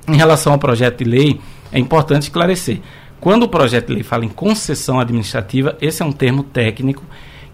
Em 0.07 0.15
relação 0.15 0.53
ao 0.53 0.59
projeto 0.59 1.03
de 1.03 1.09
lei, 1.09 1.39
é 1.71 1.79
importante 1.79 2.23
esclarecer. 2.23 2.79
Quando 3.19 3.43
o 3.43 3.47
projeto 3.47 3.87
de 3.87 3.93
lei 3.93 4.03
fala 4.03 4.25
em 4.25 4.29
concessão 4.29 4.99
administrativa, 4.99 5.77
esse 5.79 6.01
é 6.01 6.05
um 6.05 6.11
termo 6.11 6.43
técnico 6.43 7.03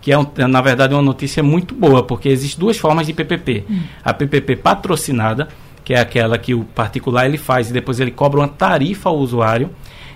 que 0.02 0.12
é, 0.12 0.18
um, 0.18 0.26
na 0.48 0.62
verdade, 0.62 0.94
uma 0.94 1.02
notícia 1.02 1.44
muito 1.44 1.76
boa, 1.76 2.04
porque 2.04 2.30
existem 2.30 2.60
duas 2.60 2.78
formas 2.78 3.06
de 3.06 3.14
PPP. 3.14 3.66
Hum. 3.70 3.82
A 4.04 4.14
PPP 4.14 4.56
patrocinada, 4.56 5.50
que 5.84 5.94
é 5.94 6.00
aquela 6.00 6.38
que 6.38 6.54
o 6.54 6.64
particular 6.64 7.26
ele 7.26 7.38
faz 7.38 7.70
e 7.70 7.74
depois 7.74 8.00
ele 8.00 8.12
cobra 8.12 8.40
uma 8.40 8.48
tarifa 8.48 9.10
ao 9.10 9.18
usuário, 9.18 9.70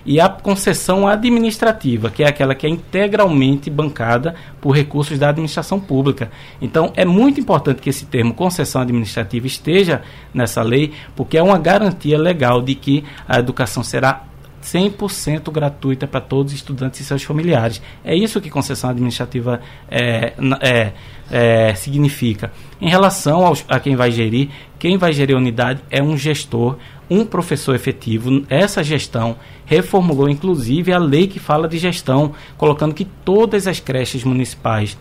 e 0.04 0.20
a 0.20 0.28
concessão 0.28 1.06
administrativa, 1.06 2.10
que 2.10 2.22
é 2.22 2.28
aquela 2.28 2.54
que 2.54 2.66
é 2.66 2.70
integralmente 2.70 3.70
bancada 3.70 4.34
por 4.60 4.72
recursos 4.72 5.18
da 5.18 5.30
administração 5.30 5.80
pública. 5.80 6.30
Então, 6.60 6.92
é 6.94 7.04
muito 7.04 7.40
importante 7.40 7.80
que 7.80 7.90
esse 7.90 8.06
termo 8.06 8.34
concessão 8.34 8.82
administrativa 8.82 9.46
esteja 9.46 10.02
nessa 10.32 10.62
lei, 10.62 10.92
porque 11.16 11.38
é 11.38 11.42
uma 11.42 11.58
garantia 11.58 12.18
legal 12.18 12.60
de 12.60 12.74
que 12.74 13.04
a 13.26 13.38
educação 13.38 13.82
será 13.82 14.24
100% 14.64 15.52
gratuita 15.52 16.06
para 16.06 16.20
todos 16.20 16.52
os 16.52 16.58
estudantes 16.58 17.00
e 17.00 17.04
seus 17.04 17.22
familiares. 17.22 17.82
É 18.02 18.14
isso 18.14 18.40
que 18.40 18.48
concessão 18.48 18.90
administrativa 18.90 19.60
é, 19.90 20.32
é, 20.60 20.92
é, 21.30 21.74
significa. 21.74 22.50
Em 22.80 22.88
relação 22.88 23.44
aos, 23.44 23.64
a 23.68 23.78
quem 23.78 23.94
vai 23.94 24.10
gerir, 24.10 24.48
quem 24.78 24.96
vai 24.96 25.12
gerir 25.12 25.36
a 25.36 25.38
unidade 25.38 25.80
é 25.90 26.02
um 26.02 26.16
gestor, 26.16 26.78
um 27.08 27.24
professor 27.24 27.74
efetivo. 27.74 28.44
Essa 28.48 28.82
gestão 28.82 29.36
reformulou, 29.64 30.28
inclusive, 30.28 30.92
a 30.92 30.98
lei 30.98 31.26
que 31.26 31.38
fala 31.38 31.68
de 31.68 31.78
gestão, 31.78 32.32
colocando 32.56 32.94
que 32.94 33.04
todas 33.04 33.66
as 33.66 33.80
creches 33.80 34.24
municipais 34.24 34.96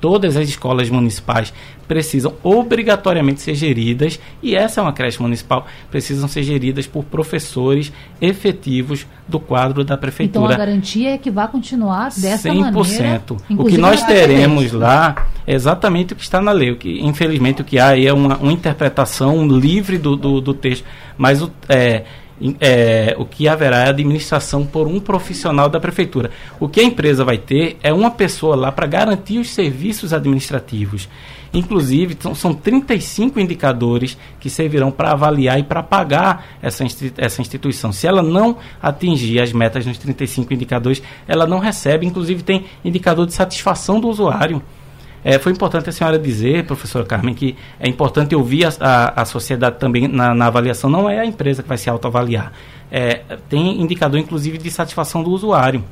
todas 0.00 0.36
as 0.36 0.48
escolas 0.48 0.90
municipais 0.90 1.52
precisam 1.86 2.34
obrigatoriamente 2.42 3.40
ser 3.40 3.54
geridas, 3.54 4.18
e 4.42 4.56
essa 4.56 4.80
é 4.80 4.82
uma 4.82 4.92
creche 4.92 5.22
municipal, 5.22 5.66
precisam 5.90 6.28
ser 6.28 6.42
geridas 6.42 6.86
por 6.86 7.04
professores 7.04 7.92
efetivos 8.20 9.06
do 9.28 9.38
quadro 9.38 9.84
da 9.84 9.96
prefeitura. 9.96 10.46
Então 10.46 10.54
a 10.54 10.58
garantia 10.58 11.14
é 11.14 11.18
que 11.18 11.30
vai 11.30 11.46
continuar 11.48 12.08
dessa 12.08 12.48
100%. 12.48 12.54
maneira. 12.54 13.22
100%. 13.26 13.40
O 13.58 13.64
que 13.64 13.78
nós 13.78 14.02
teremos 14.02 14.72
lá 14.72 15.28
é 15.46 15.54
exatamente 15.54 16.12
o 16.12 16.16
que 16.16 16.22
está 16.22 16.40
na 16.40 16.52
lei. 16.52 16.72
O 16.72 16.76
que, 16.76 17.00
infelizmente, 17.00 17.62
o 17.62 17.64
que 17.64 17.78
há 17.78 17.88
aí 17.88 18.06
é 18.06 18.12
uma, 18.12 18.36
uma 18.36 18.52
interpretação 18.52 19.46
livre 19.46 19.98
do, 19.98 20.16
do, 20.16 20.40
do 20.40 20.54
texto, 20.54 20.84
mas 21.16 21.40
o, 21.40 21.50
é, 21.68 22.04
é, 22.60 23.14
o 23.18 23.24
que 23.24 23.48
haverá 23.48 23.86
é 23.86 23.88
administração 23.88 24.64
por 24.66 24.86
um 24.86 25.00
profissional 25.00 25.68
da 25.68 25.80
prefeitura. 25.80 26.30
O 26.60 26.68
que 26.68 26.80
a 26.80 26.84
empresa 26.84 27.24
vai 27.24 27.38
ter 27.38 27.76
é 27.82 27.92
uma 27.92 28.10
pessoa 28.10 28.54
lá 28.54 28.70
para 28.70 28.86
garantir 28.86 29.38
os 29.38 29.50
serviços 29.50 30.12
administrativos. 30.12 31.08
Inclusive, 31.54 32.16
são 32.34 32.52
35 32.52 33.40
indicadores 33.40 34.18
que 34.38 34.50
servirão 34.50 34.90
para 34.90 35.12
avaliar 35.12 35.58
e 35.58 35.62
para 35.62 35.82
pagar 35.82 36.46
essa, 36.60 36.84
essa 37.16 37.40
instituição. 37.40 37.92
Se 37.92 38.06
ela 38.06 38.22
não 38.22 38.58
atingir 38.82 39.40
as 39.40 39.52
metas 39.52 39.86
nos 39.86 39.96
35 39.96 40.52
indicadores, 40.52 41.02
ela 41.26 41.46
não 41.46 41.58
recebe. 41.58 42.04
Inclusive, 42.04 42.42
tem 42.42 42.66
indicador 42.84 43.26
de 43.26 43.32
satisfação 43.32 43.98
do 43.98 44.08
usuário. 44.08 44.62
É, 45.28 45.40
foi 45.40 45.50
importante 45.50 45.88
a 45.88 45.92
senhora 45.92 46.20
dizer, 46.20 46.66
professora 46.66 47.04
Carmen, 47.04 47.34
que 47.34 47.56
é 47.80 47.88
importante 47.88 48.32
ouvir 48.36 48.64
a, 48.64 48.70
a, 48.78 49.22
a 49.22 49.24
sociedade 49.24 49.76
também 49.76 50.06
na, 50.06 50.32
na, 50.32 50.46
avaliação. 50.46 50.88
Não 50.88 51.10
é 51.10 51.18
a 51.18 51.26
empresa 51.26 51.64
que 51.64 51.68
vai 51.68 51.76
se 51.76 51.90
autoavaliar. 51.90 52.52
É, 52.92 53.22
tem 53.48 53.82
indicador, 53.82 54.20
inclusive, 54.20 54.56
de 54.56 54.70
satisfação 54.70 55.24
do 55.24 55.30
usuário. 55.30 55.82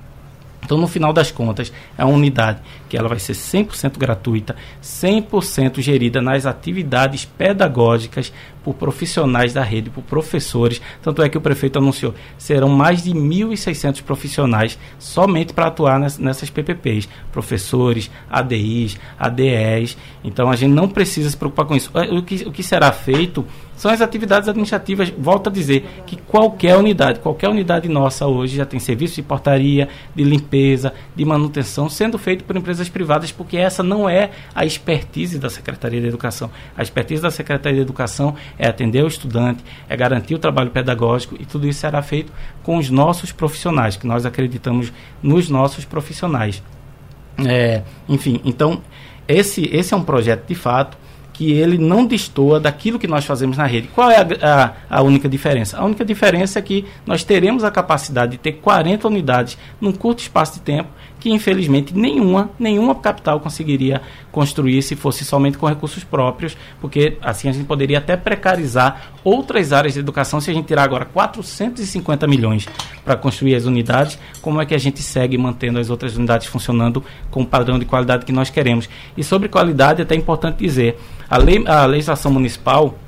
Então, 0.64 0.78
no 0.78 0.88
final 0.88 1.12
das 1.12 1.30
contas, 1.30 1.72
é 1.96 2.04
uma 2.04 2.14
unidade 2.14 2.60
que 2.88 2.96
ela 2.96 3.08
vai 3.08 3.18
ser 3.18 3.34
100% 3.34 3.98
gratuita, 3.98 4.56
100% 4.82 5.80
gerida 5.80 6.22
nas 6.22 6.46
atividades 6.46 7.24
pedagógicas 7.24 8.32
por 8.62 8.74
profissionais 8.74 9.52
da 9.52 9.62
rede, 9.62 9.90
por 9.90 10.02
professores. 10.02 10.80
Tanto 11.02 11.22
é 11.22 11.28
que 11.28 11.36
o 11.36 11.40
prefeito 11.40 11.78
anunciou, 11.78 12.14
serão 12.38 12.68
mais 12.68 13.02
de 13.02 13.12
1.600 13.12 14.02
profissionais 14.02 14.78
somente 14.98 15.52
para 15.52 15.66
atuar 15.66 16.00
nessas 16.00 16.48
PPPs, 16.48 17.08
professores, 17.30 18.10
ADIs, 18.30 18.98
ADEs. 19.18 19.98
Então, 20.24 20.50
a 20.50 20.56
gente 20.56 20.72
não 20.72 20.88
precisa 20.88 21.28
se 21.28 21.36
preocupar 21.36 21.66
com 21.66 21.76
isso. 21.76 21.90
O 22.10 22.22
que, 22.22 22.36
o 22.46 22.52
que 22.52 22.62
será 22.62 22.90
feito 22.90 23.44
são 23.84 23.92
as 23.92 24.00
atividades 24.00 24.48
administrativas. 24.48 25.10
Volto 25.10 25.50
a 25.50 25.52
dizer 25.52 25.86
que 26.06 26.16
qualquer 26.16 26.74
unidade, 26.74 27.20
qualquer 27.20 27.50
unidade 27.50 27.86
nossa 27.86 28.26
hoje 28.26 28.56
já 28.56 28.64
tem 28.64 28.80
serviço 28.80 29.16
de 29.16 29.22
portaria, 29.22 29.90
de 30.14 30.24
limpeza, 30.24 30.94
de 31.14 31.22
manutenção, 31.22 31.86
sendo 31.90 32.16
feito 32.16 32.44
por 32.44 32.56
empresas 32.56 32.88
privadas, 32.88 33.30
porque 33.30 33.58
essa 33.58 33.82
não 33.82 34.08
é 34.08 34.30
a 34.54 34.64
expertise 34.64 35.38
da 35.38 35.50
Secretaria 35.50 36.00
de 36.00 36.06
Educação. 36.06 36.50
A 36.74 36.80
expertise 36.80 37.20
da 37.20 37.30
Secretaria 37.30 37.76
de 37.76 37.82
Educação 37.82 38.34
é 38.58 38.66
atender 38.66 39.04
o 39.04 39.06
estudante, 39.06 39.62
é 39.86 39.94
garantir 39.94 40.34
o 40.34 40.38
trabalho 40.38 40.70
pedagógico 40.70 41.36
e 41.38 41.44
tudo 41.44 41.68
isso 41.68 41.80
será 41.80 42.00
feito 42.00 42.32
com 42.62 42.78
os 42.78 42.88
nossos 42.88 43.32
profissionais, 43.32 43.98
que 43.98 44.06
nós 44.06 44.24
acreditamos 44.24 44.90
nos 45.22 45.50
nossos 45.50 45.84
profissionais. 45.84 46.62
É, 47.46 47.82
enfim, 48.08 48.40
então 48.46 48.80
esse, 49.28 49.68
esse 49.70 49.92
é 49.92 49.96
um 49.96 50.04
projeto 50.04 50.46
de 50.48 50.54
fato 50.54 51.03
que 51.34 51.52
ele 51.52 51.76
não 51.76 52.06
destoa 52.06 52.60
daquilo 52.60 52.98
que 52.98 53.08
nós 53.08 53.24
fazemos 53.24 53.56
na 53.56 53.66
rede. 53.66 53.88
Qual 53.88 54.10
é 54.10 54.18
a, 54.18 54.72
a, 54.88 54.98
a, 54.98 55.02
única 55.02 55.28
diferença? 55.28 55.76
A 55.76 55.84
única 55.84 56.04
diferença 56.04 56.60
é 56.60 56.62
que 56.62 56.86
nós 57.04 57.24
teremos 57.24 57.64
a 57.64 57.70
capacidade 57.70 58.32
de 58.32 58.38
ter 58.38 58.52
40 58.52 59.08
unidades 59.08 59.58
num 59.80 59.92
curto 59.92 60.20
espaço 60.20 60.54
de 60.54 60.60
tempo 60.60 60.88
que 61.24 61.32
infelizmente 61.32 61.96
nenhuma, 61.96 62.50
nenhuma 62.58 62.94
capital 62.96 63.40
conseguiria 63.40 64.02
construir 64.30 64.82
se 64.82 64.94
fosse 64.94 65.24
somente 65.24 65.56
com 65.56 65.66
recursos 65.66 66.04
próprios, 66.04 66.54
porque 66.82 67.16
assim 67.22 67.48
a 67.48 67.52
gente 67.52 67.64
poderia 67.64 67.96
até 67.96 68.14
precarizar 68.14 69.14
outras 69.24 69.72
áreas 69.72 69.94
de 69.94 70.00
educação 70.00 70.38
se 70.38 70.50
a 70.50 70.52
gente 70.54 70.66
tirar 70.66 70.82
agora 70.82 71.06
450 71.06 72.26
milhões 72.26 72.66
para 73.02 73.16
construir 73.16 73.54
as 73.54 73.64
unidades, 73.64 74.18
como 74.42 74.60
é 74.60 74.66
que 74.66 74.74
a 74.74 74.78
gente 74.78 75.00
segue 75.00 75.38
mantendo 75.38 75.78
as 75.78 75.88
outras 75.88 76.14
unidades 76.14 76.46
funcionando 76.46 77.02
com 77.30 77.40
o 77.40 77.46
padrão 77.46 77.78
de 77.78 77.86
qualidade 77.86 78.26
que 78.26 78.32
nós 78.32 78.50
queremos? 78.50 78.86
E 79.16 79.24
sobre 79.24 79.48
qualidade 79.48 80.02
é 80.02 80.04
até 80.04 80.14
importante 80.14 80.58
dizer, 80.58 81.00
a, 81.30 81.38
lei, 81.38 81.64
a 81.66 81.86
legislação 81.86 82.30
municipal 82.30 82.98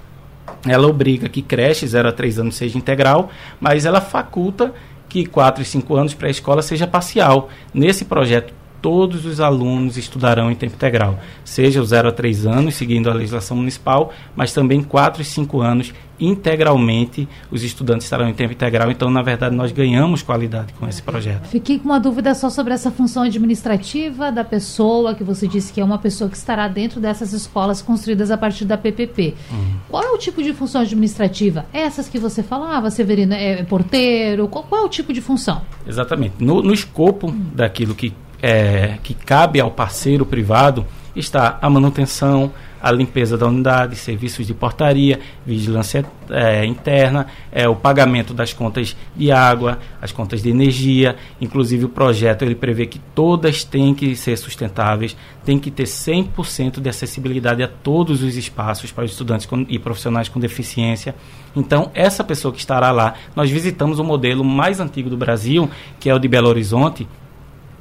ela 0.67 0.89
obriga 0.89 1.29
que 1.29 1.43
creche 1.43 1.87
0 1.87 2.09
a 2.09 2.13
3 2.13 2.39
anos 2.39 2.55
seja 2.55 2.79
integral, 2.79 3.31
mas 3.61 3.85
ela 3.85 4.01
faculta 4.01 4.73
que 5.09 5.27
4 5.27 5.63
e 5.63 5.67
5 5.67 5.97
anos 5.97 6.15
para 6.15 6.29
a 6.29 6.31
escola 6.31 6.63
seja 6.63 6.87
parcial. 6.87 7.49
Nesse 7.73 8.05
projeto, 8.05 8.53
todos 8.87 9.27
os 9.27 9.41
alunos 9.41 9.97
estudarão 9.97 10.49
em 10.49 10.55
tempo 10.55 10.77
integral, 10.77 11.19
seja 11.45 11.83
o 11.83 11.85
0 11.85 12.07
a 12.07 12.13
3 12.13 12.47
anos, 12.47 12.77
seguindo 12.77 13.11
a 13.11 13.13
legislação 13.13 13.57
municipal, 13.57 14.13
mas 14.37 14.53
também 14.53 14.81
4 14.81 15.23
e 15.23 15.25
5 15.25 15.61
anos 15.61 15.93
integralmente 16.21 17.29
os 17.51 17.63
estudantes 17.63 18.07
estarão 18.07 18.29
em 18.29 18.35
tempo 18.35 18.53
integral. 18.53 18.91
Então, 18.91 19.11
na 19.11 19.23
verdade, 19.23 19.55
nós 19.55 19.73
ganhamos 19.73 20.23
qualidade 20.23 20.73
com 20.75 20.89
esse 20.89 21.03
projeto. 21.03 21.47
Fiquei 21.47 21.79
com 21.79 21.87
uma 21.87 22.01
dúvida 22.01 22.35
só 22.35 22.51
sobre 22.51 22.73
essa 22.75 22.91
função 22.91 23.23
administrativa 23.25 24.33
da 24.33 24.45
pessoa, 24.45 25.15
que 25.15 25.25
você 25.25 25.47
disse 25.47 25.73
que 25.73 25.81
é 25.81 25.85
uma 25.85 25.99
pessoa 25.99 26.29
que 26.31 26.37
estará 26.37 26.69
dentro 26.69 27.01
dessas 27.01 27.33
escolas 27.33 27.83
construídas 27.83 28.31
a 28.31 28.37
partir 28.37 28.65
da 28.65 28.77
PPP. 28.77 29.35
Uhum. 29.51 29.77
Qual 29.89 30.03
é 30.03 30.11
o 30.11 30.19
tipo 30.19 30.43
de 30.43 30.53
função 30.53 30.81
administrativa? 30.81 31.67
Essas 31.73 32.09
que 32.09 32.19
você 32.19 32.43
falava, 32.43 32.91
Severino, 32.91 33.35
é 33.35 33.63
porteiro? 33.65 34.49
Qual, 34.49 34.65
qual 34.65 34.83
é 34.83 34.85
o 34.85 34.89
tipo 34.89 35.13
de 35.13 35.21
função? 35.21 35.63
Exatamente. 35.87 36.35
No, 36.41 36.63
no 36.63 36.73
escopo 36.73 37.29
uhum. 37.29 37.47
daquilo 37.55 37.95
que, 37.95 38.13
é, 38.43 38.99
que 39.03 39.15
cabe 39.15 39.61
ao 39.61 39.71
parceiro 39.71 40.25
privado 40.25 40.87
está 41.15 41.59
a 41.63 41.71
manutenção, 41.71 42.53
a 42.81 42.93
limpeza 42.93 43.37
da 43.37 43.47
unidade, 43.47 43.97
serviços 43.97 44.47
de 44.47 44.55
portaria, 44.55 45.19
vigilância 45.45 46.05
é, 46.31 46.65
interna, 46.65 47.27
é, 47.51 47.69
o 47.69 47.75
pagamento 47.75 48.35
das 48.35 48.53
contas 48.53 48.95
de 49.17 49.33
água, 49.33 49.79
as 50.01 50.13
contas 50.13 50.43
de 50.43 50.51
energia. 50.51 51.17
Inclusive 51.41 51.87
o 51.87 51.89
projeto 51.89 52.43
ele 52.43 52.55
prevê 52.55 52.87
que 52.87 53.01
todas 53.15 53.65
têm 53.65 53.95
que 53.95 54.15
ser 54.15 54.37
sustentáveis, 54.37 55.17
tem 55.45 55.59
que 55.59 55.71
ter 55.71 55.85
100% 55.85 56.81
de 56.81 56.89
acessibilidade 56.89 57.63
a 57.63 57.69
todos 57.69 58.23
os 58.23 58.37
espaços 58.37 58.93
para 58.93 59.05
os 59.05 59.13
estudantes 59.13 59.47
com, 59.47 59.65
e 59.69 59.79
profissionais 59.79 60.29
com 60.29 60.39
deficiência. 60.39 61.15
Então, 61.57 61.91
essa 61.95 62.23
pessoa 62.23 62.53
que 62.53 62.61
estará 62.61 62.93
lá, 62.93 63.15
nós 63.35 63.51
visitamos 63.51 63.99
o 63.99 64.05
modelo 64.05 64.45
mais 64.45 64.79
antigo 64.79 65.09
do 65.09 65.17
Brasil, 65.17 65.71
que 65.99 66.11
é 66.11 66.15
o 66.15 66.19
de 66.19 66.29
Belo 66.29 66.49
Horizonte, 66.49 67.09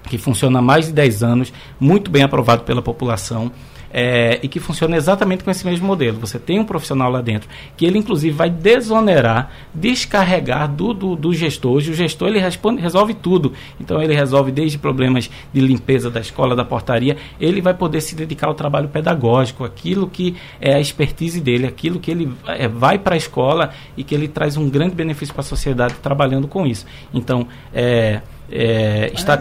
que 0.08 0.18
funciona 0.18 0.60
há 0.60 0.62
mais 0.62 0.88
de 0.88 0.94
10 0.94 1.24
anos, 1.24 1.54
muito 1.80 2.12
bem 2.12 2.24
aprovado 2.24 2.64
pela 2.64 2.82
população 2.82 3.52
é, 3.98 4.42
e 4.44 4.50
que 4.50 4.60
funciona 4.60 4.98
exatamente 4.98 5.42
com 5.42 5.50
esse 5.50 5.66
mesmo 5.66 5.88
modelo. 5.88 6.20
Você 6.20 6.38
tem 6.38 6.60
um 6.60 6.66
profissional 6.66 7.10
lá 7.10 7.22
dentro 7.22 7.48
que 7.78 7.86
ele, 7.86 7.98
inclusive, 7.98 8.36
vai 8.36 8.50
desonerar, 8.50 9.50
descarregar 9.74 10.70
do, 10.70 10.94
do, 10.94 11.16
do 11.16 11.34
gestor. 11.34 11.76
Hoje, 11.76 11.92
o 11.92 11.94
gestor 11.94 12.28
ele 12.28 12.40
responde, 12.40 12.82
resolve 12.82 13.14
tudo. 13.14 13.54
Então, 13.80 14.02
ele 14.02 14.14
resolve 14.14 14.52
desde 14.52 14.78
problemas 14.78 15.32
de 15.54 15.62
limpeza 15.62 16.12
da 16.12 16.20
escola, 16.20 16.58
da 16.58 16.66
portaria. 16.66 17.16
Ele 17.40 17.62
vai 17.62 17.74
poder 17.74 18.02
se 18.02 18.16
dedicar 18.16 18.48
ao 18.48 18.54
trabalho 18.54 18.90
pedagógico, 18.90 19.64
aquilo 19.64 20.10
que 20.10 20.36
é 20.60 20.76
a 20.76 20.80
expertise 20.82 21.40
dele, 21.40 21.66
aquilo 21.66 21.98
que 21.98 22.12
ele 22.12 22.30
é, 22.48 22.68
vai 22.68 23.00
para 23.00 23.16
a 23.16 23.18
escola 23.18 23.72
e 23.96 24.04
que 24.04 24.14
ele 24.14 24.28
traz 24.28 24.58
um 24.58 24.70
grande 24.70 24.94
benefício 24.94 25.34
para 25.34 25.42
a 25.42 25.46
sociedade 25.46 25.94
trabalhando 26.04 26.50
com 26.50 26.68
isso. 26.68 26.86
Então, 27.14 27.48
é 27.74 28.20
é, 28.52 29.12
está 29.14 29.40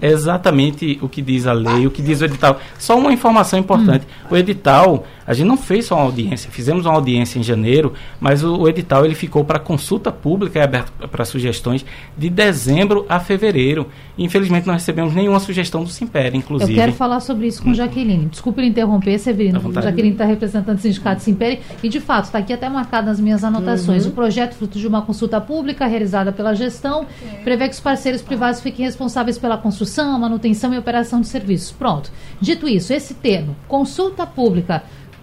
exatamente 0.00 0.98
o 1.02 1.08
que 1.08 1.20
diz 1.22 1.46
a 1.46 1.52
lei, 1.52 1.86
o 1.86 1.90
que 1.90 2.02
diz 2.02 2.20
o 2.20 2.24
edital. 2.24 2.60
Só 2.78 2.98
uma 2.98 3.12
informação 3.12 3.58
importante: 3.58 4.06
hum. 4.06 4.28
o 4.30 4.36
edital, 4.36 5.06
a 5.26 5.32
gente 5.34 5.46
não 5.46 5.56
fez 5.56 5.86
só 5.86 5.96
uma 5.96 6.04
audiência, 6.04 6.50
fizemos 6.50 6.86
uma 6.86 6.94
audiência 6.94 7.38
em 7.38 7.42
janeiro, 7.42 7.92
mas 8.20 8.42
o, 8.44 8.58
o 8.58 8.68
edital 8.68 9.04
ele 9.04 9.14
ficou 9.14 9.44
para 9.44 9.58
consulta 9.58 10.12
pública 10.12 10.58
e 10.58 10.62
aberto 10.62 10.92
para 11.08 11.24
sugestões 11.24 11.84
de 12.16 12.28
dezembro 12.28 13.06
a 13.08 13.18
fevereiro. 13.20 13.88
Infelizmente 14.16 14.66
não 14.66 14.74
recebemos 14.74 15.14
nenhuma 15.14 15.38
sugestão 15.38 15.84
do 15.84 15.90
Simpério, 15.90 16.36
inclusive. 16.36 16.72
Eu 16.72 16.76
quero 16.76 16.92
falar 16.92 17.20
sobre 17.20 17.46
isso 17.46 17.62
com 17.62 17.72
Jaqueline. 17.72 18.26
Desculpe 18.26 18.62
interromper, 18.62 19.18
Severino. 19.18 19.60
Jaqueline 19.72 20.12
está 20.12 20.24
representando 20.24 20.76
o 20.76 20.80
Sindicato 20.80 21.22
Simpério 21.22 21.60
e, 21.82 21.88
de 21.88 22.00
fato, 22.00 22.24
está 22.24 22.38
aqui 22.38 22.52
até 22.52 22.68
marcado 22.68 23.06
nas 23.06 23.20
minhas 23.20 23.44
anotações. 23.44 24.04
Uhum. 24.04 24.10
O 24.10 24.14
projeto, 24.14 24.54
fruto 24.54 24.78
de 24.78 24.86
uma 24.86 25.02
consulta 25.02 25.40
pública 25.40 25.86
realizada 25.86 26.32
pela 26.32 26.52
gestão, 26.54 27.06
prevê 27.44 27.68
que 27.68 27.74
os 27.78 27.80
parceiros 27.80 28.20
privados 28.20 28.60
fiquem 28.60 28.84
responsáveis 28.84 29.38
pela 29.38 29.56
construção, 29.56 30.18
manutenção 30.18 30.74
e 30.74 30.78
operação 30.78 31.20
de 31.20 31.28
serviços. 31.28 31.70
Pronto. 31.70 32.10
Dito 32.40 32.68
isso, 32.68 32.92
esse 32.92 33.14
termo, 33.14 33.54
consulta 33.68 34.26
pública, 34.26 34.82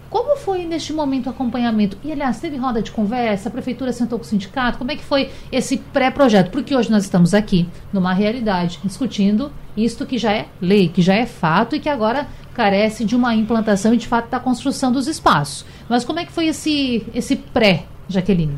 como 0.10 0.38
foi 0.38 0.64
neste 0.64 0.94
momento 0.94 1.28
o 1.28 1.32
acompanhamento? 1.32 1.98
E, 2.02 2.14
aliás, 2.14 2.40
teve 2.40 2.56
roda 2.56 2.82
de 2.82 2.92
conversa, 2.92 3.50
a 3.50 3.52
prefeitura 3.52 3.92
sentou 3.92 4.18
com 4.18 4.24
o 4.24 4.28
sindicato, 4.28 4.78
como 4.78 4.90
é 4.90 4.96
que 4.96 5.04
foi 5.04 5.30
esse 5.52 5.76
pré-projeto? 5.76 6.50
Porque 6.50 6.74
hoje 6.74 6.90
nós 6.90 7.04
estamos 7.04 7.34
aqui, 7.34 7.68
numa 7.92 8.14
realidade, 8.14 8.80
discutindo 8.82 9.52
isto 9.76 10.06
que 10.06 10.18
já 10.18 10.32
é 10.32 10.46
lei, 10.62 10.88
que 10.88 11.02
já 11.02 11.14
é 11.14 11.26
fato 11.26 11.76
e 11.76 11.80
que 11.82 11.90
agora 11.90 12.26
carece 12.54 13.04
de 13.04 13.18
uma 13.18 13.36
implantação 13.36 13.94
e, 13.94 13.98
de 13.98 14.08
fato, 14.08 14.30
da 14.30 14.40
construção 14.40 14.94
dos 14.94 15.08
espaços. 15.08 15.66
Mas 15.90 16.06
como 16.06 16.20
é 16.20 16.26
que 16.26 16.32
foi 16.32 16.48
esse, 16.48 17.06
esse 17.14 17.36
pré, 17.36 17.84
Jaqueline? 18.08 18.58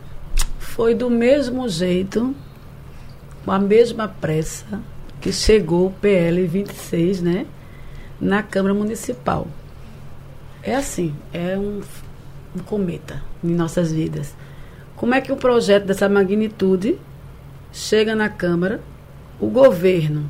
Foi 0.59 0.93
do 0.93 1.09
mesmo 1.09 1.67
jeito, 1.67 2.35
com 3.47 3.53
a 3.53 3.59
mesma 3.59 4.09
pressa 4.09 4.81
que 5.21 5.31
chegou 5.31 5.87
o 5.87 5.91
PL 5.91 6.45
26, 6.45 7.21
né, 7.21 7.45
na 8.19 8.43
Câmara 8.43 8.73
Municipal. 8.73 9.47
É 10.61 10.75
assim, 10.75 11.15
é 11.31 11.57
um, 11.57 11.79
um 12.53 12.59
cometa 12.59 13.23
em 13.41 13.55
nossas 13.55 13.89
vidas. 13.89 14.35
Como 14.97 15.15
é 15.15 15.21
que 15.21 15.31
um 15.31 15.37
projeto 15.37 15.85
dessa 15.85 16.09
magnitude 16.09 16.99
chega 17.71 18.17
na 18.17 18.27
Câmara, 18.27 18.81
o 19.39 19.47
governo, 19.47 20.29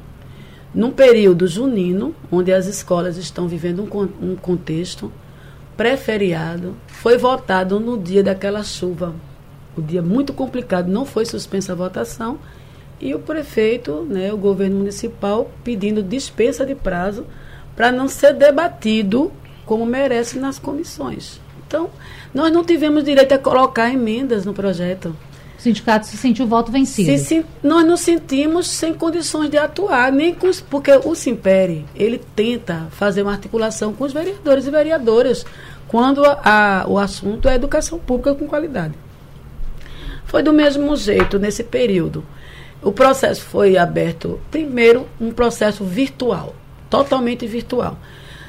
num 0.72 0.92
período 0.92 1.48
junino, 1.48 2.14
onde 2.32 2.54
as 2.54 2.68
escolas 2.68 3.18
estão 3.18 3.48
vivendo 3.48 3.82
um, 3.82 4.32
um 4.34 4.36
contexto 4.36 5.12
pré-feriado, 5.76 6.78
foi 6.86 7.18
votado 7.18 7.80
no 7.80 7.98
dia 7.98 8.22
daquela 8.22 8.64
chuva. 8.64 9.16
O 9.76 9.82
dia 9.82 10.04
muito 10.04 10.34
complicado, 10.34 10.88
não 10.88 11.04
foi 11.04 11.26
suspensa 11.26 11.72
a 11.72 11.76
votação, 11.76 12.38
e 13.00 13.14
o 13.14 13.20
prefeito, 13.20 14.06
né, 14.10 14.34
o 14.34 14.38
governo 14.38 14.78
municipal, 14.78 15.52
pedindo 15.64 16.02
dispensa 16.02 16.66
de 16.66 16.76
prazo 16.76 17.26
para 17.76 17.92
não 17.92 18.08
ser 18.08 18.34
debatido 18.34 19.32
como 19.66 19.86
merece 19.86 20.40
nas 20.40 20.58
comissões. 20.58 21.40
Então, 21.68 21.90
nós 22.34 22.52
não 22.52 22.64
tivemos 22.64 23.04
direito 23.04 23.34
a 23.34 23.38
colocar 23.38 23.92
emendas 23.92 24.46
no 24.46 24.54
projeto. 24.54 25.16
O 25.58 25.62
sindicato 25.62 26.06
se 26.06 26.16
sentiu 26.18 26.46
o 26.46 26.48
voto 26.48 26.72
vencido. 26.72 27.12
Se, 27.12 27.18
se, 27.18 27.46
nós 27.64 27.86
nos 27.86 28.02
sentimos 28.02 28.68
sem 28.68 28.94
condições 28.94 29.50
de 29.50 29.58
atuar, 29.58 30.12
nem 30.12 30.34
com, 30.34 30.50
porque 30.70 30.92
o 30.92 31.16
Simpere, 31.16 31.86
ele 31.96 32.22
tenta 32.36 32.88
fazer 32.92 33.24
uma 33.24 33.32
articulação 33.32 33.92
com 33.92 34.04
os 34.04 34.14
vereadores 34.14 34.68
e 34.68 34.72
vereadoras 34.72 35.46
quando 35.88 36.24
a, 36.24 36.40
a, 36.44 36.88
o 36.88 36.98
assunto 36.98 37.50
é 37.50 37.56
educação 37.56 37.98
pública 37.98 38.36
com 38.36 38.48
qualidade. 38.48 38.94
Foi 40.26 40.44
do 40.44 40.54
mesmo 40.54 40.96
jeito 40.96 41.40
nesse 41.40 41.64
período. 41.64 42.24
O 42.82 42.92
processo 42.92 43.42
foi 43.42 43.78
aberto, 43.78 44.40
primeiro, 44.52 45.08
um 45.20 45.32
processo 45.32 45.84
virtual, 45.84 46.56
totalmente 46.90 47.48
virtual. 47.48 47.98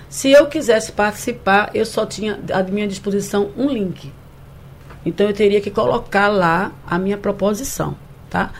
Se 0.08 0.30
eu 0.30 0.46
quisesse 0.46 0.92
participar, 0.92 1.70
eu 1.74 1.84
só 1.84 2.06
tinha 2.06 2.38
à 2.52 2.62
minha 2.62 2.86
disposição 2.86 3.50
um 3.56 3.68
link. 3.68 4.12
Então 5.04 5.26
eu 5.26 5.32
teria 5.32 5.60
que 5.60 5.70
colocar 5.70 6.28
lá 6.28 6.72
a 6.86 6.98
minha 6.98 7.16
proposição, 7.16 7.96
tá? 8.28 8.52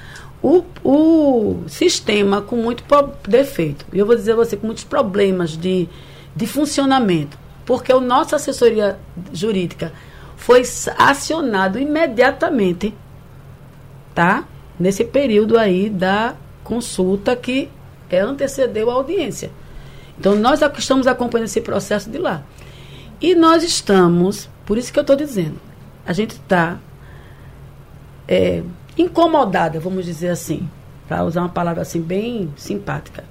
O, 0.43 0.65
o 0.85 1.65
sistema 1.69 2.41
com 2.41 2.57
muito 2.57 2.85
defeito, 3.27 3.85
eu 3.93 4.07
vou 4.07 4.15
dizer 4.15 4.33
a 4.33 4.37
você, 4.37 4.57
com 4.57 4.67
muitos 4.67 4.85
problemas 4.85 5.57
de, 5.57 5.89
de 6.35 6.47
funcionamento, 6.47 7.37
porque 7.67 7.93
o 7.93 8.01
nossa 8.01 8.37
assessoria 8.37 8.99
jurídica 9.33 9.93
foi 10.37 10.63
acionado 10.97 11.79
imediatamente, 11.79 12.95
tá? 14.15 14.45
Nesse 14.79 15.05
período 15.05 15.59
aí 15.59 15.91
da 15.91 16.35
consulta 16.63 17.35
que 17.35 17.69
é, 18.11 18.21
antecedeu 18.21 18.91
a 18.91 18.95
audiência. 18.95 19.51
Então, 20.19 20.35
nós 20.35 20.61
estamos 20.61 21.07
acompanhando 21.07 21.47
esse 21.47 21.61
processo 21.61 22.11
de 22.11 22.19
lá. 22.19 22.43
E 23.21 23.35
nós 23.35 23.63
estamos, 23.63 24.49
por 24.65 24.79
isso 24.79 24.93
que 24.93 24.99
eu 24.99 25.03
estou 25.03 25.17
dizendo, 25.17 25.61
a 26.07 26.13
gente 26.13 26.33
está 26.33 26.79
é, 28.27 28.63
incomodada, 28.97 29.81
vamos 29.81 30.05
dizer 30.05 30.29
assim, 30.29 30.69
para 31.09 31.25
usar 31.25 31.41
uma 31.41 31.49
palavra 31.49 31.83
assim 31.83 32.01
bem 32.01 32.53
simpática, 32.57 33.25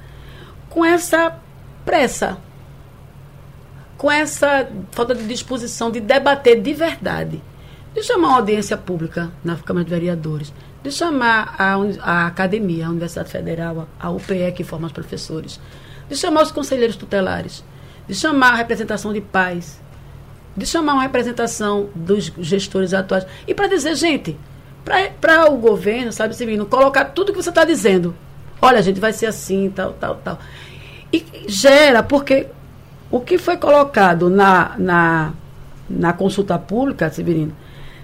com 0.69 0.83
essa 0.83 1.39
pressa, 1.85 2.37
com 3.97 4.11
essa 4.11 4.67
falta 4.91 5.15
de 5.15 5.27
disposição 5.27 5.89
de 5.91 5.99
debater 5.99 6.61
de 6.61 6.73
verdade, 6.73 7.41
de 7.93 8.03
chamar 8.03 8.27
uma 8.27 8.37
audiência 8.37 8.77
pública 8.77 9.31
na 9.43 9.55
Câmara 9.55 9.85
de 9.85 9.91
Vereadores, 9.91 10.53
de 10.83 10.91
chamar 10.91 11.55
a, 11.57 11.75
a 12.01 12.27
academia, 12.27 12.87
a 12.87 12.89
Universidade 12.89 13.29
Federal, 13.29 13.87
a 13.99 14.09
UPE 14.09 14.51
que 14.55 14.63
forma 14.63 14.87
os 14.87 14.93
professores, 14.93 15.59
de 16.09 16.15
chamar 16.15 16.43
os 16.43 16.51
conselheiros 16.51 16.95
tutelares, 16.95 17.63
de 18.07 18.15
chamar 18.15 18.53
a 18.53 18.55
representação 18.55 19.11
de 19.11 19.21
pais, 19.21 19.79
de 20.55 20.65
chamar 20.65 20.93
uma 20.93 21.03
representação 21.03 21.89
dos 21.93 22.31
gestores 22.39 22.93
atuais. 22.93 23.25
E 23.47 23.53
para 23.53 23.67
dizer, 23.67 23.95
gente, 23.95 24.37
para 25.19 25.51
o 25.51 25.57
governo, 25.57 26.11
sabe, 26.11 26.35
Civino, 26.35 26.65
colocar 26.65 27.05
tudo 27.05 27.31
que 27.31 27.41
você 27.41 27.49
está 27.49 27.65
dizendo. 27.65 28.15
Olha, 28.61 28.79
a 28.79 28.81
gente 28.81 28.99
vai 28.99 29.13
ser 29.13 29.27
assim, 29.27 29.69
tal, 29.69 29.93
tal, 29.93 30.15
tal. 30.15 30.39
E 31.11 31.23
gera, 31.47 32.01
porque 32.01 32.47
o 33.11 33.19
que 33.19 33.37
foi 33.37 33.57
colocado 33.57 34.29
na, 34.29 34.75
na, 34.77 35.33
na 35.89 36.13
consulta 36.13 36.57
pública, 36.57 37.09
Severino, 37.09 37.53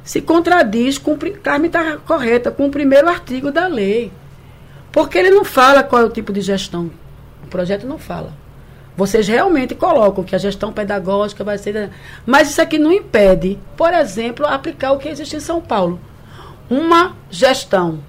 se 0.03 0.21
contradiz 0.21 0.97
com. 0.97 1.17
Carmen 1.17 1.67
está 1.67 1.97
correta, 1.97 2.51
com 2.51 2.67
o 2.67 2.71
primeiro 2.71 3.07
artigo 3.07 3.51
da 3.51 3.67
lei. 3.67 4.11
Porque 4.91 5.17
ele 5.17 5.31
não 5.31 5.43
fala 5.43 5.83
qual 5.83 6.01
é 6.01 6.05
o 6.05 6.09
tipo 6.09 6.31
de 6.31 6.41
gestão 6.41 6.91
o 7.43 7.47
projeto 7.47 7.85
não 7.85 7.97
fala. 7.97 8.33
Vocês 8.95 9.27
realmente 9.27 9.75
colocam 9.75 10.23
que 10.23 10.35
a 10.35 10.39
gestão 10.39 10.71
pedagógica 10.71 11.43
vai 11.43 11.57
ser. 11.57 11.89
Mas 12.25 12.49
isso 12.49 12.61
aqui 12.61 12.77
não 12.77 12.91
impede, 12.91 13.59
por 13.75 13.93
exemplo, 13.93 14.45
aplicar 14.45 14.91
o 14.91 14.99
que 14.99 15.09
existe 15.09 15.35
em 15.35 15.39
São 15.39 15.59
Paulo. 15.59 15.99
Uma 16.69 17.15
gestão 17.29 17.99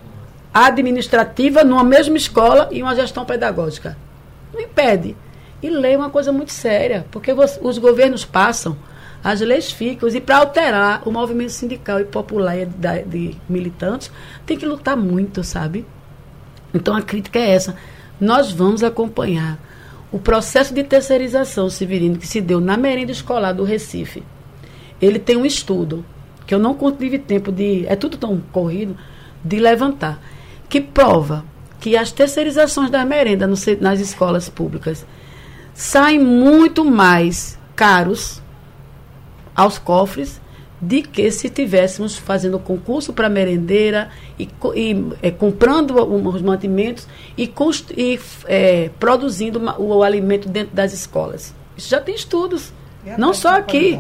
administrativa 0.52 1.64
numa 1.64 1.82
mesma 1.82 2.16
escola 2.16 2.68
e 2.70 2.82
uma 2.82 2.94
gestão 2.94 3.24
pedagógica. 3.24 3.96
Não 4.52 4.60
impede. 4.60 5.16
E 5.62 5.70
lei 5.70 5.94
é 5.94 5.96
uma 5.96 6.10
coisa 6.10 6.30
muito 6.30 6.52
séria, 6.52 7.06
porque 7.10 7.32
os 7.32 7.78
governos 7.78 8.24
passam, 8.24 8.76
as 9.24 9.40
leis 9.40 9.72
ficam, 9.72 10.08
e 10.08 10.20
para 10.20 10.36
alterar 10.36 11.02
o 11.08 11.10
movimento 11.10 11.50
sindical 11.50 11.98
e 11.98 12.04
popular 12.04 12.54
de, 13.06 13.34
militantes, 13.48 14.12
tem 14.44 14.56
que 14.56 14.66
lutar 14.66 14.96
muito, 14.96 15.42
sabe? 15.42 15.86
Então 16.72 16.94
a 16.94 17.00
crítica 17.02 17.38
é 17.38 17.50
essa 17.50 17.74
nós 18.20 18.52
vamos 18.52 18.82
acompanhar 18.82 19.58
o 20.12 20.18
processo 20.18 20.72
de 20.72 20.84
terceirização, 20.84 21.68
Severino, 21.68 22.16
que 22.16 22.26
se 22.26 22.40
deu 22.40 22.60
na 22.60 22.76
merenda 22.76 23.10
escolar 23.10 23.52
do 23.52 23.64
Recife. 23.64 24.22
Ele 25.00 25.18
tem 25.18 25.36
um 25.36 25.44
estudo, 25.44 26.04
que 26.46 26.54
eu 26.54 26.58
não 26.58 26.76
tive 26.92 27.18
tempo 27.18 27.50
de. 27.50 27.84
É 27.86 27.96
tudo 27.96 28.16
tão 28.16 28.40
corrido, 28.52 28.96
de 29.44 29.58
levantar, 29.58 30.20
que 30.68 30.80
prova 30.80 31.44
que 31.80 31.96
as 31.96 32.12
terceirizações 32.12 32.90
da 32.90 33.04
merenda 33.04 33.46
nas 33.46 34.00
escolas 34.00 34.48
públicas 34.48 35.04
saem 35.74 36.18
muito 36.18 36.84
mais 36.84 37.58
caros 37.74 38.40
aos 39.54 39.78
cofres 39.78 40.40
de 40.80 41.02
que 41.02 41.30
se 41.30 41.48
tivéssemos 41.48 42.16
fazendo 42.16 42.58
concurso 42.58 43.12
para 43.12 43.28
merendeira 43.28 44.10
e, 44.38 44.48
e 44.74 45.06
é, 45.22 45.30
comprando 45.30 45.96
os 45.96 46.42
mantimentos 46.42 47.08
e, 47.38 47.50
e 47.96 48.20
é, 48.46 48.90
produzindo 48.98 49.58
o, 49.78 49.96
o, 49.96 50.02
alimento 50.02 50.48
dentro 50.48 50.74
das 50.74 50.92
escolas. 50.92 51.54
Isso 51.76 51.88
já 51.88 52.00
tem 52.00 52.14
estudos, 52.14 52.72
não 53.16 53.32
só 53.32 53.56
aqui. 53.56 53.98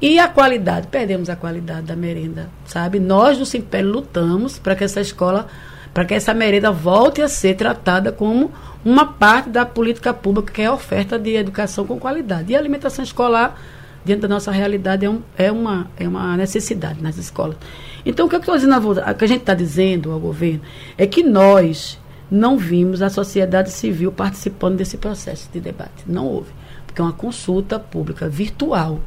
E 0.00 0.18
a 0.18 0.26
qualidade, 0.26 0.88
perdemos 0.88 1.30
a 1.30 1.36
qualidade 1.36 1.86
da 1.86 1.94
merenda, 1.94 2.50
sabe? 2.64 2.98
Nós 2.98 3.38
do 3.38 3.46
Simpério 3.46 3.88
lutamos 3.88 4.58
para 4.58 4.74
que 4.74 4.82
essa 4.82 5.00
escola, 5.00 5.46
para 5.94 6.04
que 6.04 6.14
essa 6.14 6.34
merenda 6.34 6.72
volte 6.72 7.22
a 7.22 7.28
ser 7.28 7.54
tratada 7.54 8.10
como 8.10 8.50
uma 8.84 9.06
parte 9.12 9.48
da 9.48 9.64
política 9.64 10.12
pública, 10.12 10.52
que 10.52 10.62
é 10.62 10.66
a 10.66 10.72
oferta 10.72 11.16
de 11.16 11.36
educação 11.36 11.86
com 11.86 12.00
qualidade. 12.00 12.52
E 12.52 12.56
a 12.56 12.58
alimentação 12.58 13.04
escolar 13.04 13.56
dentro 14.04 14.22
da 14.22 14.28
nossa 14.28 14.50
realidade 14.50 15.04
é, 15.04 15.10
um, 15.10 15.20
é, 15.36 15.52
uma, 15.52 15.90
é 15.96 16.06
uma 16.06 16.36
necessidade 16.36 17.02
nas 17.02 17.16
escolas. 17.16 17.56
Então, 18.04 18.26
o 18.26 18.28
que 18.28 18.34
eu 18.34 18.40
estou 18.40 18.54
dizendo, 18.54 18.90
o 18.90 19.14
que 19.14 19.24
a 19.24 19.28
gente 19.28 19.40
está 19.40 19.54
dizendo 19.54 20.10
ao 20.10 20.18
governo 20.18 20.60
é 20.98 21.06
que 21.06 21.22
nós 21.22 21.98
não 22.30 22.56
vimos 22.56 23.02
a 23.02 23.10
sociedade 23.10 23.70
civil 23.70 24.10
participando 24.10 24.76
desse 24.76 24.96
processo 24.96 25.48
de 25.52 25.60
debate. 25.60 26.04
Não 26.06 26.26
houve. 26.26 26.50
Porque 26.86 27.00
é 27.00 27.04
uma 27.04 27.12
consulta 27.12 27.78
pública 27.78 28.28
virtual. 28.28 29.00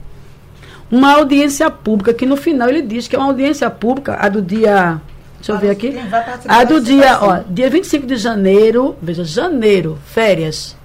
Uma 0.92 1.14
audiência 1.14 1.70
pública, 1.72 2.14
que 2.14 2.26
no 2.26 2.38
final 2.38 2.70
ele 2.70 2.84
diz 2.84 3.08
que 3.08 3.16
é 3.16 3.20
uma 3.20 3.28
audiência 3.28 3.70
pública, 3.70 4.18
a 4.20 4.30
do 4.30 4.42
dia. 4.42 5.02
Deixa 5.38 5.52
eu 5.52 5.58
ver 5.58 5.72
aqui. 5.72 5.96
A 6.48 6.64
do 6.64 6.80
dia, 6.80 7.20
ó, 7.22 7.40
dia 7.50 7.70
25 7.70 8.06
de 8.06 8.16
janeiro, 8.16 8.96
veja, 9.02 9.24
janeiro, 9.24 9.98
férias. 10.06 10.78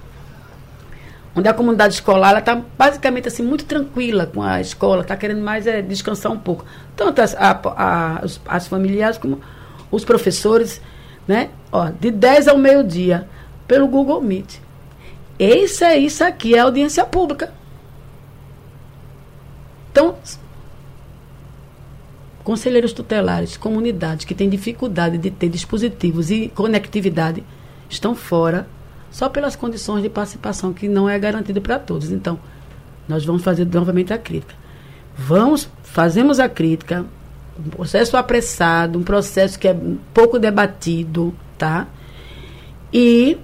Onde 1.35 1.49
a 1.49 1.55
comunidade 1.55 1.95
escolar 1.95 2.37
está 2.39 2.61
basicamente 2.77 3.29
assim, 3.29 3.43
muito 3.43 3.65
tranquila 3.65 4.27
com 4.27 4.43
a 4.43 4.61
escola, 4.61 5.03
está 5.03 5.17
querendo 5.17 5.41
mais 5.41 5.67
é, 5.67 5.81
descansar 5.81 6.33
um 6.33 6.39
pouco. 6.39 6.65
Tanto 6.97 7.21
as, 7.21 7.35
a, 7.35 7.51
a, 7.51 8.17
as, 8.25 8.41
as 8.47 8.67
familiares 8.67 9.17
como 9.17 9.41
os 9.91 10.05
professores 10.05 10.81
né? 11.31 11.51
Ó, 11.71 11.91
de 11.91 12.11
10 12.11 12.49
ao 12.49 12.59
meio-dia, 12.59 13.29
pelo 13.69 13.87
Google 13.87 14.21
Meet. 14.21 14.59
Isso 15.39 15.85
é 15.85 15.97
isso 15.97 16.25
aqui, 16.25 16.57
é 16.57 16.59
audiência 16.59 17.05
pública. 17.05 17.53
Então, 19.93 20.17
conselheiros 22.43 22.93
tutelares, 22.93 23.57
comunidades 23.57 24.25
que 24.25 24.35
têm 24.35 24.49
dificuldade 24.49 25.19
de 25.19 25.31
ter 25.31 25.49
dispositivos 25.49 26.33
e 26.33 26.49
conectividade 26.49 27.45
estão 27.89 28.15
fora 28.15 28.67
só 29.11 29.29
pelas 29.29 29.57
condições 29.57 30.03
de 30.03 30.09
participação 30.09 30.73
que 30.73 30.89
não 30.89 31.09
é 31.09 31.19
garantido 31.19 31.61
para 31.61 31.79
todos. 31.79 32.11
Então, 32.11 32.39
nós 33.09 33.25
vamos 33.25 33.43
fazer 33.43 33.67
novamente 33.67 34.13
a 34.13 34.19
crítica. 34.19 34.55
Vamos, 35.17 35.69
fazemos 35.83 36.39
a 36.39 36.49
crítica, 36.49 37.05
um 37.59 37.71
processo 37.71 38.17
apressado, 38.17 38.99
um 38.99 39.03
processo 39.03 39.59
que 39.59 39.69
é 39.69 39.77
pouco 40.15 40.39
debatido, 40.39 41.35
tá? 41.59 41.89
E 42.93 43.37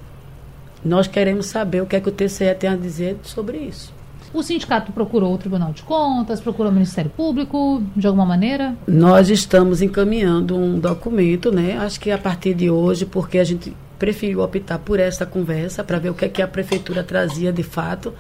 nós 0.85 1.07
queremos 1.07 1.47
saber 1.47 1.83
o 1.83 1.87
que 1.87 1.97
é 1.97 2.01
que 2.01 2.09
o 2.09 2.12
TCE 2.12 2.55
tem 2.55 2.71
a 2.71 2.77
dizer 2.77 3.19
sobre 3.23 3.59
isso. 3.59 3.95
O 4.33 4.43
sindicato 4.43 4.93
procurou 4.93 5.35
o 5.35 5.39
Tribunal 5.39 5.73
de 5.73 5.83
Contas, 5.83 6.41
procurou 6.41 6.71
o 6.71 6.75
Ministério 6.75 7.11
Público, 7.11 7.83
de 7.97 8.07
alguma 8.07 8.27
maneira? 8.27 8.77
Nós 8.87 9.31
estamos 9.31 9.81
encaminhando 9.81 10.57
um 10.57 10.79
documento, 10.79 11.51
né? 11.51 11.77
Acho 11.79 11.99
que 11.99 12.11
a 12.11 12.19
partir 12.19 12.55
de 12.55 12.71
hoje, 12.71 13.07
porque 13.07 13.39
a 13.39 13.45
gente 13.45 13.75
preferiu 13.99 14.40
optar 14.40 14.78
por 14.78 15.01
essa 15.01 15.24
conversa 15.24 15.82
para 15.82 15.99
ver 15.99 16.11
o 16.11 16.14
que 16.14 16.24
é 16.24 16.28
que 16.28 16.42
a 16.42 16.49
prefeitura 16.49 17.03
trazia 17.03 17.53
de 17.53 17.62
fato. 17.62 18.12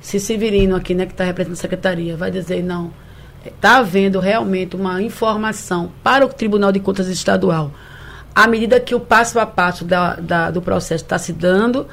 Se 0.00 0.20
Severino 0.20 0.76
aqui, 0.76 0.94
né, 0.94 1.06
que 1.06 1.12
está 1.12 1.24
representando 1.24 1.58
a 1.58 1.60
secretaria, 1.60 2.16
vai 2.16 2.30
dizer 2.30 2.62
não, 2.62 2.92
está 3.44 3.78
havendo 3.78 4.20
realmente 4.20 4.76
uma 4.76 5.02
informação 5.02 5.90
para 6.02 6.24
o 6.24 6.28
Tribunal 6.28 6.72
de 6.72 6.80
Contas 6.80 7.08
Estadual, 7.08 7.72
à 8.34 8.46
medida 8.46 8.78
que 8.78 8.94
o 8.94 9.00
passo 9.00 9.38
a 9.40 9.46
passo 9.46 9.84
da, 9.84 10.16
da, 10.16 10.50
do 10.50 10.60
processo 10.60 11.04
está 11.04 11.18
se 11.18 11.32
dando, 11.32 11.86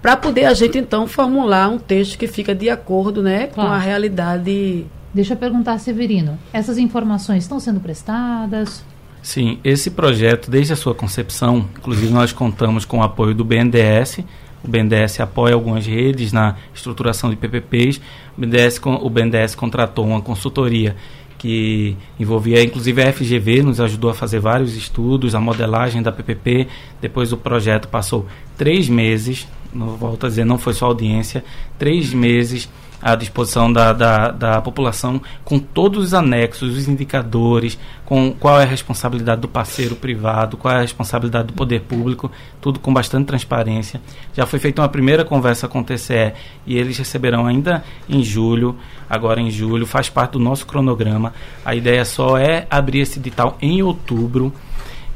para 0.00 0.16
poder 0.16 0.44
a 0.44 0.54
gente 0.54 0.78
então 0.78 1.06
formular 1.06 1.68
um 1.68 1.78
texto 1.78 2.16
que 2.16 2.28
fica 2.28 2.54
de 2.54 2.70
acordo 2.70 3.22
né, 3.22 3.48
claro. 3.48 3.70
com 3.70 3.74
a 3.74 3.78
realidade. 3.78 4.86
Deixa 5.12 5.34
eu 5.34 5.36
perguntar, 5.36 5.78
Severino, 5.78 6.38
essas 6.52 6.78
informações 6.78 7.42
estão 7.42 7.58
sendo 7.58 7.80
prestadas? 7.80 8.84
Sim, 9.22 9.58
esse 9.62 9.90
projeto, 9.90 10.50
desde 10.50 10.72
a 10.72 10.76
sua 10.76 10.94
concepção, 10.94 11.68
inclusive 11.76 12.12
nós 12.12 12.32
contamos 12.32 12.84
com 12.84 12.98
o 12.98 13.02
apoio 13.02 13.34
do 13.34 13.44
BNDES, 13.44 14.20
o 14.64 14.68
BNDES 14.68 15.20
apoia 15.20 15.54
algumas 15.54 15.86
redes 15.86 16.32
na 16.32 16.56
estruturação 16.74 17.30
de 17.30 17.36
PPPs. 17.36 18.00
O 18.36 18.40
BNDES, 18.40 18.80
o 18.84 19.10
BNDES 19.10 19.54
contratou 19.54 20.06
uma 20.06 20.20
consultoria 20.20 20.96
que 21.38 21.96
envolvia 22.18 22.62
inclusive 22.62 23.00
a 23.00 23.12
FGV, 23.12 23.62
nos 23.62 23.80
ajudou 23.80 24.10
a 24.10 24.14
fazer 24.14 24.40
vários 24.40 24.74
estudos, 24.74 25.34
a 25.34 25.40
modelagem 25.40 26.02
da 26.02 26.10
PPP. 26.10 26.66
Depois 27.00 27.32
o 27.32 27.36
projeto 27.36 27.86
passou 27.88 28.26
três 28.56 28.88
meses, 28.88 29.46
não 29.72 29.96
volto 29.96 30.26
a 30.26 30.28
dizer, 30.28 30.44
não 30.44 30.58
foi 30.58 30.72
só 30.72 30.86
audiência, 30.86 31.44
três 31.78 32.12
meses 32.12 32.68
à 33.00 33.14
disposição 33.14 33.72
da, 33.72 33.92
da, 33.92 34.30
da, 34.30 34.60
população 34.60 35.20
com 35.44 35.58
todos 35.58 36.06
os 36.06 36.14
anexos, 36.14 36.76
os 36.76 36.88
indicadores, 36.88 37.78
com 38.04 38.32
qual 38.32 38.60
é 38.60 38.64
a 38.64 38.66
responsabilidade 38.66 39.40
do 39.40 39.48
parceiro 39.48 39.94
privado, 39.94 40.56
qual 40.56 40.74
é 40.74 40.78
a 40.78 40.82
responsabilidade 40.82 41.48
do 41.48 41.52
poder 41.52 41.82
público, 41.82 42.30
tudo 42.60 42.80
com 42.80 42.92
bastante 42.92 43.26
transparência. 43.26 44.00
Já 44.34 44.46
foi 44.46 44.58
feita 44.58 44.82
uma 44.82 44.88
primeira 44.88 45.24
conversa 45.24 45.68
com 45.68 45.80
o 45.80 45.84
TCE 45.84 46.32
e 46.66 46.76
eles 46.76 46.98
receberão 46.98 47.46
ainda 47.46 47.84
em 48.08 48.22
julho, 48.22 48.76
agora 49.08 49.40
em 49.40 49.50
julho, 49.50 49.86
faz 49.86 50.08
parte 50.08 50.32
do 50.32 50.38
nosso 50.38 50.66
cronograma. 50.66 51.32
A 51.64 51.74
ideia 51.74 52.04
só 52.04 52.36
é 52.36 52.66
abrir 52.70 53.00
esse 53.00 53.18
edital 53.18 53.56
em 53.60 53.82
outubro 53.82 54.52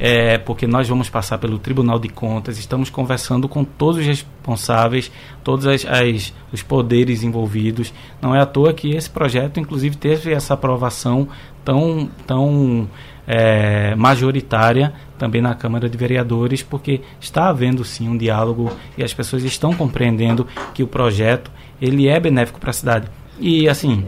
é, 0.05 0.37
porque 0.37 0.67
nós 0.67 0.89
vamos 0.89 1.09
passar 1.09 1.39
pelo 1.39 1.61
Tribunal 1.61 1.97
de 1.97 2.09
Contas, 2.09 2.59
estamos 2.59 2.91
conversando 2.91 3.49
com 3.49 3.63
todos 3.63 4.01
os 4.01 4.05
responsáveis, 4.05 5.13
todos 5.45 5.65
as, 5.65 5.87
as, 5.87 6.35
os 6.53 6.61
poderes 6.61 7.23
envolvidos. 7.23 7.95
Não 8.21 8.35
é 8.35 8.41
à 8.41 8.47
toa 8.47 8.75
que 8.75 8.97
esse 8.97 9.09
projeto, 9.09 9.61
inclusive, 9.61 9.97
teve 9.97 10.33
essa 10.33 10.55
aprovação 10.55 11.29
tão, 11.65 12.11
tão 12.27 12.91
é, 13.29 13.95
majoritária 13.95 14.93
também 15.17 15.41
na 15.41 15.55
Câmara 15.55 15.89
de 15.89 15.97
Vereadores, 15.97 16.65
porque 16.65 17.01
está 17.21 17.49
havendo 17.49 17.85
sim 17.85 18.09
um 18.09 18.19
diálogo 18.19 18.73
e 18.99 19.05
as 19.05 19.15
pessoas 19.15 19.45
estão 19.45 19.73
compreendendo 19.73 20.49
que 20.75 20.83
o 20.83 20.89
projeto 20.89 21.49
ele 21.81 22.09
é 22.09 22.19
benéfico 22.19 22.59
para 22.59 22.71
a 22.71 22.75
cidade. 22.75 23.07
E 23.39 23.69
assim, 23.69 24.05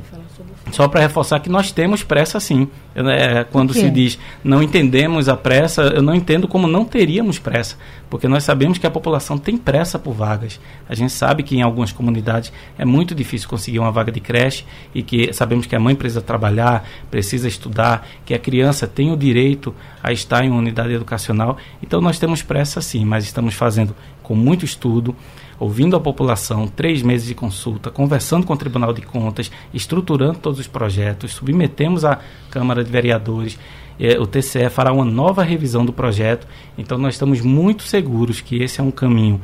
só 0.72 0.88
para 0.88 1.00
reforçar 1.00 1.40
que 1.40 1.48
nós 1.48 1.70
temos 1.70 2.02
pressa 2.02 2.40
sim. 2.40 2.68
É, 2.94 3.44
quando 3.44 3.74
se 3.74 3.90
diz 3.90 4.18
não 4.42 4.62
entendemos 4.62 5.28
a 5.28 5.36
pressa, 5.36 5.82
eu 5.82 6.02
não 6.02 6.14
entendo 6.14 6.46
como 6.46 6.68
não 6.68 6.84
teríamos 6.84 7.38
pressa, 7.38 7.76
porque 8.08 8.28
nós 8.28 8.44
sabemos 8.44 8.78
que 8.78 8.86
a 8.86 8.90
população 8.90 9.36
tem 9.36 9.56
pressa 9.56 9.98
por 9.98 10.14
vagas. 10.14 10.60
A 10.88 10.94
gente 10.94 11.12
sabe 11.12 11.42
que 11.42 11.56
em 11.56 11.62
algumas 11.62 11.92
comunidades 11.92 12.52
é 12.78 12.84
muito 12.84 13.14
difícil 13.14 13.48
conseguir 13.48 13.78
uma 13.78 13.90
vaga 13.90 14.12
de 14.12 14.20
creche 14.20 14.64
e 14.94 15.02
que 15.02 15.32
sabemos 15.32 15.66
que 15.66 15.76
a 15.76 15.80
mãe 15.80 15.94
precisa 15.94 16.22
trabalhar, 16.22 16.88
precisa 17.10 17.48
estudar, 17.48 18.06
que 18.24 18.32
a 18.32 18.38
criança 18.38 18.86
tem 18.86 19.12
o 19.12 19.16
direito 19.16 19.74
a 20.02 20.12
estar 20.12 20.44
em 20.44 20.50
uma 20.50 20.58
unidade 20.58 20.92
educacional. 20.92 21.56
Então 21.82 22.00
nós 22.00 22.18
temos 22.18 22.42
pressa 22.42 22.80
sim, 22.80 23.04
mas 23.04 23.24
estamos 23.24 23.54
fazendo 23.54 23.94
com 24.22 24.34
muito 24.34 24.64
estudo 24.64 25.14
ouvindo 25.58 25.96
a 25.96 26.00
população, 26.00 26.66
três 26.66 27.02
meses 27.02 27.26
de 27.26 27.34
consulta, 27.34 27.90
conversando 27.90 28.46
com 28.46 28.52
o 28.52 28.56
Tribunal 28.56 28.92
de 28.92 29.02
Contas, 29.02 29.50
estruturando 29.72 30.38
todos 30.38 30.58
os 30.58 30.66
projetos, 30.66 31.32
submetemos 31.32 32.04
à 32.04 32.18
Câmara 32.50 32.82
de 32.82 32.90
Vereadores. 32.90 33.58
Eh, 33.98 34.18
o 34.18 34.26
TCE 34.26 34.68
fará 34.70 34.92
uma 34.92 35.04
nova 35.04 35.42
revisão 35.42 35.84
do 35.84 35.92
projeto, 35.92 36.46
então 36.76 36.98
nós 36.98 37.14
estamos 37.14 37.40
muito 37.40 37.84
seguros 37.84 38.40
que 38.40 38.62
esse 38.62 38.80
é 38.80 38.82
um 38.82 38.90
caminho 38.90 39.40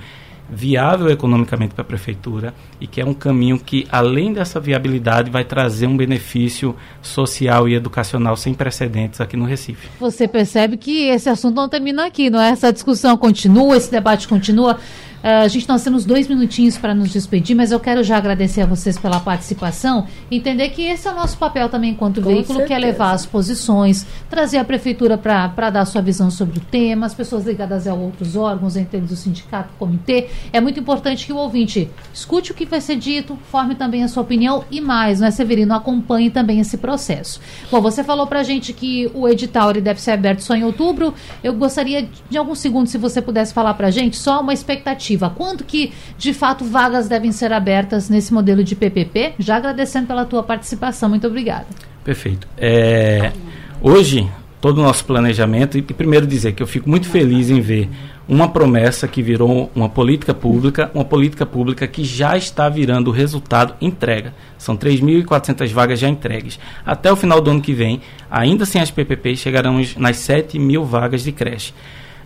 viável 0.53 1.09
economicamente 1.09 1.75
para 1.75 1.83
a 1.83 1.85
prefeitura 1.85 2.53
e 2.81 2.87
que 2.87 3.01
é 3.01 3.05
um 3.05 3.15
caminho 3.15 3.59
que, 3.59 3.87
além 3.91 4.33
dessa 4.33 4.59
viabilidade, 4.59 5.31
vai 5.31 5.45
trazer 5.45 5.87
um 5.87 5.97
benefício 5.97 6.75
social 7.01 7.69
e 7.69 7.75
educacional 7.75 8.37
sem 8.37 8.53
precedentes 8.53 9.21
aqui 9.21 9.37
no 9.37 9.45
Recife. 9.45 9.89
Você 10.01 10.27
percebe 10.27 10.77
que 10.77 11.09
esse 11.09 11.29
assunto 11.29 11.55
não 11.55 11.69
termina 11.69 12.07
aqui, 12.07 12.29
não 12.29 12.41
é? 12.41 12.51
Essa 12.51 12.73
discussão 12.73 13.17
continua, 13.17 13.77
esse 13.77 13.91
debate 13.91 14.27
continua. 14.27 14.79
Uh, 15.23 15.45
a 15.45 15.49
gente 15.49 15.69
nós 15.69 15.85
temos 15.85 16.07
dois 16.07 16.29
minutinhos 16.29 16.79
para 16.79 16.95
nos 16.95 17.11
despedir, 17.11 17.55
mas 17.55 17.71
eu 17.71 17.79
quero 17.79 18.03
já 18.03 18.17
agradecer 18.17 18.63
a 18.63 18.67
vocês 18.67 18.99
pela 18.99 19.21
participação, 19.21 20.07
entender 20.31 20.71
que 20.71 20.83
esse 20.83 21.07
é 21.07 21.13
o 21.13 21.15
nosso 21.15 21.37
papel 21.37 21.69
também 21.69 21.91
enquanto 21.91 22.23
Com 22.23 22.29
veículo, 22.29 22.61
certeza. 22.61 22.67
que 22.67 22.73
é 22.73 22.79
levar 22.79 23.13
as 23.13 23.27
posições, 23.27 24.07
trazer 24.31 24.57
a 24.57 24.65
prefeitura 24.65 25.19
para 25.19 25.69
dar 25.69 25.85
sua 25.85 26.01
visão 26.01 26.31
sobre 26.31 26.59
o 26.59 26.63
tema, 26.63 27.05
as 27.05 27.13
pessoas 27.13 27.45
ligadas 27.45 27.87
a 27.87 27.93
outros 27.93 28.35
órgãos, 28.35 28.77
entre 28.77 28.97
eles 28.97 29.11
o 29.11 29.17
sindicato, 29.17 29.69
o 29.75 29.79
comitê. 29.79 30.29
É 30.55 30.61
muito 30.61 30.81
importante 30.81 31.27
que 31.27 31.33
o 31.35 31.37
ouvinte 31.37 31.91
escute 32.15 32.53
o 32.53 32.55
que 32.55 32.65
vai 32.65 32.81
ser 32.81 32.97
dito, 32.97 33.39
forme 33.51 33.75
também 33.75 34.03
a 34.03 34.09
sua 34.09 34.23
opinião 34.23 34.65
e 34.71 34.81
mais, 34.81 35.21
não 35.21 35.29
é, 35.29 35.31
Severino? 35.31 35.75
Acompanhe 35.75 36.31
também 36.31 36.61
esse 36.61 36.79
processo. 36.79 37.41
Bom, 37.71 37.83
você 37.83 38.03
falou 38.03 38.27
para 38.27 38.41
a 38.41 38.43
gente 38.43 38.73
que 38.73 39.11
o 39.13 39.29
edital 39.29 39.71
ele 39.71 39.83
deve 39.83 40.01
ser 40.01 40.13
aberto 40.13 40.41
só 40.41 40.55
em 40.55 40.65
outubro. 40.65 41.13
Eu 41.45 41.53
gostaria 41.53 42.09
de 42.31 42.39
alguns 42.39 42.59
segundos, 42.59 42.91
se 42.91 42.97
você 42.97 43.21
pudesse 43.21 43.53
falar 43.53 43.75
para 43.75 43.89
a 43.89 43.91
gente, 43.91 44.17
só 44.17 44.41
uma 44.41 44.55
expectativa 44.55 45.10
efetiva? 45.11 45.31
Quanto 45.31 45.65
que, 45.65 45.93
de 46.17 46.33
fato, 46.33 46.65
vagas 46.65 47.09
devem 47.09 47.33
ser 47.33 47.53
abertas 47.53 48.09
nesse 48.09 48.33
modelo 48.33 48.63
de 48.63 48.77
PPP? 48.77 49.35
Já 49.39 49.57
agradecendo 49.57 50.07
pela 50.07 50.25
tua 50.25 50.43
participação. 50.43 51.09
Muito 51.09 51.27
obrigada. 51.27 51.67
Perfeito. 52.05 52.47
É, 52.57 53.33
hoje, 53.81 54.29
todo 54.61 54.79
o 54.79 54.83
nosso 54.83 55.05
planejamento, 55.05 55.77
e 55.77 55.83
primeiro 55.83 56.27
dizer 56.27 56.53
que 56.53 56.63
eu 56.63 56.67
fico 56.67 56.89
muito 56.89 57.09
feliz 57.09 57.51
em 57.51 57.61
ver 57.61 57.89
uma 58.29 58.49
promessa 58.49 59.09
que 59.09 59.23
virou 59.23 59.71
uma 59.75 59.89
política 59.89 60.33
pública, 60.33 60.89
uma 60.95 61.05
política 61.05 61.45
pública 61.45 61.87
que 61.89 62.05
já 62.05 62.37
está 62.37 62.69
virando 62.69 63.11
resultado 63.11 63.75
entrega. 63.81 64.33
São 64.57 64.77
3.400 64.77 65.73
vagas 65.73 65.99
já 65.99 66.09
entregues. 66.09 66.59
Até 66.87 67.11
o 67.11 67.17
final 67.17 67.41
do 67.41 67.51
ano 67.51 67.61
que 67.61 67.75
vem, 67.75 68.01
ainda 68.31 68.65
sem 68.65 68.81
as 68.81 68.91
PPPs, 68.91 69.41
chegaremos 69.41 69.97
nas 69.97 70.19
7 70.19 70.61
mil 70.61 70.85
vagas 70.85 71.25
de 71.25 71.33
creche. 71.33 71.73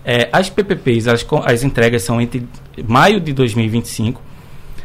É, 0.05 0.29
as 0.33 0.51
PPPs, 0.51 1.09
as, 1.09 1.27
as 1.45 1.65
entregas 1.65 2.03
são 2.03 2.21
entre 2.21 2.47
maio 2.87 3.21
de 3.21 3.33
2025 3.33 4.21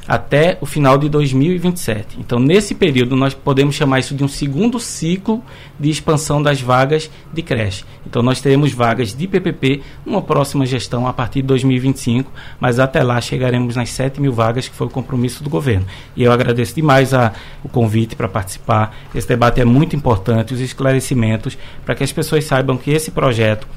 até 0.10 0.58
o 0.60 0.66
final 0.66 0.98
de 0.98 1.08
2027. 1.08 2.18
Então, 2.20 2.40
nesse 2.40 2.74
período, 2.74 3.16
nós 3.16 3.36
podemos 3.36 3.76
chamar 3.76 4.00
isso 4.00 4.16
de 4.16 4.24
um 4.24 4.28
segundo 4.28 4.80
ciclo 4.80 5.44
de 5.80 5.88
expansão 5.88 6.42
das 6.42 6.60
vagas 6.60 7.12
de 7.32 7.44
creche. 7.44 7.86
Então, 8.08 8.24
nós 8.24 8.42
teremos 8.42 8.74
vagas 8.74 9.14
de 9.14 9.28
PPP 9.28 9.84
numa 10.04 10.20
próxima 10.20 10.66
gestão 10.66 11.06
a 11.06 11.14
partir 11.14 11.44
de 11.44 11.50
2025, 11.50 12.32
mas 12.60 12.80
até 12.80 13.04
lá 13.04 13.22
chegaremos 13.22 13.76
nas 13.76 13.92
7 13.92 14.20
mil 14.20 14.34
vagas, 14.34 14.68
que 14.68 14.74
foi 14.74 14.88
o 14.88 14.90
compromisso 14.90 15.44
do 15.44 15.50
governo. 15.50 15.86
E 16.16 16.24
eu 16.24 16.32
agradeço 16.32 16.74
demais 16.74 17.14
a, 17.14 17.32
o 17.64 17.70
convite 17.70 18.16
para 18.16 18.28
participar. 18.28 18.98
Esse 19.14 19.28
debate 19.28 19.62
é 19.62 19.66
muito 19.66 19.96
importante, 19.96 20.56
os 20.56 20.60
esclarecimentos, 20.60 21.56
para 21.86 21.94
que 21.94 22.04
as 22.04 22.12
pessoas 22.12 22.46
saibam 22.46 22.78
que 22.78 22.90
esse 22.90 23.12
projeto 23.12 23.68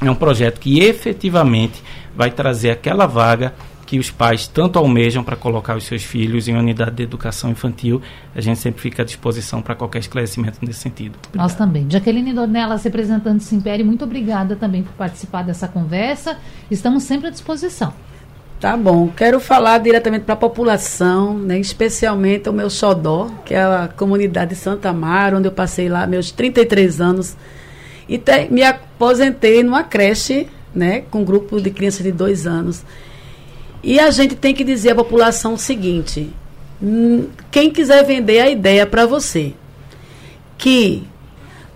é 0.00 0.10
um 0.10 0.14
projeto 0.14 0.60
que 0.60 0.80
efetivamente 0.80 1.82
vai 2.14 2.30
trazer 2.30 2.70
aquela 2.70 3.06
vaga 3.06 3.54
que 3.84 3.98
os 3.98 4.10
pais 4.10 4.46
tanto 4.48 4.78
almejam 4.78 5.22
para 5.22 5.36
colocar 5.36 5.76
os 5.76 5.84
seus 5.84 6.02
filhos 6.02 6.48
em 6.48 6.56
unidade 6.56 6.96
de 6.96 7.02
educação 7.02 7.50
infantil. 7.50 8.00
A 8.34 8.40
gente 8.40 8.58
sempre 8.58 8.80
fica 8.80 9.02
à 9.02 9.04
disposição 9.04 9.60
para 9.60 9.74
qualquer 9.74 9.98
esclarecimento 9.98 10.58
nesse 10.62 10.80
sentido. 10.80 11.16
Obrigado. 11.28 11.42
Nós 11.42 11.54
também. 11.54 11.86
Jaqueline 11.88 12.32
Dornelas, 12.32 12.82
representante 12.82 13.36
do 13.36 13.42
Simpério, 13.42 13.84
muito 13.84 14.04
obrigada 14.04 14.56
também 14.56 14.82
por 14.82 14.92
participar 14.94 15.42
dessa 15.42 15.68
conversa. 15.68 16.38
Estamos 16.70 17.02
sempre 17.02 17.28
à 17.28 17.30
disposição. 17.30 17.92
Tá 18.60 18.76
bom. 18.76 19.08
Quero 19.08 19.38
falar 19.40 19.78
diretamente 19.78 20.24
para 20.24 20.34
a 20.34 20.38
população, 20.38 21.38
né, 21.38 21.58
especialmente 21.58 22.48
o 22.48 22.52
meu 22.52 22.70
xodó, 22.70 23.28
que 23.44 23.52
é 23.52 23.62
a 23.62 23.90
comunidade 23.94 24.50
de 24.50 24.56
Santa 24.56 24.92
Mara, 24.92 25.36
onde 25.36 25.46
eu 25.46 25.52
passei 25.52 25.88
lá 25.88 26.06
meus 26.06 26.30
33 26.30 27.00
anos. 27.00 27.36
E 28.08 28.18
te, 28.18 28.48
me 28.50 28.62
aposentei 28.62 29.62
numa 29.62 29.82
creche, 29.82 30.46
né, 30.74 31.02
com 31.10 31.20
um 31.20 31.24
grupo 31.24 31.60
de 31.60 31.70
crianças 31.70 32.02
de 32.02 32.12
dois 32.12 32.46
anos. 32.46 32.82
E 33.82 33.98
a 34.00 34.10
gente 34.10 34.34
tem 34.34 34.54
que 34.54 34.64
dizer 34.64 34.90
à 34.90 34.94
população 34.94 35.54
o 35.54 35.58
seguinte: 35.58 36.30
hum, 36.82 37.28
quem 37.50 37.70
quiser 37.70 38.04
vender 38.04 38.40
a 38.40 38.50
ideia 38.50 38.86
para 38.86 39.06
você 39.06 39.52
que 40.56 41.02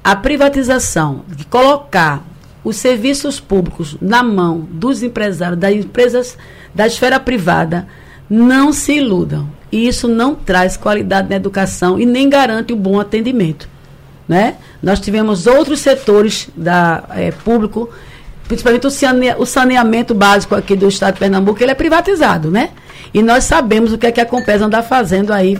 a 0.02 0.16
privatização, 0.16 1.24
de 1.28 1.44
colocar 1.44 2.24
os 2.64 2.76
serviços 2.76 3.38
públicos 3.38 3.96
na 4.00 4.22
mão 4.22 4.66
dos 4.70 5.02
empresários, 5.02 5.58
das 5.58 5.74
empresas 5.74 6.38
da 6.74 6.86
esfera 6.86 7.20
privada, 7.20 7.86
não 8.28 8.72
se 8.72 8.94
iludam. 8.94 9.48
E 9.70 9.86
isso 9.86 10.08
não 10.08 10.34
traz 10.34 10.76
qualidade 10.76 11.28
na 11.28 11.36
educação 11.36 11.98
e 11.98 12.06
nem 12.06 12.28
garante 12.28 12.72
o 12.72 12.76
um 12.76 12.78
bom 12.78 12.98
atendimento. 12.98 13.68
Né? 14.28 14.56
Nós 14.82 15.00
tivemos 15.00 15.46
outros 15.46 15.80
setores 15.80 16.50
da, 16.54 17.04
é, 17.10 17.30
público 17.30 17.88
principalmente 18.48 18.86
o 19.36 19.44
saneamento 19.44 20.14
básico 20.14 20.54
aqui 20.54 20.74
do 20.74 20.88
estado 20.88 21.14
de 21.14 21.20
Pernambuco, 21.20 21.62
ele 21.62 21.70
é 21.70 21.74
privatizado, 21.74 22.50
né? 22.50 22.70
E 23.12 23.22
nós 23.22 23.44
sabemos 23.44 23.92
o 23.92 23.98
que 23.98 24.06
é 24.06 24.12
que 24.12 24.20
a 24.20 24.26
Compesa 24.26 24.64
anda 24.64 24.82
fazendo 24.82 25.32
aí 25.32 25.58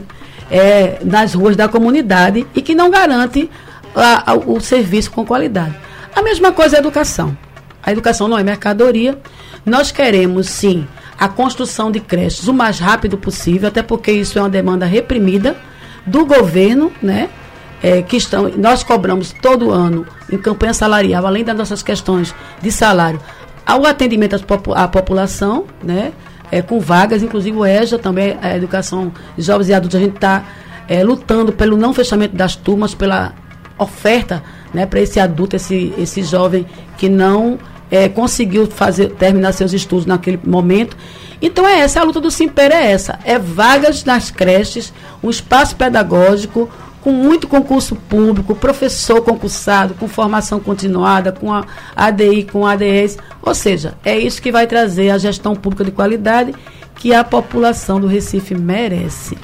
é, 0.51 0.99
nas 1.05 1.35
ruas 1.35 1.55
da 1.55 1.69
comunidade 1.69 2.47
e 2.55 2.63
que 2.63 2.75
não 2.75 2.91
garante 2.91 3.51
a, 3.95 4.33
a, 4.33 4.35
o 4.35 4.59
serviço 4.59 5.11
com 5.11 5.25
qualidade. 5.25 5.75
A 6.17 6.23
mesma 6.23 6.51
coisa 6.51 6.77
é 6.77 6.79
a 6.79 6.81
educação. 6.81 7.37
A 7.83 7.93
educação 7.93 8.27
não 8.27 8.39
é 8.39 8.43
mercadoria. 8.43 9.19
Nós 9.65 9.93
queremos, 9.93 10.49
sim, 10.49 10.87
a 11.19 11.29
construção 11.29 11.91
de 11.91 12.01
creches 12.01 12.49
o 12.49 12.55
mais 12.55 12.79
rápido 12.79 13.19
possível, 13.19 13.69
até 13.69 13.83
porque 13.83 14.11
isso 14.11 14.39
é 14.39 14.43
uma 14.43 14.49
demanda 14.49 14.87
reprimida 14.87 15.57
do 16.07 16.25
governo, 16.25 16.91
né? 17.03 17.29
É, 17.83 18.03
que 18.03 18.17
estão, 18.17 18.49
nós 18.57 18.83
cobramos 18.83 19.33
todo 19.33 19.71
ano 19.71 20.07
em 20.31 20.39
campanha 20.39 20.75
salarial, 20.75 21.27
além 21.27 21.45
das 21.45 21.57
nossas 21.57 21.83
questões 21.83 22.35
de 22.61 22.71
salário, 22.71 23.21
ao 23.65 23.85
atendimento 23.87 24.37
à 24.75 24.89
população, 24.89 25.67
né, 25.83 26.13
é, 26.51 26.63
com 26.63 26.81
vagas, 26.81 27.23
inclusive 27.23 27.57
o 27.57 27.67
EJA, 27.67 27.99
também 27.99 28.37
a 28.41 28.57
Educação 28.57 29.13
de 29.37 29.43
Jovens 29.43 29.69
e 29.69 29.75
Adultos, 29.75 30.01
a 30.01 30.03
gente 30.03 30.15
está 30.15 30.45
é, 30.89 31.05
lutando 31.05 31.53
pelo 31.53 31.77
não 31.77 31.93
fechamento 31.93 32.35
das 32.35 32.57
turmas, 32.57 32.95
pela 32.95 33.35
oferta 33.79 34.43
né, 34.73 34.87
para 34.87 35.01
esse 35.01 35.21
adulto, 35.21 35.57
esse, 35.57 35.93
esse 35.99 36.23
jovem 36.23 36.67
que 36.97 37.09
não 37.09 37.59
é, 37.91 38.09
conseguiu 38.09 38.67
fazer, 38.67 39.11
terminar 39.11 39.53
seus 39.53 39.73
estudos 39.73 40.07
naquele 40.07 40.41
momento. 40.45 40.97
Então 41.41 41.67
é 41.67 41.81
essa, 41.81 42.01
a 42.01 42.05
luta 42.05 42.21
do 42.21 42.31
Simper 42.31 42.73
é 42.73 42.91
essa, 42.91 43.19
é 43.25 43.39
vagas 43.39 44.05
nas 44.05 44.31
creches, 44.31 44.93
um 45.23 45.31
espaço 45.31 45.77
pedagógico, 45.77 46.69
com 47.03 47.13
muito 47.13 47.47
concurso 47.47 47.97
público, 47.97 48.55
professor 48.55 49.23
concursado, 49.23 49.95
com 49.95 50.09
formação 50.09 50.61
continuada, 50.61 51.33
com 51.33 51.53
a 51.53 51.65
ADI, 51.95 52.45
com 52.45 52.67
a 52.67 52.73
ADS. 52.73 53.19
Ou 53.43 53.55
seja, 53.55 53.95
é 54.05 54.19
isso 54.19 54.43
que 54.43 54.53
vai 54.53 54.67
trazer 54.67 55.11
a 55.11 55.19
gestão 55.19 55.55
pública 55.55 55.85
de 55.85 55.93
qualidade 55.93 56.55
que 56.97 57.15
a 57.15 57.23
população 57.23 58.01
do 58.01 58.07
Recife 58.07 58.55
merece. 58.55 59.39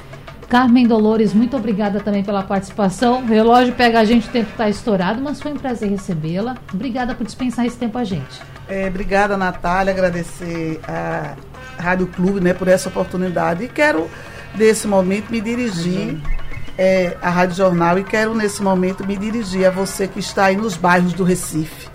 Carmen 0.49 0.85
Dolores, 0.85 1.33
muito 1.33 1.57
obrigada 1.57 1.99
também 1.99 2.23
pela 2.23 2.43
participação. 2.43 3.23
O 3.23 3.25
relógio 3.25 3.73
pega 3.73 3.99
a 3.99 4.05
gente, 4.05 4.27
o 4.27 4.31
tempo 4.31 4.51
está 4.51 4.69
estourado, 4.69 5.21
mas 5.21 5.41
foi 5.41 5.53
um 5.53 5.57
prazer 5.57 5.89
recebê-la. 5.89 6.55
Obrigada 6.71 7.15
por 7.15 7.25
dispensar 7.25 7.65
esse 7.65 7.77
tempo 7.77 7.97
a 7.97 8.03
gente. 8.03 8.41
É, 8.67 8.87
obrigada, 8.87 9.35
Natália. 9.37 9.91
Agradecer 9.91 10.79
a 10.87 11.35
Rádio 11.81 12.07
Clube 12.07 12.41
né, 12.41 12.53
por 12.53 12.67
essa 12.67 12.89
oportunidade. 12.89 13.63
E 13.63 13.67
quero, 13.67 14.07
nesse 14.55 14.87
momento, 14.87 15.31
me 15.31 15.41
dirigir. 15.41 16.13
Uhum 16.13 16.44
é, 16.77 17.17
a 17.21 17.29
Rádio 17.29 17.55
Jornal 17.55 17.97
e 17.99 18.03
quero 18.03 18.33
nesse 18.33 18.61
momento 18.61 19.05
me 19.05 19.17
dirigir 19.17 19.65
a 19.65 19.71
você 19.71 20.07
que 20.07 20.19
está 20.19 20.45
aí 20.45 20.55
nos 20.55 20.75
bairros 20.75 21.13
do 21.13 21.23
Recife. 21.23 21.87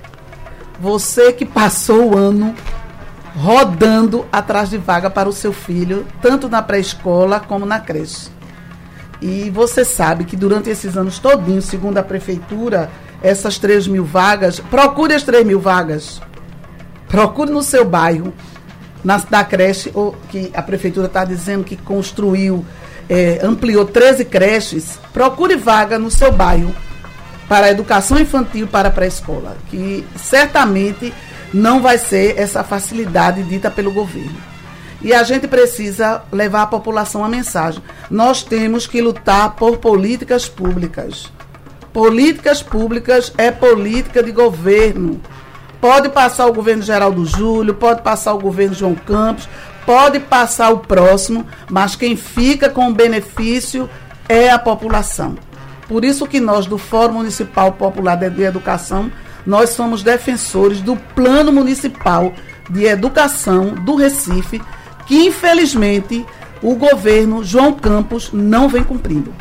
Você 0.80 1.32
que 1.32 1.44
passou 1.44 2.12
o 2.12 2.16
ano 2.16 2.54
rodando 3.36 4.26
atrás 4.32 4.70
de 4.70 4.78
vaga 4.78 5.10
para 5.10 5.28
o 5.28 5.32
seu 5.32 5.52
filho, 5.52 6.06
tanto 6.20 6.48
na 6.48 6.62
pré-escola 6.62 7.40
como 7.40 7.66
na 7.66 7.78
creche. 7.78 8.28
E 9.20 9.50
você 9.50 9.84
sabe 9.84 10.24
que 10.24 10.36
durante 10.36 10.70
esses 10.70 10.96
anos 10.96 11.18
todinhos, 11.18 11.66
segundo 11.66 11.98
a 11.98 12.02
prefeitura, 12.02 12.90
essas 13.22 13.58
3 13.58 13.86
mil 13.86 14.04
vagas, 14.04 14.60
procure 14.60 15.14
as 15.14 15.22
3 15.22 15.46
mil 15.46 15.60
vagas. 15.60 16.20
Procure 17.06 17.50
no 17.50 17.62
seu 17.62 17.84
bairro, 17.84 18.32
na, 19.04 19.22
na 19.30 19.44
creche, 19.44 19.90
ou 19.94 20.16
que 20.30 20.50
a 20.54 20.62
prefeitura 20.62 21.06
está 21.06 21.24
dizendo 21.24 21.64
que 21.64 21.76
construiu 21.76 22.64
é, 23.10 23.40
ampliou 23.42 23.84
13 23.84 24.24
creches, 24.24 25.00
procure 25.12 25.56
vaga 25.56 25.98
no 25.98 26.12
seu 26.12 26.30
bairro 26.30 26.72
para 27.48 27.66
a 27.66 27.70
educação 27.70 28.16
infantil 28.20 28.68
para 28.68 28.88
a 28.88 28.92
pré-escola, 28.92 29.56
que 29.68 30.06
certamente 30.14 31.12
não 31.52 31.82
vai 31.82 31.98
ser 31.98 32.38
essa 32.38 32.62
facilidade 32.62 33.42
dita 33.42 33.68
pelo 33.68 33.90
governo. 33.90 34.38
E 35.02 35.12
a 35.12 35.24
gente 35.24 35.48
precisa 35.48 36.22
levar 36.30 36.62
à 36.62 36.66
população 36.66 37.24
a 37.24 37.28
mensagem. 37.28 37.82
Nós 38.08 38.44
temos 38.44 38.86
que 38.86 39.00
lutar 39.00 39.56
por 39.56 39.78
políticas 39.78 40.48
públicas. 40.48 41.32
Políticas 41.92 42.62
públicas 42.62 43.32
é 43.36 43.50
política 43.50 44.22
de 44.22 44.30
governo. 44.30 45.20
Pode 45.80 46.10
passar 46.10 46.46
o 46.46 46.52
governo 46.52 46.82
Geraldo 46.82 47.24
Júlio, 47.24 47.74
pode 47.74 48.02
passar 48.02 48.34
o 48.34 48.38
governo 48.38 48.74
João 48.74 48.94
Campos, 48.94 49.48
pode 49.90 50.20
passar 50.20 50.70
o 50.70 50.78
próximo, 50.78 51.44
mas 51.68 51.96
quem 51.96 52.14
fica 52.14 52.70
com 52.70 52.88
o 52.88 52.94
benefício 52.94 53.90
é 54.28 54.48
a 54.48 54.56
população. 54.56 55.34
Por 55.88 56.04
isso 56.04 56.28
que 56.28 56.38
nós 56.38 56.64
do 56.64 56.78
Fórum 56.78 57.14
Municipal 57.14 57.72
Popular 57.72 58.14
de 58.14 58.40
Educação, 58.40 59.10
nós 59.44 59.70
somos 59.70 60.04
defensores 60.04 60.80
do 60.80 60.94
Plano 60.94 61.50
Municipal 61.50 62.32
de 62.70 62.84
Educação 62.84 63.74
do 63.74 63.96
Recife, 63.96 64.62
que 65.08 65.26
infelizmente 65.26 66.24
o 66.62 66.76
governo 66.76 67.42
João 67.42 67.72
Campos 67.72 68.30
não 68.32 68.68
vem 68.68 68.84
cumprindo. 68.84 69.34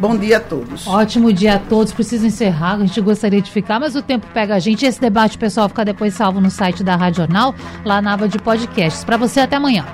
Bom 0.00 0.16
dia 0.16 0.38
a 0.38 0.40
todos. 0.40 0.86
Ótimo 0.86 1.30
dia 1.30 1.56
a 1.56 1.58
todos. 1.58 1.92
Preciso 1.92 2.26
encerrar, 2.26 2.76
a 2.76 2.78
gente 2.78 2.98
gostaria 3.02 3.42
de 3.42 3.50
ficar, 3.50 3.78
mas 3.78 3.94
o 3.94 4.00
tempo 4.00 4.26
pega 4.32 4.54
a 4.54 4.58
gente. 4.58 4.86
Esse 4.86 4.98
debate, 4.98 5.36
pessoal, 5.36 5.68
fica 5.68 5.84
depois 5.84 6.14
salvo 6.14 6.40
no 6.40 6.50
site 6.50 6.82
da 6.82 6.96
Rádio 6.96 7.18
Jornal, 7.18 7.54
lá 7.84 8.00
na 8.00 8.14
aba 8.14 8.26
de 8.26 8.38
podcasts. 8.38 9.04
Para 9.04 9.18
você, 9.18 9.40
até 9.40 9.56
amanhã. 9.56 9.84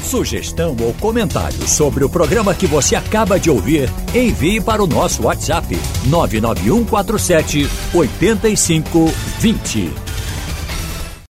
Sugestão 0.00 0.76
ou 0.80 0.94
comentário 0.94 1.68
sobre 1.68 2.04
o 2.04 2.08
programa 2.08 2.54
que 2.54 2.66
você 2.66 2.94
acaba 2.94 3.38
de 3.38 3.50
ouvir, 3.50 3.90
envie 4.14 4.60
para 4.60 4.82
o 4.82 4.86
nosso 4.86 5.24
WhatsApp 5.24 5.76
99147 6.06 7.68
8520. 7.92 10.09